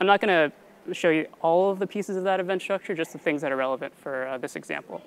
I'm 0.00 0.06
not 0.06 0.20
going 0.20 0.50
to 0.50 0.94
show 0.94 1.10
you 1.10 1.26
all 1.40 1.70
of 1.70 1.78
the 1.78 1.86
pieces 1.86 2.16
of 2.16 2.24
that 2.24 2.40
event 2.40 2.62
structure, 2.62 2.94
just 2.94 3.12
the 3.12 3.18
things 3.18 3.42
that 3.42 3.52
are 3.52 3.56
relevant 3.56 3.94
for 3.96 4.26
uh, 4.26 4.38
this 4.38 4.56
example. 4.56 5.02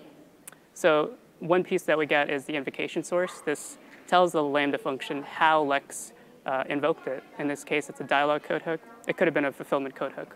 So 0.74 1.12
one 1.40 1.64
piece 1.64 1.84
that 1.84 1.98
we 1.98 2.06
get 2.06 2.30
is 2.30 2.46
the 2.46 2.56
invocation 2.56 3.04
source. 3.04 3.42
This 3.46 3.78
tells 4.08 4.32
the 4.32 4.44
Lambda 4.44 4.78
function 4.78 5.24
how 5.24 5.62
Lex 5.64 6.14
uh, 6.46 6.64
invoked 6.70 7.08
it. 7.08 7.24
In 7.38 7.48
this 7.48 7.64
case, 7.64 7.90
it's 7.90 8.02
a 8.02 8.04
dialog 8.04 8.44
code 8.44 8.62
hook. 8.62 8.82
It 9.08 9.18
could 9.18 9.28
have 9.28 9.34
been 9.34 9.46
a 9.46 9.52
fulfillment 9.52 9.96
code 9.96 10.14
hook. 10.14 10.36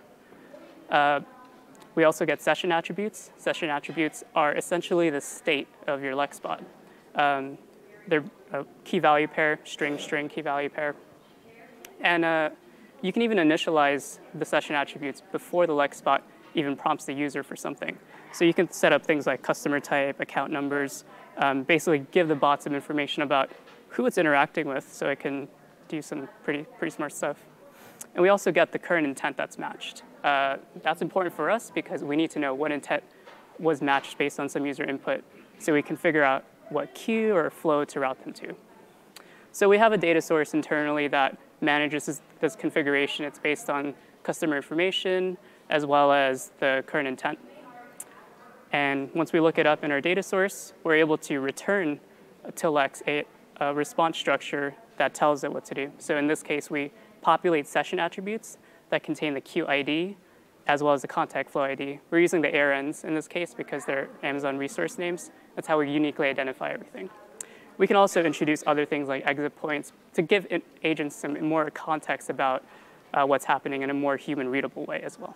Uh, 0.90 1.22
we 1.96 2.04
also 2.04 2.26
get 2.26 2.42
session 2.42 2.72
attributes. 2.72 3.32
Session 3.38 3.70
attributes 3.70 4.24
are 4.36 4.56
essentially 4.56 5.10
the 5.10 5.22
state 5.22 5.68
of 5.88 6.02
your 6.02 6.16
Lex 6.16 6.40
bot. 6.40 6.64
Um, 7.16 7.58
they're 8.08 8.24
a 8.52 8.66
key 8.84 9.00
value 9.00 9.28
pair, 9.28 9.60
string, 9.64 9.98
string, 9.98 10.28
key 10.28 10.42
value 10.42 10.70
pair. 10.70 10.96
And 12.02 12.26
uh, 12.26 12.50
you 13.02 13.14
can 13.14 13.22
even 13.22 13.38
initialize 13.38 14.20
the 14.34 14.46
session 14.46 14.76
attributes 14.76 15.22
before 15.32 15.68
the 15.68 15.74
Lex 15.74 16.02
bot 16.02 16.24
even 16.56 16.76
prompts 16.76 17.06
the 17.06 17.14
user 17.14 17.44
for 17.44 17.56
something. 17.56 17.98
So 18.32 18.46
you 18.46 18.54
can 18.54 18.72
set 18.72 18.94
up 18.94 19.06
things 19.06 19.28
like 19.28 19.42
customer 19.42 19.80
type, 19.80 20.20
account 20.20 20.52
numbers, 20.52 21.04
um, 21.38 21.64
basically 21.64 22.06
give 22.12 22.28
the 22.28 22.36
bot 22.36 22.64
some 22.64 22.74
information 22.76 23.24
about 23.24 23.52
who 23.90 24.06
it's 24.06 24.18
interacting 24.18 24.68
with 24.68 24.92
so 24.92 25.10
it 25.10 25.20
can 25.20 25.48
do 25.88 26.02
some 26.02 26.28
pretty, 26.44 26.66
pretty 26.78 26.92
smart 26.92 27.14
stuff. 27.14 27.38
And 28.16 28.22
we 28.22 28.30
also 28.30 28.52
get 28.52 28.72
the 28.72 28.80
current 28.80 29.06
intent 29.08 29.38
that's 29.38 29.58
matched. 29.58 30.04
Uh, 30.24 30.58
that's 30.82 31.02
important 31.02 31.36
for 31.36 31.50
us 31.50 31.72
because 31.74 32.04
we 32.04 32.16
need 32.16 32.32
to 32.32 32.40
know 32.40 32.54
what 32.54 32.72
intent 32.72 33.04
was 33.60 33.82
matched 33.82 34.18
based 34.18 34.40
on 34.40 34.48
some 34.48 34.66
user 34.66 34.84
input 34.84 35.24
so 35.60 35.74
we 35.74 35.82
can 35.82 35.98
figure 35.98 36.24
out 36.24 36.46
what 36.70 36.94
queue 36.96 37.36
or 37.36 37.50
flow 37.50 37.84
to 37.86 38.00
route 38.00 38.24
them 38.24 38.34
to. 38.34 38.56
So 39.52 39.70
we 39.70 39.78
have 39.78 39.92
a 39.92 39.98
data 39.98 40.22
source 40.22 40.54
internally 40.54 41.08
that 41.10 41.38
manages 41.62 42.06
this, 42.06 42.22
this 42.40 42.56
configuration. 42.56 43.26
It's 43.26 43.38
based 43.38 43.70
on 43.70 43.94
customer 44.24 44.56
information 44.56 45.38
as 45.70 45.86
well 45.86 46.12
as 46.12 46.52
the 46.60 46.84
current 46.88 47.08
intent. 47.08 47.38
And 48.72 49.14
once 49.14 49.32
we 49.32 49.40
look 49.40 49.58
it 49.60 49.68
up 49.68 49.84
in 49.84 49.92
our 49.92 50.02
data 50.02 50.24
source, 50.24 50.74
we're 50.84 50.96
able 50.96 51.18
to 51.20 51.40
return 51.40 52.00
to 52.56 52.70
Lex 52.70 53.04
a, 53.08 53.24
a 53.58 53.74
response 53.74 54.18
structure 54.18 54.74
that 54.98 55.14
tells 55.14 55.44
it 55.44 55.54
what 55.54 55.66
to 55.66 55.76
do. 55.76 55.92
So 56.00 56.18
in 56.18 56.28
this 56.28 56.42
case, 56.42 56.70
we 56.70 56.92
populate 57.22 57.68
session 57.68 58.00
attributes 58.00 58.58
that 58.94 59.02
contain 59.02 59.34
the 59.34 59.42
queue 59.42 59.66
ID 59.66 60.16
as 60.68 60.84
well 60.84 60.94
as 60.94 61.02
the 61.02 61.08
contact 61.08 61.50
flow 61.50 61.64
ID. 61.64 62.00
We're 62.12 62.20
using 62.20 62.42
the 62.42 62.48
ARNs 62.48 63.04
in 63.04 63.16
this 63.16 63.28
case 63.28 63.56
because 63.56 63.86
they're 63.86 64.08
Amazon 64.22 64.56
resource 64.58 65.00
names. 65.00 65.32
That's 65.56 65.68
how 65.68 65.80
we 65.80 65.90
uniquely 65.90 66.28
identify 66.28 66.72
everything. 66.72 67.10
We 67.80 67.88
can 67.88 67.96
also 67.96 68.24
introduce 68.24 68.64
other 68.68 68.86
things 68.86 69.08
like 69.08 69.26
exit 69.26 69.56
points 69.56 69.94
to 70.14 70.22
give 70.22 70.46
agents 70.84 71.16
some 71.16 71.44
more 71.44 71.72
context 71.72 72.30
about 72.30 72.64
uh, 73.16 73.26
what's 73.26 73.46
happening 73.46 73.82
in 73.82 73.90
a 73.90 73.96
more 73.96 74.16
human 74.16 74.48
readable 74.48 74.86
way 74.86 75.02
as 75.02 75.18
well. 75.18 75.36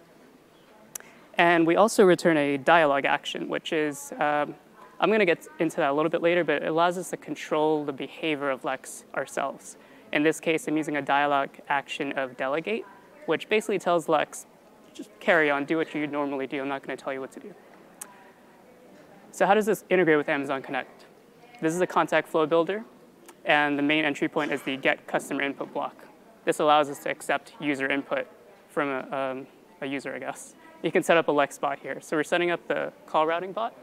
And 1.33 1.65
we 1.65 1.77
also 1.77 2.03
return 2.03 2.37
a 2.37 2.57
dialog 2.57 3.05
action, 3.05 3.49
which 3.49 3.73
is, 3.73 4.13
um, 4.19 4.53
I'm 4.99 5.11
to 5.11 5.25
get 5.25 5.47
into 5.57 5.77
that 5.77 5.89
a 5.89 5.93
little 5.93 6.11
bit 6.11 6.21
later, 6.21 6.43
but 6.43 6.61
it 6.61 6.67
allows 6.67 6.99
us 6.99 7.09
to 7.09 7.17
control 7.17 7.83
the 7.85 7.91
behavior 7.91 8.51
of 8.51 8.63
Lex 8.63 9.03
ourselves. 9.15 9.77
In 10.13 10.21
this 10.21 10.39
case, 10.39 10.67
I'm 10.67 10.77
using 10.77 10.97
a 10.97 11.01
dialog 11.01 11.49
action 11.69 12.11
of 12.13 12.37
delegate, 12.37 12.85
which 13.27 13.47
basically 13.47 13.77
tells 13.77 14.09
Lex, 14.09 14.47
just 14.93 15.09
carry 15.19 15.51
on, 15.51 15.65
do 15.65 15.77
what 15.77 15.93
you 15.93 16.07
normally 16.07 16.47
do. 16.47 16.61
I'm 16.61 16.67
not 16.67 16.81
going 16.81 16.97
to 16.97 17.01
tell 17.01 17.13
you 17.13 17.21
what 17.21 17.31
to 17.33 17.39
do. 17.39 17.53
So 19.31 19.45
how 19.45 19.53
does 19.53 19.67
this 19.67 19.85
integrate 19.89 20.17
with 20.17 20.27
Amazon 20.29 20.63
Connect? 20.63 21.05
This 21.61 21.75
is 21.75 21.81
a 21.81 21.87
contact 21.87 22.27
flow 22.27 22.47
builder, 22.47 22.83
and 23.45 23.77
the 23.77 23.83
main 23.83 24.03
entry 24.03 24.27
point 24.27 24.51
is 24.51 24.63
the 24.63 24.77
get 24.77 25.05
customer 25.05 25.43
input 25.43 25.71
block. 25.73 25.95
This 26.45 26.59
allows 26.59 26.89
us 26.89 26.99
to 27.03 27.09
accept 27.09 27.53
user 27.59 27.87
input 27.87 28.27
from 28.69 28.89
a, 28.89 29.15
um, 29.15 29.47
a 29.81 29.85
user, 29.85 30.15
I 30.15 30.19
guess. 30.19 30.55
You 30.81 30.91
can 30.91 31.03
set 31.03 31.17
up 31.17 31.27
a 31.27 31.31
Lex 31.31 31.57
bot 31.57 31.79
here. 31.79 31.99
So 32.01 32.15
we're 32.15 32.23
setting 32.23 32.51
up 32.51 32.67
the 32.67 32.93
call 33.05 33.27
routing 33.27 33.51
bot. 33.51 33.75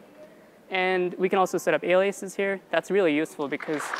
And 0.71 1.15
we 1.15 1.29
can 1.29 1.39
also 1.39 1.59
set 1.59 1.75
up 1.75 1.85
aliases 1.85 2.35
here. 2.35 2.61
That's 2.71 2.91
really 2.91 3.15
useful 3.15 3.49
because 3.49 3.83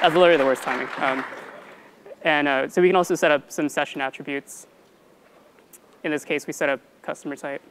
that's 0.00 0.14
literally 0.14 0.38
the 0.38 0.46
worst 0.46 0.62
timing. 0.62 0.88
Um, 0.98 1.24
and 2.24 2.48
uh, 2.48 2.68
so 2.68 2.80
we 2.80 2.88
can 2.88 2.96
also 2.96 3.14
set 3.14 3.30
up 3.30 3.52
some 3.52 3.68
session 3.68 4.00
attributes. 4.00 4.66
In 6.02 6.10
this 6.10 6.24
case, 6.24 6.46
we 6.46 6.52
set 6.52 6.68
up 6.68 6.80
customer 7.02 7.36
type. 7.36 7.62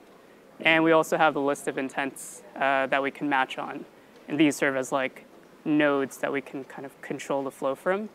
And 0.60 0.84
we 0.84 0.92
also 0.92 1.18
have 1.18 1.34
the 1.34 1.42
list 1.42 1.68
of 1.68 1.78
intents 1.78 2.44
uh, 2.56 2.88
that 2.88 3.02
we 3.02 3.12
can 3.12 3.28
match 3.28 3.58
on. 3.58 3.86
And 4.28 4.40
these 4.40 4.56
serve 4.56 4.78
as 4.78 4.92
like 4.92 5.26
nodes 5.66 6.18
that 6.18 6.32
we 6.32 6.42
can 6.42 6.64
kind 6.66 6.86
of 6.86 7.02
control 7.02 7.44
the 7.44 7.52
flow 7.52 7.76
from. 7.76 8.10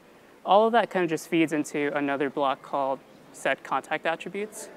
All 0.47 0.66
of 0.66 0.72
that 0.72 0.91
kind 0.91 1.03
of 1.03 1.11
just 1.11 1.28
feeds 1.28 1.53
into 1.53 1.95
another 1.97 2.30
block 2.30 2.62
called 2.62 3.01
set 3.32 3.62
contact 3.64 4.07
attributes. 4.07 4.68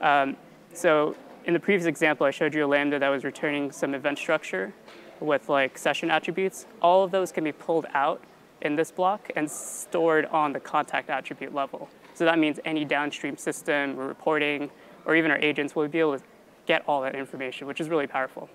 Um, 0.00 0.36
so 0.72 1.14
in 1.44 1.52
the 1.52 1.60
previous 1.60 1.86
example, 1.86 2.26
I 2.26 2.30
showed 2.30 2.54
you 2.54 2.64
a 2.64 2.66
Lambda 2.66 2.98
that 2.98 3.08
was 3.08 3.24
returning 3.24 3.70
some 3.70 3.94
event 3.94 4.18
structure 4.18 4.72
with 5.20 5.48
like 5.48 5.76
session 5.76 6.10
attributes. 6.10 6.66
All 6.80 7.04
of 7.04 7.10
those 7.10 7.30
can 7.30 7.44
be 7.44 7.52
pulled 7.52 7.86
out 7.92 8.22
in 8.62 8.76
this 8.76 8.90
block 8.90 9.30
and 9.36 9.50
stored 9.50 10.26
on 10.26 10.52
the 10.52 10.60
contact 10.60 11.10
attribute 11.10 11.54
level. 11.54 11.88
So 12.14 12.24
that 12.24 12.38
means 12.38 12.60
any 12.64 12.84
downstream 12.84 13.36
system 13.36 13.98
or 13.98 14.06
reporting 14.06 14.70
or 15.04 15.16
even 15.16 15.30
our 15.30 15.38
agents 15.38 15.74
will 15.74 15.88
be 15.88 16.00
able 16.00 16.18
to 16.18 16.24
get 16.66 16.84
all 16.86 17.00
that 17.02 17.14
information, 17.14 17.66
which 17.66 17.80
is 17.80 17.88
really 17.88 18.06
powerful. 18.06 18.48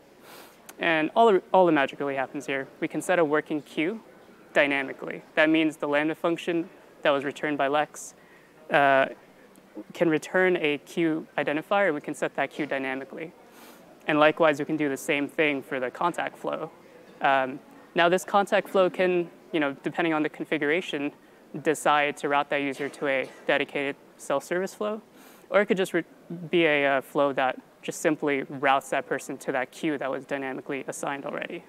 And 0.80 1.10
all 1.16 1.32
the, 1.32 1.42
all 1.54 1.66
the 1.66 1.72
magic 1.72 2.00
really 2.00 2.16
happens 2.16 2.46
here. 2.46 2.68
We 2.80 2.88
can 2.88 3.02
set 3.02 3.20
a 3.20 3.26
working 3.26 3.62
queue 3.62 4.02
dynamically. 4.54 5.22
That 5.36 5.50
means 5.50 5.78
the 5.78 5.88
Lambda 5.88 6.16
function 6.16 6.70
that 7.02 7.12
was 7.12 7.24
returned 7.24 7.58
by 7.58 7.68
Lex 7.68 8.14
uh, 8.72 9.08
can 9.94 10.10
return 10.10 10.58
a 10.58 10.78
queue 10.80 11.28
identifier, 11.38 11.88
and 11.88 11.96
we 11.96 12.02
can 12.02 12.16
set 12.16 12.36
that 12.36 12.52
queue 12.52 12.66
dynamically. 12.66 13.32
And 14.08 14.20
likewise, 14.20 14.60
we 14.60 14.66
can 14.66 14.78
do 14.78 14.90
the 14.90 14.98
same 14.98 15.28
thing 15.28 15.62
for 15.62 15.80
the 15.80 15.92
contact 15.92 16.38
flow. 16.38 16.72
Um, 17.22 17.60
now, 17.96 18.10
this 18.10 18.24
contact 18.24 18.70
flow 18.70 18.90
can, 18.90 19.30
you 19.52 19.60
know, 19.60 19.76
depending 19.84 20.14
on 20.14 20.24
the 20.24 20.30
configuration, 20.30 21.12
decide 21.64 22.18
to 22.18 22.30
route 22.30 22.50
that 22.50 22.62
user 22.62 22.90
to 22.90 23.08
a 23.08 23.30
dedicated 23.48 23.96
self-service 24.18 24.74
flow, 24.74 25.02
or 25.50 25.62
it 25.62 25.66
could 25.68 25.78
just 25.78 25.94
be 26.50 26.66
a 26.66 26.98
uh, 26.98 27.02
flow 27.02 27.32
that 27.34 27.60
just 27.82 28.02
simply 28.02 28.44
routes 28.44 28.90
that 28.90 29.08
person 29.08 29.38
to 29.38 29.52
that 29.52 29.72
queue 29.72 29.98
that 29.98 30.10
was 30.10 30.26
dynamically 30.26 30.84
assigned 30.88 31.26
already. 31.26 31.64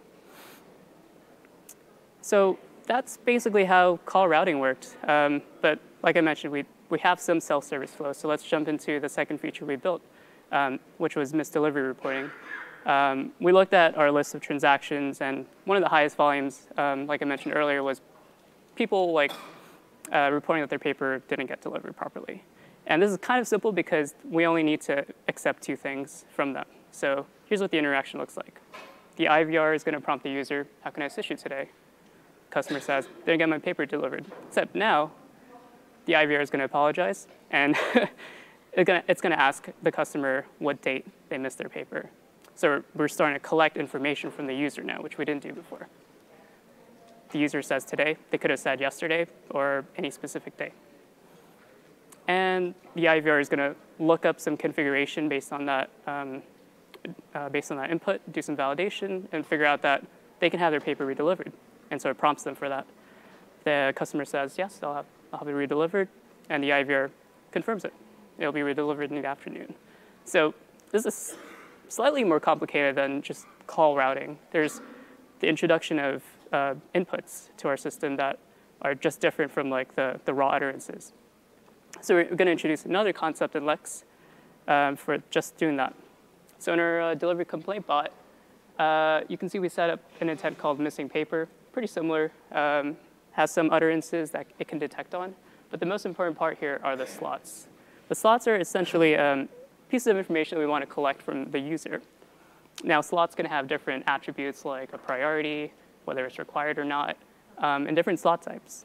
So 2.22 2.58
that's 2.86 3.18
basically 3.18 3.64
how 3.64 3.98
call 4.06 4.26
routing 4.28 4.58
worked. 4.58 4.96
Um, 5.06 5.42
but 5.60 5.78
like 6.02 6.16
I 6.16 6.20
mentioned, 6.22 6.52
we, 6.52 6.64
we 6.88 6.98
have 7.00 7.20
some 7.20 7.40
self-service 7.40 7.90
flows. 7.90 8.16
So 8.16 8.28
let's 8.28 8.44
jump 8.44 8.66
into 8.66 8.98
the 8.98 9.08
second 9.08 9.38
feature 9.38 9.66
we 9.66 9.76
built, 9.76 10.02
um, 10.50 10.80
which 10.98 11.16
was 11.16 11.32
misdelivery 11.32 11.86
reporting. 11.86 12.30
Um, 12.86 13.32
we 13.40 13.50
looked 13.50 13.74
at 13.74 13.98
our 13.98 14.12
list 14.12 14.34
of 14.34 14.40
transactions, 14.40 15.20
and 15.20 15.44
one 15.64 15.76
of 15.76 15.82
the 15.82 15.88
highest 15.88 16.16
volumes, 16.16 16.68
um, 16.76 17.06
like 17.06 17.20
I 17.20 17.24
mentioned 17.24 17.54
earlier, 17.54 17.82
was 17.82 18.00
people 18.76 19.12
like 19.12 19.32
uh, 20.12 20.30
reporting 20.32 20.62
that 20.62 20.70
their 20.70 20.78
paper 20.78 21.20
didn't 21.28 21.46
get 21.46 21.60
delivered 21.60 21.96
properly. 21.96 22.44
And 22.86 23.02
this 23.02 23.10
is 23.10 23.16
kind 23.18 23.40
of 23.40 23.48
simple 23.48 23.72
because 23.72 24.14
we 24.24 24.46
only 24.46 24.62
need 24.62 24.80
to 24.82 25.04
accept 25.26 25.64
two 25.64 25.74
things 25.74 26.24
from 26.32 26.52
them. 26.52 26.66
So 26.92 27.26
here's 27.46 27.60
what 27.60 27.72
the 27.72 27.78
interaction 27.78 28.20
looks 28.20 28.36
like. 28.36 28.60
The 29.16 29.24
IVR 29.24 29.74
is 29.74 29.82
going 29.82 29.94
to 29.94 30.00
prompt 30.00 30.22
the 30.22 30.30
user, 30.30 30.68
how 30.82 30.90
can 30.90 31.02
I 31.02 31.06
assist 31.06 31.28
you 31.28 31.36
today? 31.36 31.70
Customer 32.50 32.78
says, 32.78 33.08
didn't 33.24 33.38
get 33.38 33.48
my 33.48 33.58
paper 33.58 33.84
delivered. 33.84 34.24
Except 34.46 34.76
now, 34.76 35.10
the 36.04 36.12
IVR 36.12 36.40
is 36.40 36.50
going 36.50 36.60
to 36.60 36.64
apologize, 36.64 37.26
and 37.50 37.76
it's 38.72 39.20
going 39.20 39.32
to 39.32 39.40
ask 39.40 39.68
the 39.82 39.90
customer 39.90 40.46
what 40.60 40.80
date 40.80 41.04
they 41.28 41.38
missed 41.38 41.58
their 41.58 41.68
paper. 41.68 42.10
So 42.56 42.82
we're 42.94 43.08
starting 43.08 43.38
to 43.38 43.46
collect 43.46 43.76
information 43.76 44.30
from 44.30 44.46
the 44.46 44.54
user 44.54 44.82
now, 44.82 45.02
which 45.02 45.18
we 45.18 45.26
didn't 45.26 45.42
do 45.42 45.52
before. 45.52 45.88
The 47.30 47.38
user 47.38 47.60
says 47.60 47.84
today, 47.84 48.16
they 48.30 48.38
could 48.38 48.50
have 48.50 48.58
said 48.58 48.80
yesterday 48.80 49.26
or 49.50 49.84
any 49.96 50.10
specific 50.10 50.56
day. 50.56 50.72
And 52.28 52.74
the 52.94 53.04
IVR 53.04 53.40
is 53.42 53.50
going 53.50 53.58
to 53.58 53.76
look 53.98 54.24
up 54.24 54.40
some 54.40 54.56
configuration 54.56 55.28
based 55.28 55.52
on 55.52 55.66
that, 55.66 55.90
um, 56.06 56.42
uh, 57.34 57.50
based 57.50 57.70
on 57.70 57.76
that 57.76 57.90
input, 57.90 58.20
do 58.32 58.40
some 58.40 58.56
validation, 58.56 59.24
and 59.32 59.46
figure 59.46 59.66
out 59.66 59.82
that 59.82 60.04
they 60.40 60.48
can 60.48 60.58
have 60.58 60.72
their 60.72 60.80
paper 60.80 61.06
redelivered. 61.06 61.52
And 61.90 62.00
so 62.00 62.08
it 62.08 62.16
prompts 62.16 62.42
them 62.42 62.54
for 62.54 62.70
that. 62.70 62.86
The 63.64 63.92
customer 63.94 64.24
says, 64.24 64.56
yes, 64.56 64.80
I'll 64.82 64.94
have, 64.94 65.06
I'll 65.30 65.40
have 65.40 65.48
it 65.48 65.52
redelivered, 65.52 66.08
and 66.48 66.64
the 66.64 66.70
IVR 66.70 67.10
confirms 67.52 67.84
it. 67.84 67.92
It'll 68.38 68.52
be 68.52 68.60
redelivered 68.60 69.10
in 69.10 69.20
the 69.20 69.26
afternoon. 69.26 69.74
So 70.24 70.54
this 70.90 71.04
is 71.04 71.36
slightly 71.88 72.24
more 72.24 72.40
complicated 72.40 72.96
than 72.96 73.22
just 73.22 73.46
call 73.66 73.96
routing. 73.96 74.38
There's 74.50 74.80
the 75.40 75.48
introduction 75.48 75.98
of 75.98 76.22
uh, 76.52 76.74
inputs 76.94 77.48
to 77.58 77.68
our 77.68 77.76
system 77.76 78.16
that 78.16 78.38
are 78.82 78.94
just 78.94 79.20
different 79.20 79.50
from 79.52 79.70
like 79.70 79.94
the, 79.94 80.20
the 80.24 80.34
raw 80.34 80.50
utterances. 80.50 81.12
So 82.00 82.14
we're 82.14 82.24
going 82.24 82.46
to 82.46 82.52
introduce 82.52 82.84
another 82.84 83.12
concept 83.12 83.56
in 83.56 83.64
Lex 83.64 84.04
um, 84.68 84.96
for 84.96 85.18
just 85.30 85.56
doing 85.56 85.76
that. 85.76 85.94
So 86.58 86.72
in 86.72 86.80
our 86.80 87.00
uh, 87.00 87.14
delivery 87.14 87.44
complaint 87.44 87.86
bot, 87.86 88.12
uh, 88.78 89.22
you 89.28 89.38
can 89.38 89.48
see 89.48 89.58
we 89.58 89.68
set 89.68 89.90
up 89.90 90.00
an 90.20 90.28
intent 90.28 90.58
called 90.58 90.78
missing 90.78 91.08
paper, 91.08 91.48
pretty 91.72 91.88
similar, 91.88 92.32
um, 92.52 92.96
has 93.32 93.50
some 93.50 93.70
utterances 93.70 94.30
that 94.30 94.46
it 94.58 94.68
can 94.68 94.78
detect 94.78 95.14
on. 95.14 95.34
But 95.70 95.80
the 95.80 95.86
most 95.86 96.06
important 96.06 96.38
part 96.38 96.58
here 96.58 96.80
are 96.82 96.96
the 96.96 97.06
slots. 97.06 97.68
The 98.08 98.14
slots 98.14 98.46
are 98.46 98.56
essentially 98.56 99.16
um, 99.16 99.48
pieces 99.88 100.08
of 100.08 100.16
information 100.16 100.56
that 100.56 100.60
we 100.60 100.66
want 100.66 100.82
to 100.82 100.86
collect 100.86 101.22
from 101.22 101.50
the 101.50 101.58
user. 101.58 102.02
Now, 102.84 103.00
slots 103.00 103.34
can 103.34 103.46
have 103.46 103.68
different 103.68 104.04
attributes 104.06 104.64
like 104.64 104.92
a 104.92 104.98
priority, 104.98 105.72
whether 106.04 106.24
it's 106.26 106.38
required 106.38 106.78
or 106.78 106.84
not, 106.84 107.16
um, 107.58 107.86
and 107.86 107.96
different 107.96 108.20
slot 108.20 108.42
types. 108.42 108.84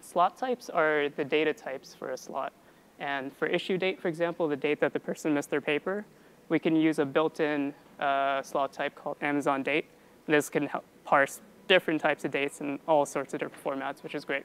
Slot 0.00 0.36
types 0.36 0.68
are 0.68 1.08
the 1.10 1.24
data 1.24 1.52
types 1.52 1.94
for 1.94 2.10
a 2.10 2.16
slot. 2.16 2.52
And 2.98 3.32
for 3.32 3.46
issue 3.46 3.78
date, 3.78 4.00
for 4.00 4.08
example, 4.08 4.46
the 4.46 4.56
date 4.56 4.80
that 4.80 4.92
the 4.92 5.00
person 5.00 5.32
missed 5.32 5.50
their 5.50 5.60
paper, 5.60 6.04
we 6.48 6.58
can 6.58 6.76
use 6.76 6.98
a 6.98 7.06
built-in 7.06 7.72
uh, 7.98 8.42
slot 8.42 8.72
type 8.72 8.94
called 8.94 9.16
Amazon 9.22 9.62
date. 9.62 9.86
This 10.26 10.50
can 10.50 10.66
help 10.66 10.84
parse 11.04 11.40
different 11.66 12.00
types 12.00 12.24
of 12.24 12.30
dates 12.30 12.60
in 12.60 12.78
all 12.86 13.06
sorts 13.06 13.32
of 13.32 13.40
different 13.40 13.64
formats, 13.64 14.02
which 14.02 14.14
is 14.14 14.24
great. 14.24 14.44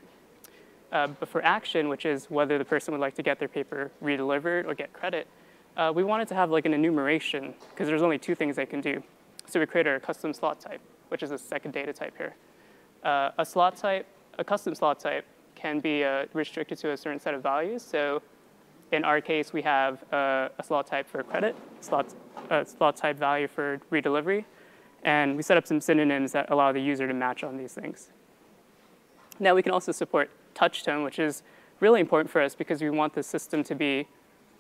Uh, 0.92 1.08
but 1.08 1.28
for 1.28 1.44
action, 1.44 1.90
which 1.90 2.06
is 2.06 2.30
whether 2.30 2.58
the 2.58 2.64
person 2.64 2.94
would 2.94 3.02
like 3.02 3.16
to 3.16 3.24
get 3.24 3.40
their 3.40 3.48
paper 3.48 3.92
redelivered 4.02 4.66
or 4.66 4.74
get 4.74 4.94
credit, 4.94 5.28
uh, 5.78 5.92
we 5.94 6.04
wanted 6.04 6.28
to 6.30 6.36
have 6.36 6.52
like 6.52 6.66
an 6.66 6.74
enumeration 6.74 7.54
because 7.70 7.88
there's 7.88 8.02
only 8.02 8.18
two 8.18 8.36
things 8.36 8.56
they 8.56 8.66
can 8.66 8.82
do. 8.82 9.04
So 9.48 9.60
we 9.60 9.66
created 9.66 9.96
a 9.96 10.00
custom 10.00 10.34
slot 10.34 10.60
type, 10.60 10.82
which 11.10 11.22
is 11.22 11.32
a 11.32 11.38
second 11.38 11.72
data 11.72 11.94
type 11.94 12.16
here. 12.18 12.36
Uh, 13.04 13.32
a 13.38 13.46
slot 13.46 13.78
type, 13.78 14.08
a 14.40 14.44
custom 14.44 14.74
slot 14.74 15.00
type 15.00 15.26
can 15.54 15.80
be 15.80 16.04
uh, 16.04 16.26
restricted 16.34 16.78
to 16.80 16.92
a 16.92 16.98
certain 16.98 17.20
set 17.20 17.34
of 17.34 17.44
values. 17.44 17.84
So 17.84 18.22
in 18.92 19.04
our 19.04 19.22
case, 19.22 19.54
we 19.54 19.62
have 19.62 20.04
uh, 20.14 20.50
a 20.58 20.64
slot 20.64 20.88
type 20.88 21.08
for 21.08 21.24
credit, 21.24 21.56
slot, 21.82 22.14
slot 22.66 22.96
type 22.96 23.18
value 23.18 23.48
for 23.48 23.80
redelivery, 23.92 24.46
and 25.04 25.36
we 25.36 25.44
set 25.44 25.58
up 25.58 25.68
some 25.68 25.82
synonyms 25.82 26.32
that 26.32 26.50
allow 26.52 26.72
the 26.72 26.80
user 26.80 27.08
to 27.08 27.14
match 27.14 27.44
on 27.44 27.58
these 27.58 27.74
things. 27.74 28.12
Now 29.40 29.54
we 29.54 29.62
can 29.62 29.72
also 29.72 29.92
support 29.92 30.30
touch 30.54 30.84
tone, 30.84 31.04
which 31.04 31.20
is 31.20 31.44
really 31.80 32.00
important 32.00 32.32
for 32.32 32.42
us 32.42 32.56
because 32.56 32.82
we 32.82 32.90
want 32.90 33.14
the 33.14 33.24
system 33.24 33.64
to 33.66 33.76
be 33.76 34.08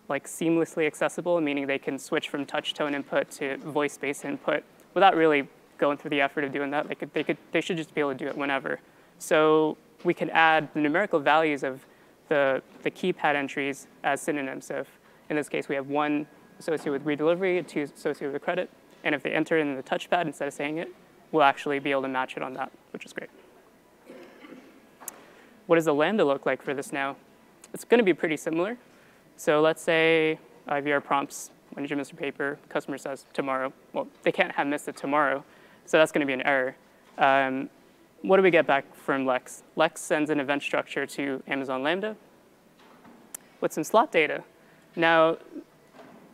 like 0.08 0.28
seamlessly 0.28 0.86
accessible, 0.86 1.41
meaning 1.41 1.68
they 1.68 1.80
can 1.80 1.97
switch 1.97 2.30
from 2.30 2.45
touch 2.45 2.74
tone 2.74 2.93
input 2.93 3.30
to 3.32 3.58
voice-based 3.58 4.26
input 4.26 4.64
without 4.93 5.16
really 5.16 5.47
going 5.78 5.97
through 5.97 6.12
the 6.12 6.22
effort 6.22 6.43
of 6.43 6.53
doing 6.53 6.72
that. 6.72 6.88
They, 6.88 6.95
they, 7.14 7.24
could, 7.24 7.38
they 7.51 7.62
should 7.62 7.78
just 7.78 7.93
be 7.93 8.01
able 8.01 8.12
to 8.12 8.18
do 8.18 8.28
it 8.28 8.38
whenever. 8.38 8.80
So 9.20 9.78
we 10.03 10.14
can 10.14 10.30
add 10.30 10.70
the 10.74 10.80
numerical 10.80 11.20
values 11.20 11.64
of 11.64 11.86
the, 12.30 12.62
the 12.84 12.91
keypad 12.91 13.36
entries 13.36 13.88
as 14.03 14.22
synonyms. 14.22 14.66
So 14.66 14.80
if, 14.80 14.88
in 15.30 15.36
this 15.36 15.49
case, 15.49 15.68
we 15.68 15.76
have 15.76 15.88
one 15.88 16.28
associated 16.60 17.03
with 17.03 17.20
redelivery, 17.20 17.66
two 17.68 17.82
associated 17.82 18.34
with 18.34 18.41
credit, 18.41 18.70
and 19.03 19.14
if 19.14 19.24
they 19.24 19.32
enter 19.32 19.58
in 19.58 19.76
the 19.76 19.84
touchpad 19.84 20.26
instead 20.26 20.47
of 20.47 20.53
saying 20.53 20.78
it, 20.78 20.89
we'll 21.32 21.43
actually 21.43 21.80
be 21.80 21.91
able 21.91 22.03
to 22.03 22.08
match 22.08 22.38
it 22.38 22.43
on 22.43 22.53
that, 22.53 22.72
which 22.91 23.06
is 23.06 23.14
great. 23.14 23.30
What 25.68 25.76
does 25.76 25.86
the 25.86 25.93
Lambda 25.93 26.24
look 26.24 26.45
like 26.45 26.62
for 26.62 26.74
this 26.74 26.93
now? 26.93 27.16
It's 27.74 27.84
going 27.84 27.97
to 27.97 28.03
be 28.03 28.14
pretty 28.14 28.38
similar. 28.38 28.78
So 29.38 29.61
let's 29.61 29.81
say 29.81 30.39
IVR 30.67 31.03
prompts, 31.03 31.51
when 31.71 31.83
did 31.83 31.91
you 31.91 31.97
miss 31.97 32.11
your 32.11 32.19
paper? 32.19 32.57
Customer 32.69 32.97
says 32.97 33.25
tomorrow. 33.33 33.73
Well, 33.93 34.07
they 34.23 34.31
can't 34.31 34.51
have 34.53 34.67
missed 34.67 34.88
it 34.88 34.95
tomorrow, 34.95 35.43
so 35.86 35.97
that's 35.97 36.11
going 36.11 36.21
to 36.21 36.27
be 36.27 36.33
an 36.33 36.41
error. 36.41 36.75
Um, 37.17 37.69
what 38.21 38.38
do 38.38 38.43
we 38.43 38.49
get 38.49 38.65
back 38.65 38.95
from 38.95 39.25
Lex? 39.25 39.63
Lex 39.75 40.01
sends 40.01 40.29
an 40.29 40.39
event 40.39 40.63
structure 40.63 41.05
to 41.05 41.43
Amazon 41.47 41.83
Lambda 41.83 42.15
with 43.61 43.73
some 43.73 43.83
slot 43.83 44.11
data. 44.11 44.43
Now, 44.95 45.38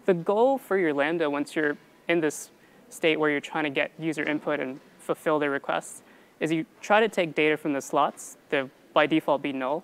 the 0.05 0.13
goal 0.13 0.57
for 0.57 0.77
your 0.77 0.93
Lambda, 0.93 1.29
once 1.29 1.55
you're 1.55 1.77
in 2.07 2.19
this 2.19 2.51
state 2.89 3.19
where 3.19 3.29
you're 3.29 3.39
trying 3.39 3.63
to 3.63 3.69
get 3.69 3.91
user 3.97 4.23
input 4.23 4.59
and 4.59 4.79
fulfill 4.99 5.39
their 5.39 5.49
requests, 5.49 6.03
is 6.39 6.51
you 6.51 6.65
try 6.81 6.99
to 6.99 7.09
take 7.09 7.35
data 7.35 7.57
from 7.57 7.73
the 7.73 7.81
slots 7.81 8.37
that 8.49 8.69
by 8.93 9.05
default 9.05 9.41
be 9.41 9.53
null, 9.53 9.83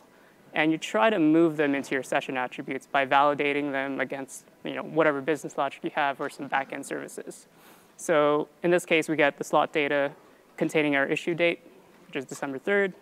and 0.54 0.72
you 0.72 0.78
try 0.78 1.10
to 1.10 1.20
move 1.20 1.58
them 1.58 1.76
into 1.76 1.94
your 1.94 2.04
session 2.04 2.38
attributes 2.38 2.88
by 2.88 3.06
validating 3.06 3.72
them 3.72 4.00
against 4.00 4.46
you 4.64 4.76
know, 4.76 4.84
whatever 4.84 5.22
business 5.22 5.58
logic 5.58 5.84
you 5.84 5.92
have 5.96 6.20
or 6.20 6.30
some 6.30 6.50
backend 6.50 6.86
services. 6.86 7.48
So 7.98 8.48
in 8.64 8.72
this 8.72 8.86
case, 8.86 9.10
we 9.10 9.16
get 9.16 9.38
the 9.38 9.44
slot 9.44 9.74
data 9.74 10.12
containing 10.56 10.96
our 10.96 11.06
issue 11.06 11.34
date, 11.34 11.60
which 12.08 12.16
is 12.16 12.26
December 12.26 12.60
3rd. 12.60 12.94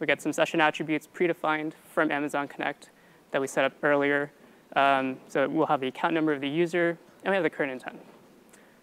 We 0.00 0.06
get 0.06 0.22
some 0.22 0.32
session 0.32 0.60
attributes 0.60 1.08
predefined 1.12 1.72
from 1.92 2.10
Amazon 2.10 2.46
Connect 2.46 2.90
that 3.32 3.40
we 3.40 3.46
set 3.46 3.64
up 3.64 3.72
earlier. 3.82 4.30
Um, 4.76 5.18
so 5.28 5.48
we'll 5.48 5.66
have 5.66 5.80
the 5.80 5.88
account 5.88 6.14
number 6.14 6.32
of 6.32 6.40
the 6.40 6.48
user, 6.48 6.98
and 7.24 7.32
we 7.32 7.34
have 7.34 7.42
the 7.42 7.50
current 7.50 7.72
intent. 7.72 7.98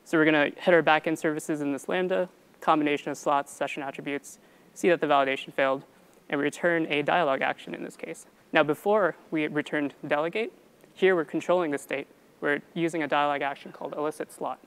So 0.04 0.18
we're 0.18 0.26
going 0.26 0.52
to 0.52 0.62
hit 0.62 0.74
our 0.74 0.84
backend 0.84 1.18
services 1.18 1.62
in 1.62 1.72
this 1.72 1.88
Lambda, 1.88 2.30
combination 2.60 3.12
of 3.12 3.18
slots, 3.18 3.52
session 3.52 3.82
attributes, 3.82 4.40
see 4.74 4.90
that 4.90 5.00
the 5.00 5.08
validation 5.08 5.54
failed, 5.54 5.84
and 6.30 6.40
return 6.40 6.88
a 6.92 7.02
dialog 7.02 7.42
action 7.42 7.76
in 7.76 7.84
this 7.84 7.96
case. 7.96 8.26
Now, 8.52 8.64
before 8.64 9.16
we 9.32 9.48
returned 9.48 9.94
delegate, 10.08 10.52
here 10.94 11.16
we're 11.16 11.26
controlling 11.26 11.72
the 11.72 11.78
state. 11.78 12.08
We're 12.42 12.62
using 12.74 13.04
a 13.04 13.08
dialog 13.08 13.42
action 13.42 13.72
called 13.72 13.94
elicit 13.98 14.32
slot. 14.32 14.60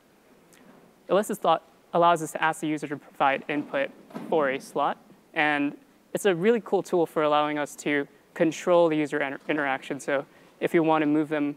Elicit 1.08 1.40
slot 1.40 1.62
allows 1.94 2.22
us 2.22 2.32
to 2.32 2.42
ask 2.42 2.60
the 2.60 2.68
user 2.68 2.86
to 2.86 2.96
provide 2.96 3.44
input 3.48 3.90
for 4.28 4.50
a 4.50 4.60
slot, 4.60 4.98
and 5.34 5.76
it's 6.12 6.26
a 6.26 6.34
really 6.34 6.60
cool 6.64 6.82
tool 6.82 7.06
for 7.06 7.22
allowing 7.22 7.58
us 7.58 7.74
to 7.76 8.06
control 8.34 8.88
the 8.88 8.96
user 8.96 9.20
inter 9.20 9.38
interaction. 9.48 9.98
So 10.00 10.26
if 10.60 10.72
we 10.72 10.80
want 10.80 11.02
to 11.02 11.06
move 11.06 11.28
them, 11.28 11.56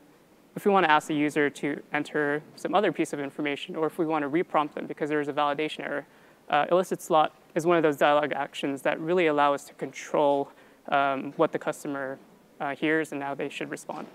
if 0.55 0.65
we 0.65 0.71
want 0.71 0.85
to 0.85 0.91
ask 0.91 1.07
the 1.07 1.15
user 1.15 1.49
to 1.49 1.81
enter 1.93 2.41
some 2.55 2.73
other 2.73 2.91
piece 2.91 3.13
of 3.13 3.19
information, 3.19 3.75
or 3.75 3.87
if 3.87 3.97
we 3.97 4.05
want 4.05 4.23
to 4.23 4.29
reprompt 4.29 4.73
them 4.73 4.85
because 4.87 5.09
there's 5.09 5.27
a 5.27 5.33
validation 5.33 5.81
error, 5.81 6.05
uh, 6.49 6.65
elicit 6.71 7.01
slot 7.01 7.33
is 7.55 7.65
one 7.65 7.77
of 7.77 7.83
those 7.83 7.97
dialog 7.97 8.31
actions 8.31 8.81
that 8.83 8.99
really 8.99 9.27
allow 9.27 9.53
us 9.53 9.65
to 9.65 9.73
control 9.73 10.49
um, 10.89 11.33
what 11.37 11.51
the 11.51 11.59
customer 11.59 12.17
uh, 12.59 12.75
hears 12.75 13.11
and 13.11 13.21
how 13.21 13.33
they 13.33 13.49
should 13.49 13.69
respond. 13.69 14.07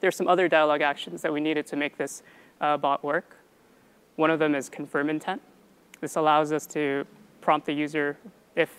There's 0.00 0.16
some 0.16 0.28
other 0.28 0.48
dialog 0.48 0.80
actions 0.80 1.22
that 1.22 1.32
we 1.32 1.40
needed 1.40 1.66
to 1.68 1.76
make 1.76 1.96
this 1.96 2.22
uh, 2.60 2.76
bot 2.76 3.04
work. 3.04 3.36
One 4.16 4.30
of 4.30 4.38
them 4.38 4.54
is 4.54 4.68
confirm 4.68 5.08
intent. 5.10 5.40
This 6.00 6.16
allows 6.16 6.52
us 6.52 6.66
to 6.68 7.06
prompt 7.40 7.66
the 7.66 7.72
user 7.72 8.18
if 8.56 8.70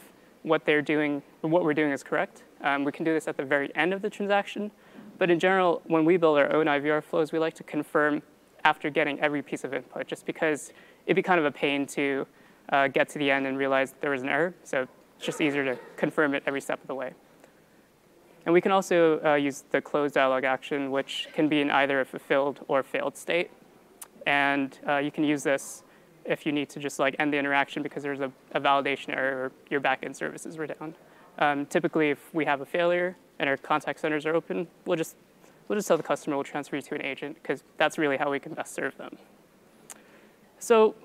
what 0.41 0.65
they're 0.65 0.81
doing, 0.81 1.21
what 1.41 1.63
we're 1.63 1.73
doing 1.73 1.91
is 1.91 2.03
correct. 2.03 2.43
Um, 2.61 2.83
we 2.83 2.91
can 2.91 3.05
do 3.05 3.13
this 3.13 3.27
at 3.27 3.37
the 3.37 3.45
very 3.45 3.73
end 3.75 3.93
of 3.93 4.01
the 4.01 4.09
transaction. 4.09 4.71
But 5.17 5.29
in 5.29 5.39
general, 5.39 5.81
when 5.85 6.05
we 6.05 6.17
build 6.17 6.37
our 6.37 6.51
own 6.53 6.65
IVR 6.65 7.01
flows, 7.03 7.31
we 7.31 7.39
like 7.39 7.53
to 7.55 7.63
confirm 7.63 8.21
after 8.65 8.89
getting 8.89 9.19
every 9.19 9.41
piece 9.41 9.63
of 9.63 9.73
input, 9.73 10.07
just 10.07 10.25
because 10.25 10.73
it'd 11.05 11.15
be 11.15 11.23
kind 11.23 11.39
of 11.39 11.45
a 11.45 11.51
pain 11.51 11.85
to 11.87 12.25
uh, 12.69 12.87
get 12.87 13.09
to 13.09 13.19
the 13.19 13.29
end 13.29 13.47
and 13.47 13.57
realize 13.57 13.93
there 14.01 14.11
was 14.11 14.21
an 14.21 14.29
error. 14.29 14.53
So 14.63 14.87
it's 15.17 15.25
just 15.25 15.41
easier 15.41 15.63
to 15.65 15.79
confirm 15.97 16.33
it 16.33 16.43
every 16.45 16.61
step 16.61 16.81
of 16.81 16.87
the 16.87 16.95
way. 16.95 17.13
And 18.45 18.53
we 18.53 18.61
can 18.61 18.71
also 18.71 19.23
uh, 19.23 19.35
use 19.35 19.63
the 19.71 19.81
close 19.81 20.11
dialog 20.11 20.43
action, 20.43 20.91
which 20.91 21.29
can 21.33 21.47
be 21.47 21.61
in 21.61 21.71
either 21.71 22.01
a 22.01 22.05
fulfilled 22.05 22.59
or 22.67 22.83
failed 22.83 23.15
state. 23.15 23.51
And 24.25 24.77
uh, 24.87 24.97
you 24.97 25.11
can 25.11 25.23
use 25.23 25.43
this 25.43 25.83
if 26.25 26.45
you 26.45 26.51
need 26.51 26.69
to 26.69 26.79
just 26.79 26.99
like 26.99 27.15
end 27.19 27.33
the 27.33 27.37
interaction 27.37 27.83
because 27.83 28.03
there's 28.03 28.21
a, 28.21 28.31
a 28.53 28.61
validation 28.61 29.09
error 29.09 29.45
or 29.45 29.51
your 29.69 29.81
backend 29.81 30.15
services 30.15 30.57
were 30.57 30.67
down. 30.67 30.95
Um, 31.39 31.65
typically, 31.65 32.11
if 32.11 32.33
we 32.33 32.45
have 32.45 32.61
a 32.61 32.65
failure 32.65 33.15
and 33.39 33.49
our 33.49 33.57
contact 33.57 33.99
centers 33.99 34.25
are 34.25 34.35
open, 34.35 34.67
we'll 34.85 34.97
just, 34.97 35.15
we'll 35.67 35.77
just 35.77 35.87
tell 35.87 35.97
the 35.97 36.03
customer 36.03 36.35
we'll 36.35 36.43
transfer 36.43 36.75
you 36.75 36.81
to 36.81 36.95
an 36.95 37.01
agent 37.01 37.35
because 37.41 37.63
that's 37.77 37.97
really 37.97 38.17
how 38.17 38.29
we 38.29 38.39
can 38.39 38.53
best 38.53 38.73
serve 38.73 38.97
them. 38.97 39.17
So 40.63 40.95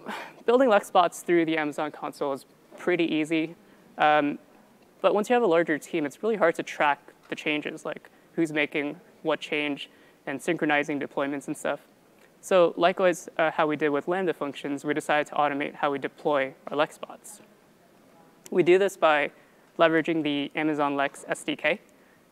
building 0.47 0.69
Lex 0.69 0.89
bots 0.89 1.23
through 1.23 1.45
the 1.45 1.57
Amazon 1.57 1.91
console 1.91 2.33
is 2.33 2.47
pretty 2.77 3.13
easy. 3.13 3.57
Um, 3.99 4.39
but 5.01 5.15
once 5.15 5.29
you 5.29 5.35
have 5.35 5.43
a 5.43 5.49
larger 5.49 5.79
team, 5.79 6.07
it's 6.07 6.23
really 6.23 6.37
hard 6.37 6.55
to 6.55 6.63
track 6.63 7.13
the 7.29 7.35
changes, 7.35 7.85
like 7.85 8.09
who's 8.35 8.53
making 8.53 9.01
what 9.23 9.41
change 9.41 9.91
and 10.29 10.41
synchronizing 10.41 11.01
deployments 11.01 11.49
and 11.49 11.57
stuff. 11.57 11.81
So 12.41 12.73
likewise, 12.77 13.29
uh, 13.37 13.51
how 13.51 13.67
we 13.67 13.75
did 13.75 13.89
with 13.89 14.07
Lambda 14.07 14.33
functions, 14.33 14.85
we 14.85 14.95
decided 14.95 15.27
to 15.27 15.35
automate 15.35 15.75
how 15.75 15.91
we 15.91 15.99
deploy 15.99 16.55
our 16.69 16.77
Lex 16.77 16.97
bots. 16.97 17.41
We 18.53 18.63
do 18.63 18.79
this 18.79 18.97
by 18.97 19.33
leveraging 19.77 20.23
the 20.23 20.53
Amazon 20.55 20.95
Lex 20.95 21.25
SDK. 21.29 21.81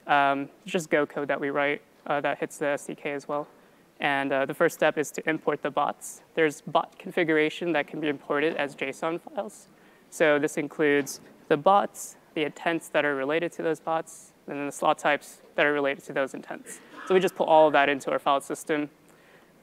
Um, 0.07 0.49
just 0.65 0.91
Go 0.91 1.05
code 1.05 1.27
that 1.27 1.41
we 1.41 1.51
write 1.51 1.83
uh, 2.07 2.21
that 2.21 2.39
hits 2.39 2.59
the 2.59 2.67
SDK 2.67 3.07
as 3.07 3.27
well. 3.27 3.49
And 4.01 4.33
uh, 4.33 4.45
the 4.45 4.55
first 4.55 4.75
step 4.75 4.99
is 4.99 5.11
to 5.13 5.29
import 5.29 5.63
the 5.63 5.71
bots. 5.71 6.23
There's 6.35 6.61
bot 6.61 6.99
configuration 6.99 7.73
that 7.73 7.87
can 7.87 8.01
be 8.01 8.09
imported 8.09 8.55
as 8.57 8.77
JSON 8.77 9.21
files. 9.21 9.69
So 10.11 10.39
this 10.39 10.57
includes 10.57 11.21
the 11.49 11.57
bots, 11.57 12.17
the 12.35 12.45
intents 12.45 12.89
that 12.91 13.05
are 13.05 13.15
related 13.15 13.53
to 13.53 13.63
those 13.63 13.81
bots, 13.81 14.33
and 14.47 14.59
then 14.59 14.67
the 14.67 14.73
slot 14.73 14.99
types 14.99 15.41
that 15.55 15.65
are 15.65 15.73
related 15.73 16.05
to 16.05 16.13
those 16.13 16.35
intents. 16.35 16.81
So 17.07 17.15
we 17.15 17.21
just 17.21 17.35
put 17.35 17.49
all 17.49 17.67
of 17.67 17.73
that 17.73 17.89
into 17.89 18.11
our 18.11 18.19
file 18.19 18.41
system, 18.41 18.91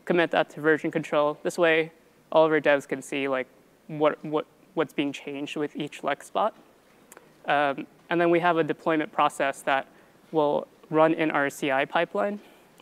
commit 0.06 0.32
that 0.32 0.50
to 0.52 0.62
version 0.62 0.92
control. 0.92 1.38
This 1.44 1.58
way, 1.58 1.92
all 2.32 2.46
of 2.46 2.52
our 2.52 2.60
devs 2.60 2.88
can 2.88 3.02
see 3.02 3.28
like 3.28 3.48
what, 3.88 4.24
what, 4.26 4.46
what's 4.74 4.94
being 4.94 5.14
changed 5.14 5.56
with 5.56 5.76
each 5.76 6.04
Lex 6.04 6.30
bot. 6.30 6.56
Um, 7.46 7.86
and 8.10 8.20
then 8.20 8.30
we 8.30 8.40
have 8.40 8.58
a 8.58 8.64
deployment 8.64 9.12
process 9.12 9.62
that 9.62 9.88
will 10.32 10.68
run 10.90 11.14
in 11.14 11.32
our 11.32 11.50
CI 11.50 11.86
pipeline. 11.86 12.40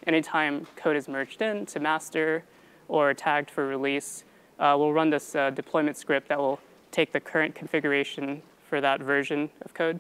Anytime 0.08 0.68
code 0.76 0.96
is 0.96 1.08
merged 1.08 1.42
in 1.42 1.66
to 1.68 1.80
master 1.80 2.44
or 2.88 3.14
tagged 3.14 3.52
for 3.52 3.68
release, 3.68 4.24
uh, 4.60 4.76
we'll 4.78 4.94
run 4.94 5.10
this 5.10 5.36
uh, 5.36 5.50
deployment 5.50 5.98
script 5.98 6.28
that 6.30 6.40
will 6.40 6.60
take 6.92 7.12
the 7.12 7.20
current 7.20 7.56
configuration 7.56 8.42
for 8.68 8.82
that 8.82 9.00
version 9.00 9.50
of 9.64 9.74
code, 9.74 10.00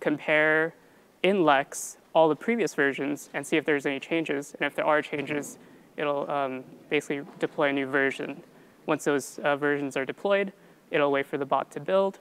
compare 0.00 0.74
in 1.22 1.44
Lex 1.44 1.98
all 2.14 2.28
the 2.28 2.36
previous 2.36 2.74
versions 2.74 3.30
and 3.32 3.46
see 3.46 3.56
if 3.56 3.64
there's 3.64 3.86
any 3.86 4.00
changes. 4.00 4.54
And 4.54 4.66
if 4.66 4.74
there 4.74 4.84
are 4.84 5.02
changes, 5.02 5.58
it'll 5.96 6.30
um, 6.30 6.64
basically 6.90 7.22
deploy 7.38 7.68
a 7.68 7.72
new 7.72 7.86
version. 7.86 8.42
Once 8.86 9.04
those 9.04 9.38
uh, 9.40 9.56
versions 9.56 9.96
are 9.96 10.04
deployed, 10.04 10.52
it'll 10.90 11.10
wait 11.10 11.26
for 11.26 11.38
the 11.38 11.46
bot 11.46 11.70
to 11.72 11.80
build. 11.80 12.18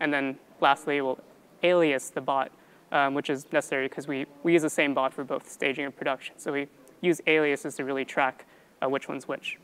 And 0.00 0.12
then 0.12 0.38
lastly, 0.60 1.00
we'll 1.00 1.18
alias 1.62 2.10
the 2.10 2.20
bot, 2.20 2.52
um, 2.94 3.12
which 3.12 3.28
is 3.28 3.44
necessary 3.52 3.88
because 3.88 4.06
we, 4.06 4.24
we 4.44 4.52
use 4.52 4.62
the 4.62 4.70
same 4.70 4.94
bot 4.94 5.12
for 5.12 5.24
both 5.24 5.50
staging 5.50 5.84
and 5.84 5.94
production. 5.94 6.38
So 6.38 6.52
we 6.52 6.68
use 7.00 7.20
aliases 7.26 7.74
to 7.74 7.84
really 7.84 8.04
track 8.04 8.46
uh, 8.82 8.88
which 8.88 9.08
one's 9.08 9.28
which. 9.28 9.58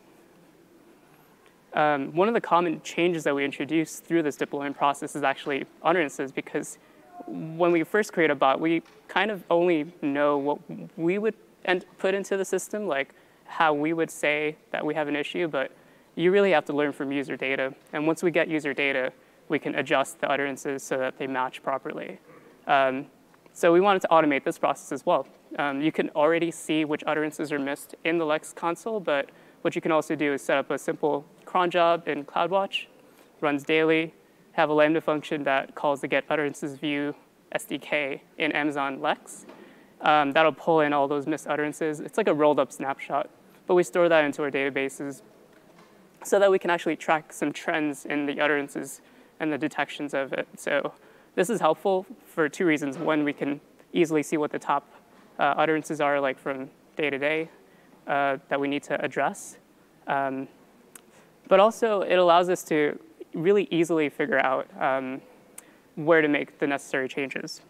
Um, 1.73 2.13
one 2.13 2.27
of 2.27 2.35
the 2.35 2.41
common 2.41 2.83
changes 2.83 3.23
that 3.25 3.35
we 3.35 3.45
introduce 3.45 4.01
through 4.01 4.25
this 4.25 4.35
deployment 4.35 4.77
process 4.77 5.15
is 5.15 5.23
actually 5.23 5.65
utterances 5.85 6.33
because 6.33 6.79
when 7.29 7.71
we 7.71 7.85
first 7.85 8.13
create 8.13 8.31
a 8.31 8.35
bot, 8.35 8.61
we 8.61 8.83
kind 9.07 9.31
of 9.31 9.45
only 9.49 9.93
know 10.03 10.37
what 10.37 10.59
we 10.97 11.19
would 11.19 11.35
put 11.99 12.15
into 12.15 12.37
the 12.37 12.45
system, 12.45 12.89
like 12.89 13.15
how 13.45 13.73
we 13.73 13.93
would 13.93 14.11
say 14.11 14.57
that 14.73 14.85
we 14.85 14.95
have 14.95 15.07
an 15.07 15.15
issue, 15.15 15.47
but 15.47 15.71
you 16.17 16.33
really 16.33 16.51
have 16.51 16.65
to 16.65 16.73
learn 16.73 16.93
from 16.93 17.13
user 17.13 17.37
data. 17.37 17.73
And 17.93 18.05
once 18.09 18.25
we 18.25 18.33
get 18.33 18.49
user 18.49 18.75
data, 18.75 19.13
we 19.49 19.61
can 19.61 19.77
adjust 19.77 20.21
the 20.21 20.29
utterances 20.29 20.83
so 20.83 20.99
that 20.99 21.19
they 21.19 21.29
match 21.29 21.63
properly. 21.63 22.19
Um, 22.67 23.07
so 23.53 23.73
we 23.73 23.81
wanted 23.81 24.03
to 24.03 24.09
automate 24.09 24.45
this 24.45 24.59
process 24.59 24.93
as 24.93 25.05
well. 25.05 25.27
Um, 25.59 25.81
you 25.81 25.93
can 25.93 26.11
already 26.11 26.51
see 26.51 26.85
which 26.85 27.03
utterances 27.07 27.53
are 27.53 27.59
missed 27.59 27.95
in 28.05 28.19
the 28.19 28.25
Lex 28.25 28.53
console, 28.53 29.01
but 29.01 29.31
what 29.63 29.75
you 29.75 29.81
can 29.81 29.93
also 29.93 30.15
do 30.15 30.33
is 30.33 30.43
set 30.43 30.57
up 30.57 30.71
a 30.71 30.79
simple 30.79 31.25
cron 31.45 31.71
job 31.71 32.09
in 32.09 32.25
CloudWatch, 32.25 32.87
runs 33.41 33.65
daily, 33.65 34.15
have 34.53 34.71
a 34.71 34.73
Lambda 34.73 35.01
function 35.01 35.45
that 35.45 35.75
calls 35.75 36.01
the 36.01 36.09
get 36.09 36.25
utterances 36.29 36.77
view 36.77 37.15
SDK 37.55 38.21
in 38.39 38.53
Amazon 38.53 39.01
Lex. 39.01 39.47
Um, 40.01 40.33
that'll 40.33 40.53
pull 40.53 40.81
in 40.81 40.93
all 40.93 41.09
those 41.09 41.27
missed 41.27 41.47
utterances. 41.47 42.01
It's 42.01 42.17
like 42.17 42.29
a 42.29 42.35
rolled 42.35 42.59
up 42.59 42.73
snapshot, 42.73 43.29
but 43.67 43.75
we 43.75 43.83
store 43.83 44.09
that 44.09 44.25
into 44.25 44.43
our 44.43 44.51
databases 44.51 45.23
so 46.25 46.39
that 46.39 46.51
we 46.51 46.59
can 46.59 46.71
actually 46.71 46.97
track 46.97 47.33
some 47.33 47.53
trends 47.53 48.07
in 48.07 48.27
the 48.27 48.41
utterances 48.41 49.01
and 49.41 49.53
the 49.53 49.59
detections 49.59 50.15
of 50.15 50.33
it. 50.33 50.47
So 50.57 50.93
this 51.35 51.51
is 51.51 51.61
helpful 51.61 52.07
for 52.27 52.49
two 52.49 52.67
reasons. 52.67 52.99
One, 52.99 53.25
we 53.25 53.33
can 53.33 53.61
easily 53.93 54.23
see 54.23 54.37
what 54.37 54.51
the 54.51 54.59
top 54.59 54.87
uh, 55.39 55.55
utterances 55.57 56.01
are 56.01 56.21
like 56.21 56.39
from 56.39 56.71
day 56.97 57.11
to 57.11 57.19
day 57.19 57.49
uh, 58.07 58.39
that 58.49 58.61
we 58.61 58.69
need 58.69 58.83
to 58.85 59.03
address. 59.03 59.57
Um, 60.07 60.49
but 61.49 61.61
also, 61.61 62.03
it 62.03 62.17
allows 62.17 62.49
us 62.49 62.63
to 62.65 62.99
really 63.35 63.69
easily 63.71 64.09
figure 64.09 64.39
out 64.39 64.69
um, 64.81 65.21
where 65.97 66.21
to 66.21 66.29
make 66.29 66.59
the 66.59 66.67
necessary 66.67 67.09
changes 67.09 67.61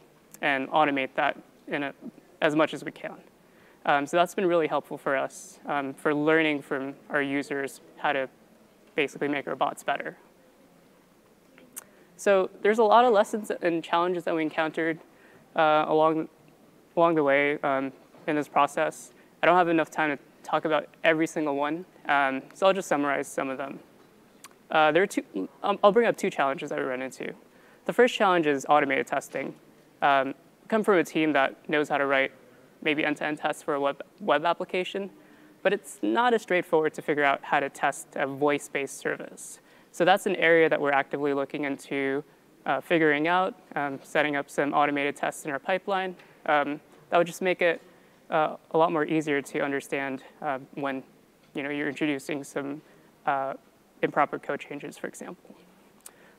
and 0.43 0.69
automate 0.69 1.11
that 1.15 1.37
a, 1.71 1.93
as 2.41 2.57
much 2.57 2.75
as 2.75 2.85
we 2.85 2.91
can. 2.91 3.17
Um, 3.87 4.07
so 4.07 4.17
that's 4.17 4.35
been 4.35 4.47
really 4.47 4.67
helpful 4.67 4.99
for 4.99 5.17
us 5.17 5.59
um, 5.67 5.95
for 5.95 6.15
learning 6.15 6.63
from 6.63 6.95
our 7.09 7.23
users 7.23 7.81
how 7.97 8.13
to 8.13 8.29
basically 8.95 9.29
make 9.29 9.47
our 9.49 9.57
bots 9.57 9.83
better. 9.83 10.17
So 12.21 12.51
there's 12.61 12.81
a 12.81 12.85
lot 12.85 13.07
of 13.07 13.15
lessons 13.15 13.51
and 13.63 13.83
challenges 13.83 14.25
that 14.25 14.35
we 14.35 14.43
encountered 14.43 14.99
uh, 15.57 15.87
along, 15.89 16.29
along 16.95 17.15
the 17.15 17.23
way 17.23 17.59
um, 17.63 17.93
in 18.27 18.37
this 18.37 18.47
process. 18.47 19.13
I 19.43 19.47
don't 19.47 19.57
have 19.57 19.69
enough 19.69 19.91
time 19.91 20.19
to 20.19 20.23
talk 20.43 20.67
about 20.67 20.87
every 21.03 21.27
single 21.27 21.57
one, 21.57 21.87
um, 22.11 22.43
so 22.53 22.67
I'll 22.67 22.75
just 22.75 22.89
summarize 22.89 23.27
some 23.27 23.49
of 23.49 23.57
them. 23.57 23.79
Uh, 24.71 24.93
there 24.93 25.03
are 25.03 25.07
two, 25.07 25.49
um, 25.63 25.79
I'll 25.83 25.93
bring 25.93 26.07
up 26.07 26.19
two 26.19 26.29
challenges 26.29 26.69
that 26.69 26.79
we 26.79 26.85
ran 26.85 27.01
into. 27.01 27.33
The 27.87 27.95
first 27.95 28.15
challenge 28.15 28.47
is 28.47 28.67
automated 28.69 29.07
testing. 29.07 29.55
Um, 30.03 30.35
come 30.69 30.85
from 30.85 30.99
a 30.99 31.05
team 31.05 31.33
that 31.33 31.71
knows 31.71 31.89
how 31.89 31.97
to 31.97 32.05
write 32.05 32.33
maybe 32.83 33.03
end-to-end 33.03 33.39
tests 33.39 33.63
for 33.63 33.73
a 33.73 33.81
web, 33.81 34.03
web 34.21 34.45
application, 34.45 35.09
but 35.63 35.73
it's 35.73 35.99
not 36.03 36.35
as 36.35 36.43
straightforward 36.43 36.93
to 36.93 37.01
figure 37.01 37.25
out 37.25 37.41
how 37.45 37.61
to 37.61 37.71
test 37.71 38.09
a 38.17 38.27
voice-based 38.27 38.99
service. 38.99 39.61
So 39.93 40.05
that's 40.05 40.27
an 40.27 40.37
area 40.37 40.69
that 40.69 40.81
we're 40.81 40.93
actively 40.93 41.35
looking 41.35 41.65
into 41.65 42.23
uh, 42.67 42.81
figuring 42.81 43.27
out, 43.27 43.55
um, 43.75 43.99
setting 44.03 44.37
up 44.37 44.49
some 44.51 44.73
automated 44.73 45.17
tests 45.17 45.45
in 45.45 45.51
our 45.51 45.59
pipeline. 45.59 46.15
Um, 46.47 46.81
that 47.11 47.19
would 47.19 47.27
just 47.27 47.43
make 47.43 47.63
it 47.63 47.83
uh, 48.31 48.57
a 48.71 48.79
lot 48.79 48.93
more 48.93 49.05
easier 49.05 49.43
to 49.43 49.61
understand 49.61 50.23
uh, 50.41 50.59
when 50.75 51.03
you 51.55 51.63
know, 51.63 51.71
you're 51.71 51.89
introducing 51.89 52.45
some 52.45 52.81
uh, 53.27 53.55
improper 54.03 54.39
code 54.39 54.61
changes, 54.61 54.97
for 54.97 55.09
example. 55.09 55.55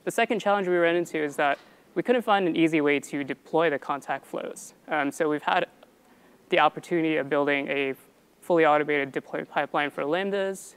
The 0.05 0.11
second 0.11 0.39
challenge 0.39 0.67
we 0.67 0.75
ran 0.75 0.95
into 0.95 1.21
is 1.21 1.35
that 1.35 1.59
we 1.93 2.01
couldn't 2.01 2.21
find 2.21 2.47
an 2.47 2.55
easy 2.55 2.81
way 2.81 2.99
to 3.01 3.23
deploy 3.23 3.69
the 3.69 3.77
contact 3.77 4.25
flows. 4.25 4.73
Um, 4.87 5.11
so 5.11 5.29
we've 5.29 5.43
had 5.43 5.67
the 6.49 6.59
opportunity 6.59 7.17
of 7.17 7.29
building 7.29 7.67
a 7.67 7.93
fully 8.39 8.65
automated 8.65 9.11
deploy 9.11 9.43
pipeline 9.43 9.91
for 9.91 10.03
Lambdas 10.03 10.75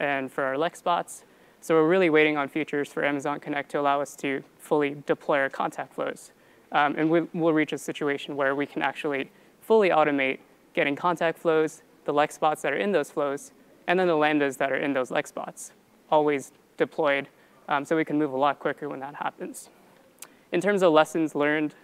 and 0.00 0.30
for 0.30 0.44
our 0.44 0.58
Lex 0.58 0.82
bots. 0.82 1.24
So 1.60 1.74
we're 1.74 1.88
really 1.88 2.08
waiting 2.08 2.36
on 2.36 2.48
features 2.48 2.88
for 2.88 3.04
Amazon 3.04 3.40
Connect 3.40 3.70
to 3.72 3.80
allow 3.80 4.00
us 4.00 4.14
to 4.16 4.42
fully 4.58 4.96
deploy 5.06 5.38
our 5.38 5.50
contact 5.50 5.92
flows. 5.92 6.30
Um, 6.70 6.94
and 6.96 7.10
we, 7.10 7.22
will 7.34 7.52
reach 7.52 7.72
a 7.72 7.78
situation 7.78 8.36
where 8.36 8.54
we 8.54 8.64
can 8.64 8.82
actually 8.82 9.30
fully 9.60 9.90
automate 9.90 10.38
getting 10.74 10.94
contact 10.94 11.38
flows, 11.38 11.82
the 12.04 12.12
Lex 12.12 12.38
bots 12.38 12.62
that 12.62 12.72
are 12.72 12.76
in 12.76 12.92
those 12.92 13.10
flows, 13.10 13.52
and 13.86 13.98
then 13.98 14.06
the 14.06 14.14
Lambdas 14.14 14.56
that 14.58 14.70
are 14.70 14.76
in 14.76 14.92
those 14.92 15.10
Lex 15.10 15.32
bots, 15.32 15.72
always 16.10 16.52
deployed, 16.76 17.28
um, 17.68 17.84
so 17.84 17.96
we 17.96 18.04
can 18.04 18.18
move 18.18 18.32
a 18.32 18.36
lot 18.36 18.60
quicker 18.60 18.88
when 18.88 19.00
that 19.00 19.14
happens. 19.14 19.68
In 20.52 20.60
terms 20.60 20.82
of 20.82 20.92
lessons 20.92 21.34
learned, 21.34 21.74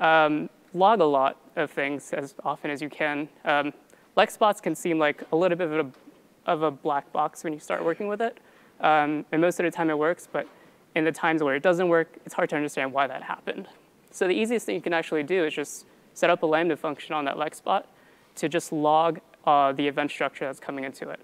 um, 0.00 0.50
log 0.72 1.00
a 1.00 1.04
lot 1.04 1.36
of 1.56 1.70
things 1.70 2.12
as 2.12 2.34
often 2.44 2.70
as 2.70 2.82
you 2.82 2.88
can. 2.88 3.28
Um, 3.44 3.72
Lex 4.16 4.36
bots 4.36 4.60
can 4.60 4.74
seem 4.74 4.98
like 4.98 5.22
a 5.32 5.36
little 5.36 5.56
bit 5.56 5.70
of 5.70 5.86
a, 5.86 6.50
of 6.50 6.62
a 6.62 6.70
black 6.70 7.12
box 7.12 7.44
when 7.44 7.52
you 7.52 7.60
start 7.60 7.84
working 7.84 8.08
with 8.08 8.20
it. 8.20 8.38
Um, 8.80 9.24
and 9.32 9.40
most 9.40 9.60
of 9.60 9.64
the 9.64 9.70
time 9.70 9.90
it 9.90 9.98
works, 9.98 10.28
but 10.30 10.46
in 10.94 11.04
the 11.04 11.12
times 11.12 11.42
where 11.42 11.54
it 11.54 11.62
doesn't 11.62 11.88
work, 11.88 12.08
it's 12.24 12.34
hard 12.34 12.50
to 12.50 12.56
understand 12.56 12.92
why 12.92 13.06
that 13.06 13.22
happened. 13.22 13.68
So 14.10 14.28
the 14.28 14.34
easiest 14.34 14.66
thing 14.66 14.74
you 14.74 14.80
can 14.80 14.92
actually 14.92 15.22
do 15.22 15.44
is 15.44 15.54
just 15.54 15.86
set 16.14 16.30
up 16.30 16.42
a 16.42 16.46
Lambda 16.46 16.76
function 16.76 17.14
on 17.14 17.24
that 17.24 17.36
Lex 17.36 17.60
bot 17.60 17.88
to 18.36 18.48
just 18.48 18.72
log 18.72 19.20
uh, 19.44 19.72
the 19.72 19.86
event 19.86 20.10
structure 20.10 20.44
that's 20.44 20.60
coming 20.60 20.84
into 20.84 21.10
it. 21.10 21.20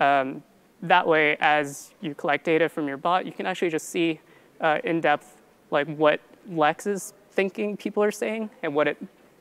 Um, 0.00 0.42
that 0.82 1.06
way, 1.06 1.36
as 1.40 1.92
you 2.00 2.14
collect 2.14 2.44
data 2.44 2.68
from 2.68 2.86
your 2.88 2.96
bot, 2.96 3.26
you 3.26 3.32
can 3.32 3.46
actually 3.46 3.70
just 3.70 3.88
see 3.88 4.20
uh, 4.60 4.78
in 4.84 5.00
depth 5.00 5.36
like 5.70 5.86
what 5.96 6.20
Lex 6.48 6.86
is 6.86 7.14
thinking 7.30 7.76
people 7.76 8.02
are 8.02 8.12
saying 8.12 8.50
and 8.62 8.74
what 8.74 8.86
it 8.86 8.96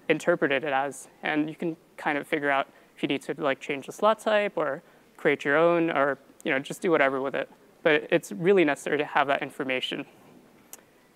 interpreted 0.09 0.63
it 0.63 0.73
as. 0.73 1.07
And 1.21 1.49
you 1.49 1.55
can 1.55 1.75
kind 1.97 2.17
of 2.17 2.27
figure 2.27 2.49
out 2.49 2.67
if 2.95 3.03
you 3.03 3.07
need 3.07 3.21
to 3.23 3.35
like 3.37 3.59
change 3.59 3.87
the 3.87 3.91
slot 3.91 4.19
type 4.19 4.53
or 4.55 4.81
create 5.17 5.45
your 5.45 5.57
own 5.57 5.89
or 5.89 6.17
you 6.43 6.51
know, 6.51 6.59
just 6.59 6.81
do 6.81 6.91
whatever 6.91 7.21
with 7.21 7.35
it. 7.35 7.49
But 7.83 8.07
it's 8.11 8.31
really 8.31 8.63
necessary 8.63 8.97
to 8.97 9.05
have 9.05 9.27
that 9.27 9.41
information. 9.41 10.05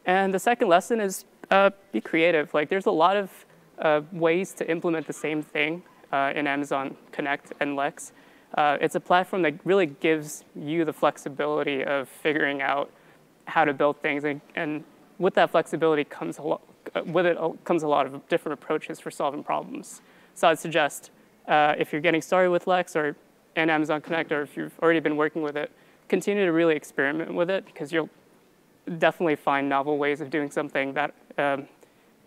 And 0.06 0.34
the 0.34 0.40
second 0.40 0.70
lesson 0.70 1.00
is 1.00 1.26
uh, 1.52 1.72
be 1.92 2.02
creative. 2.02 2.54
Like 2.54 2.70
there's 2.70 2.86
a 2.86 2.92
lot 2.92 3.18
of 3.18 3.46
uh, 3.80 4.02
ways 4.12 4.54
to 4.54 4.70
implement 4.70 5.08
the 5.08 5.14
same 5.14 5.42
thing 5.42 5.84
uh, 6.12 6.34
in 6.36 6.48
Amazon 6.48 6.96
Connect 7.12 7.54
and 7.60 7.76
Lex. 7.76 8.14
Uh, 8.56 8.78
it's 8.80 8.96
a 8.96 9.00
platform 9.00 9.42
that 9.42 9.54
really 9.66 9.86
gives 9.86 10.44
you 10.56 10.86
the 10.86 10.94
flexibility 10.94 11.84
of 11.84 12.08
figuring 12.08 12.62
out 12.62 12.90
how 13.46 13.66
to 13.66 13.74
build 13.74 14.02
things. 14.02 14.24
And, 14.24 14.42
and 14.56 14.84
with 15.20 15.34
that 15.36 15.52
flexibility 15.52 16.04
comes 16.04 16.38
a 16.38 16.42
lot, 16.42 16.62
uh, 16.96 17.04
with 17.04 17.26
it 17.26 17.38
comes 17.66 17.84
a 17.84 17.88
lot 17.88 18.06
of 18.06 18.28
different 18.30 18.54
approaches 18.54 19.00
for 19.00 19.12
solving 19.12 19.44
problems. 19.44 20.02
So 20.34 20.48
I'd 20.48 20.60
suggest 20.60 21.12
uh, 21.48 21.76
if 21.78 21.92
you're 21.92 22.02
getting 22.02 22.22
started 22.22 22.52
with 22.52 22.68
Lex 22.68 22.96
or 22.96 23.16
and 23.58 23.72
Amazon 23.72 24.00
Connect, 24.00 24.32
or 24.32 24.44
if 24.44 24.56
you've 24.56 24.78
already 24.80 25.00
been 25.00 25.18
working 25.18 25.42
with 25.42 25.58
it, 25.58 25.72
continue 26.08 26.46
to 26.46 26.52
really 26.52 26.76
experiment 26.76 27.34
with 27.34 27.50
it 27.50 27.66
because 27.66 27.92
you'll 27.92 28.10
definitely 29.00 29.36
find 29.36 29.68
novel 29.68 29.98
ways 29.98 30.22
of 30.22 30.30
doing 30.30 30.50
something 30.50 30.94
that 30.94 31.14
um, 31.38 31.68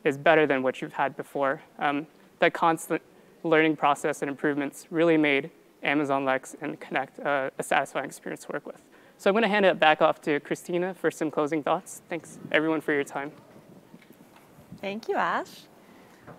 is 0.05 0.19
better 0.19 0.47
than 0.47 0.63
what 0.63 0.83
you've 0.83 0.93
had 0.93 1.17
before. 1.17 1.63
Um, 1.79 2.07
that 2.41 2.53
constant 2.53 3.01
learning 3.45 3.77
process 3.77 4.23
and 4.23 4.29
improvements 4.29 4.89
really 4.91 5.17
made 5.17 5.51
Amazon 5.85 6.25
Lex 6.25 6.57
and 6.61 6.79
Connect 6.81 7.19
uh, 7.21 7.51
a 7.59 7.63
satisfying 7.63 8.07
experience 8.07 8.45
to 8.45 8.53
work 8.53 8.67
with. 8.67 8.83
So 9.17 9.31
I'm 9.31 9.35
going 9.35 9.43
to 9.43 9.49
hand 9.49 9.65
it 9.65 9.79
back 9.79 10.03
off 10.03 10.21
to 10.23 10.41
Christina 10.41 10.95
for 10.95 11.11
some 11.11 11.31
closing 11.31 11.63
thoughts. 11.63 12.03
Thanks, 12.09 12.39
everyone, 12.51 12.81
for 12.81 12.93
your 12.93 13.05
time. 13.05 13.31
Thank 14.81 15.09
you, 15.09 15.15
Ash. 15.15 15.70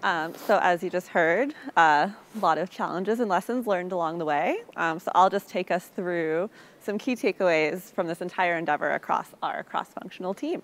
Um, 0.04 0.34
so 0.36 0.60
as 0.62 0.84
you 0.84 0.89
just 0.89 1.08
heard, 1.08 1.54
uh, 1.78 2.10
a 2.36 2.39
lot 2.39 2.58
of 2.58 2.70
challenges 2.70 3.20
and 3.20 3.30
lessons 3.30 3.68
learned 3.68 3.92
along 3.92 4.18
the 4.18 4.26
way. 4.26 4.62
Um, 4.76 5.00
so 5.00 5.12
I'll 5.14 5.30
just 5.30 5.50
take 5.50 5.72
us 5.72 5.88
through 5.88 6.50
some 6.82 6.98
key 6.98 7.16
takeaways 7.16 7.94
from 7.94 8.08
this 8.08 8.22
entire 8.22 8.58
endeavor 8.58 8.92
across 8.92 9.28
our 9.44 9.64
cross-functional 9.64 10.34
team. 10.34 10.62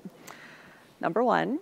Number 1.00 1.24
one, 1.24 1.60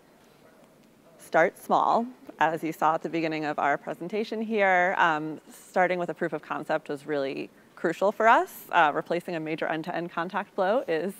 start 1.19 1.57
small. 1.57 2.05
As 2.39 2.63
you 2.63 2.71
saw 2.71 2.95
at 2.95 3.03
the 3.03 3.09
beginning 3.09 3.45
of 3.45 3.59
our 3.59 3.77
presentation 3.77 4.41
here, 4.41 4.95
um, 4.97 5.41
starting 5.51 5.99
with 5.99 6.09
a 6.09 6.13
proof 6.13 6.33
of 6.33 6.41
concept 6.41 6.89
was 6.89 7.05
really 7.05 7.49
crucial 7.75 8.11
for 8.11 8.27
us. 8.27 8.63
Uh, 8.71 8.91
replacing 8.93 9.35
a 9.35 9.39
major 9.39 9.67
end-to-end 9.67 10.09
-end 10.09 10.13
contact 10.13 10.53
flow 10.55 10.83
is 10.87 11.13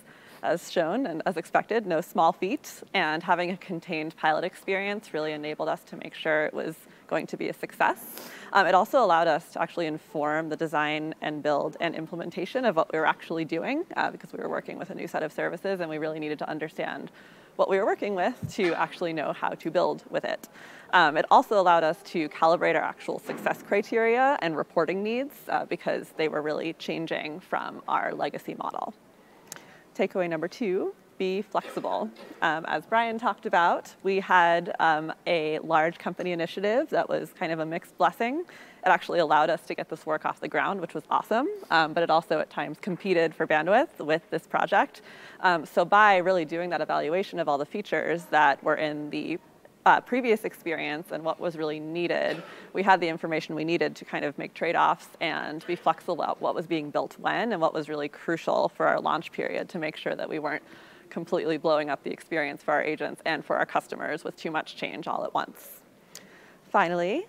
as 0.44 0.72
shown 0.72 1.06
and 1.08 1.22
as 1.26 1.38
expected, 1.38 1.86
no 1.86 2.02
small 2.02 2.32
feat. 2.32 2.84
And 2.94 3.24
having 3.24 3.52
a 3.52 3.58
contained 3.58 4.16
pilot 4.16 4.44
experience 4.44 5.14
really 5.14 5.34
enabled 5.34 5.70
us 5.70 5.84
to 5.86 5.98
make 5.98 6.14
sure 6.14 6.46
it 6.46 6.54
was 6.54 6.76
going 7.08 7.28
to 7.28 7.38
be 7.38 7.50
a 7.50 7.54
success. 7.54 8.30
Um, 8.54 8.68
it 8.68 8.76
also 8.76 9.04
allowed 9.04 9.28
us 9.28 9.52
to 9.54 9.62
actually 9.62 9.86
inform 9.86 10.50
the 10.50 10.56
design 10.56 11.14
and 11.22 11.44
build 11.44 11.78
and 11.80 11.96
implementation 11.96 12.66
of 12.66 12.76
what 12.76 12.92
we 12.92 13.00
were 13.00 13.06
actually 13.06 13.46
doing 13.46 13.84
uh, 13.96 14.12
because 14.12 14.34
we 14.34 14.40
were 14.40 14.50
working 14.50 14.78
with 14.78 14.90
a 14.90 14.96
new 14.96 15.08
set 15.08 15.24
of 15.24 15.32
services 15.32 15.80
and 15.80 15.90
we 15.90 15.98
really 15.98 16.20
needed 16.20 16.40
to 16.40 16.50
understand 16.50 17.12
what 17.56 17.70
we 17.70 17.78
were 17.78 17.86
working 17.86 18.16
with 18.16 18.36
to 18.54 18.74
actually 18.74 19.14
know 19.14 19.34
how 19.34 19.50
to 19.50 19.72
build 19.72 20.04
with 20.10 20.26
it. 20.26 20.50
Um, 20.94 21.18
it 21.18 21.26
also 21.32 21.60
allowed 21.60 21.84
us 21.84 22.02
to 22.04 22.30
calibrate 22.30 22.76
our 22.76 22.82
actual 22.82 23.20
success 23.20 23.64
criteria 23.64 24.38
and 24.42 24.58
reporting 24.58 25.04
needs 25.04 25.36
uh, 25.50 25.66
because 25.66 26.14
they 26.18 26.28
were 26.28 26.42
really 26.42 26.74
changing 26.74 27.40
from 27.40 27.82
our 27.88 28.14
legacy 28.14 28.56
model. 28.56 28.94
Takeaway 29.96 30.30
number 30.30 30.50
two, 30.50 30.94
be 31.18 31.42
flexible. 31.42 32.10
Um, 32.42 32.66
as 32.68 32.86
Brian 32.86 33.18
talked 33.18 33.46
about, 33.46 33.96
we 34.04 34.20
had 34.20 34.76
um, 34.80 35.14
a 35.26 35.60
large 35.60 35.98
company 35.98 36.34
initiative 36.34 36.90
that 36.90 37.08
was 37.08 37.32
kind 37.32 37.54
of 37.54 37.60
a 37.60 37.66
mixed 37.66 37.98
blessing. 37.98 38.40
It 38.40 38.90
actually 38.90 39.20
allowed 39.20 39.50
us 39.50 39.62
to 39.68 39.74
get 39.74 39.88
this 39.88 40.06
work 40.06 40.26
off 40.26 40.42
the 40.42 40.50
ground, 40.50 40.82
which 40.82 40.94
was 40.94 41.04
awesome, 41.10 41.48
um, 41.72 41.94
but 41.94 42.04
it 42.04 42.10
also 42.10 42.40
at 42.40 42.50
times 42.50 42.78
competed 42.82 43.34
for 43.34 43.48
bandwidth 43.48 44.00
with 44.00 44.30
this 44.30 44.46
project. 44.46 45.02
Um, 45.40 45.66
so 45.66 45.86
by 45.86 46.18
really 46.18 46.44
doing 46.44 46.70
that 46.72 46.82
evaluation 46.82 47.40
of 47.40 47.48
all 47.48 47.58
the 47.58 47.66
features 47.66 48.26
that 48.26 48.62
were 48.62 48.76
in 48.76 49.10
the 49.10 49.40
uh, 49.86 50.02
previous 50.02 50.46
experience 50.46 51.12
and 51.12 51.24
what 51.24 51.40
was 51.40 51.56
really 51.56 51.80
needed, 51.80 52.42
we 52.74 52.82
had 52.82 53.00
the 53.00 53.08
information 53.08 53.56
we 53.56 53.64
needed 53.64 53.96
to 53.96 54.06
kind 54.06 54.26
of 54.26 54.38
make 54.38 54.54
trade-offs 54.54 55.10
and 55.22 55.66
be 55.68 55.76
flexible 55.76 56.16
about 56.16 56.42
what 56.42 56.56
was 56.56 56.66
being 56.66 56.90
built 56.90 57.18
when 57.20 57.52
and 57.52 57.62
what 57.62 57.74
was 57.74 57.88
really 57.88 58.10
crucial 58.10 58.70
for 58.70 58.88
our 58.88 59.00
launch 59.00 59.32
period 59.32 59.70
to 59.70 59.78
make 59.78 59.96
sure 59.96 60.16
that 60.16 60.28
we 60.28 60.40
weren't 60.40 60.64
completely 61.10 61.58
blowing 61.58 61.90
up 61.90 62.04
the 62.04 62.10
experience 62.10 62.64
for 62.64 62.74
our 62.74 62.82
agents 62.82 63.22
and 63.26 63.46
for 63.46 63.58
our 63.58 63.66
customers 63.66 64.24
with 64.24 64.36
too 64.36 64.50
much 64.50 64.76
change 64.76 65.08
all 65.08 65.24
at 65.24 65.34
once. 65.34 65.82
Finally, 66.72 67.28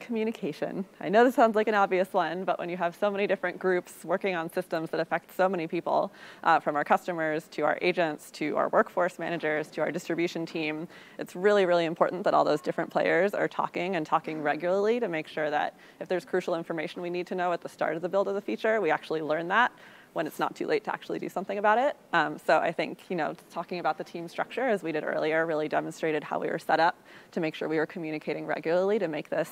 communication. 0.00 0.84
I 1.00 1.08
know 1.08 1.24
this 1.24 1.34
sounds 1.34 1.56
like 1.56 1.68
an 1.68 1.74
obvious 1.74 2.12
one, 2.12 2.44
but 2.44 2.58
when 2.58 2.68
you 2.68 2.76
have 2.76 2.96
so 2.96 3.10
many 3.10 3.26
different 3.26 3.58
groups 3.58 4.04
working 4.04 4.34
on 4.34 4.52
systems 4.52 4.90
that 4.90 5.00
affect 5.00 5.36
so 5.36 5.48
many 5.48 5.66
people, 5.66 6.12
uh, 6.42 6.60
from 6.60 6.76
our 6.76 6.84
customers 6.84 7.48
to 7.52 7.62
our 7.62 7.78
agents 7.82 8.30
to 8.32 8.56
our 8.56 8.68
workforce 8.68 9.18
managers 9.18 9.68
to 9.68 9.80
our 9.80 9.90
distribution 9.90 10.46
team, 10.46 10.88
it's 11.18 11.34
really, 11.34 11.66
really 11.66 11.84
important 11.84 12.24
that 12.24 12.34
all 12.34 12.44
those 12.44 12.60
different 12.60 12.90
players 12.90 13.34
are 13.34 13.48
talking 13.48 13.96
and 13.96 14.06
talking 14.06 14.42
regularly 14.42 15.00
to 15.00 15.08
make 15.08 15.28
sure 15.28 15.50
that 15.50 15.76
if 16.00 16.08
there's 16.08 16.24
crucial 16.24 16.54
information 16.54 17.02
we 17.02 17.10
need 17.10 17.26
to 17.26 17.34
know 17.34 17.52
at 17.52 17.60
the 17.60 17.68
start 17.68 17.96
of 17.96 18.02
the 18.02 18.08
build 18.08 18.28
of 18.28 18.34
the 18.34 18.40
feature, 18.40 18.80
we 18.80 18.90
actually 18.90 19.22
learn 19.22 19.48
that 19.48 19.72
when 20.14 20.26
it's 20.26 20.38
not 20.38 20.54
too 20.54 20.66
late 20.66 20.84
to 20.84 20.92
actually 20.92 21.18
do 21.18 21.28
something 21.28 21.58
about 21.58 21.76
it. 21.76 21.96
Um, 22.12 22.38
so 22.38 22.58
I 22.58 22.72
think, 22.72 23.00
you 23.08 23.16
know, 23.16 23.34
talking 23.50 23.80
about 23.80 23.98
the 23.98 24.04
team 24.04 24.28
structure, 24.28 24.66
as 24.68 24.82
we 24.82 24.92
did 24.92 25.04
earlier, 25.04 25.44
really 25.44 25.68
demonstrated 25.68 26.22
how 26.22 26.38
we 26.38 26.48
were 26.48 26.58
set 26.58 26.80
up 26.80 26.96
to 27.32 27.40
make 27.40 27.54
sure 27.54 27.68
we 27.68 27.78
were 27.78 27.86
communicating 27.86 28.46
regularly 28.46 28.98
to 29.00 29.08
make 29.08 29.28
this 29.28 29.50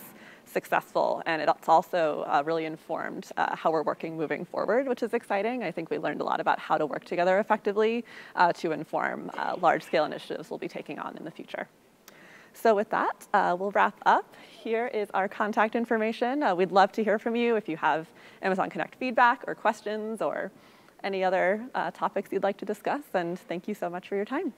successful. 0.53 1.23
And 1.27 1.43
it's 1.43 1.69
also 1.69 2.25
uh, 2.27 2.43
really 2.45 2.65
informed 2.65 3.29
uh, 3.37 3.57
how 3.57 3.71
we're 3.71 3.83
working 3.83 4.17
moving 4.17 4.45
forward, 4.45 4.87
which 4.87 5.03
is 5.03 5.15
exciting. 5.15 5.63
I 5.63 5.71
think 5.71 5.91
we 5.91 5.99
learned 5.99 6.21
a 6.21 6.25
lot 6.25 6.41
about 6.41 6.59
how 6.59 6.79
to 6.79 6.87
work 6.87 7.05
together 7.05 7.39
effectively 7.39 8.05
uh, 8.37 8.53
to 8.55 8.73
inform 8.73 9.31
uh, 9.37 9.57
large-scale 9.61 10.05
initiatives 10.05 10.51
we'll 10.51 10.59
be 10.59 10.69
taking 10.69 10.99
on 10.99 11.17
in 11.17 11.25
the 11.25 11.31
future. 11.31 11.69
So 12.55 12.75
with 12.75 12.91
that, 12.91 13.27
uh, 13.33 13.57
we'll 13.59 13.71
wrap 13.71 13.97
up. 14.05 14.37
Here 14.51 14.89
is 14.89 15.11
our 15.15 15.27
contact 15.27 15.75
information. 15.75 16.43
Uh, 16.43 16.55
we'd 16.55 16.71
love 16.71 16.93
to 16.93 17.03
hear 17.03 17.19
from 17.19 17.35
you 17.35 17.57
if 17.57 17.69
you 17.69 17.79
have 17.79 18.07
Amazon 18.43 18.69
Connect 18.69 18.95
feedback 18.97 19.43
or 19.47 19.55
questions 19.55 20.21
or 20.21 20.53
any 21.03 21.25
other 21.25 21.65
topics 21.95 22.31
you'd 22.31 22.45
like 22.45 22.59
to 22.59 22.65
discuss. 22.65 23.03
And 23.15 23.39
thank 23.39 23.67
you 23.67 23.75
so 23.75 23.91
much 23.91 24.09
for 24.09 24.17
your 24.17 24.25
time. 24.25 24.53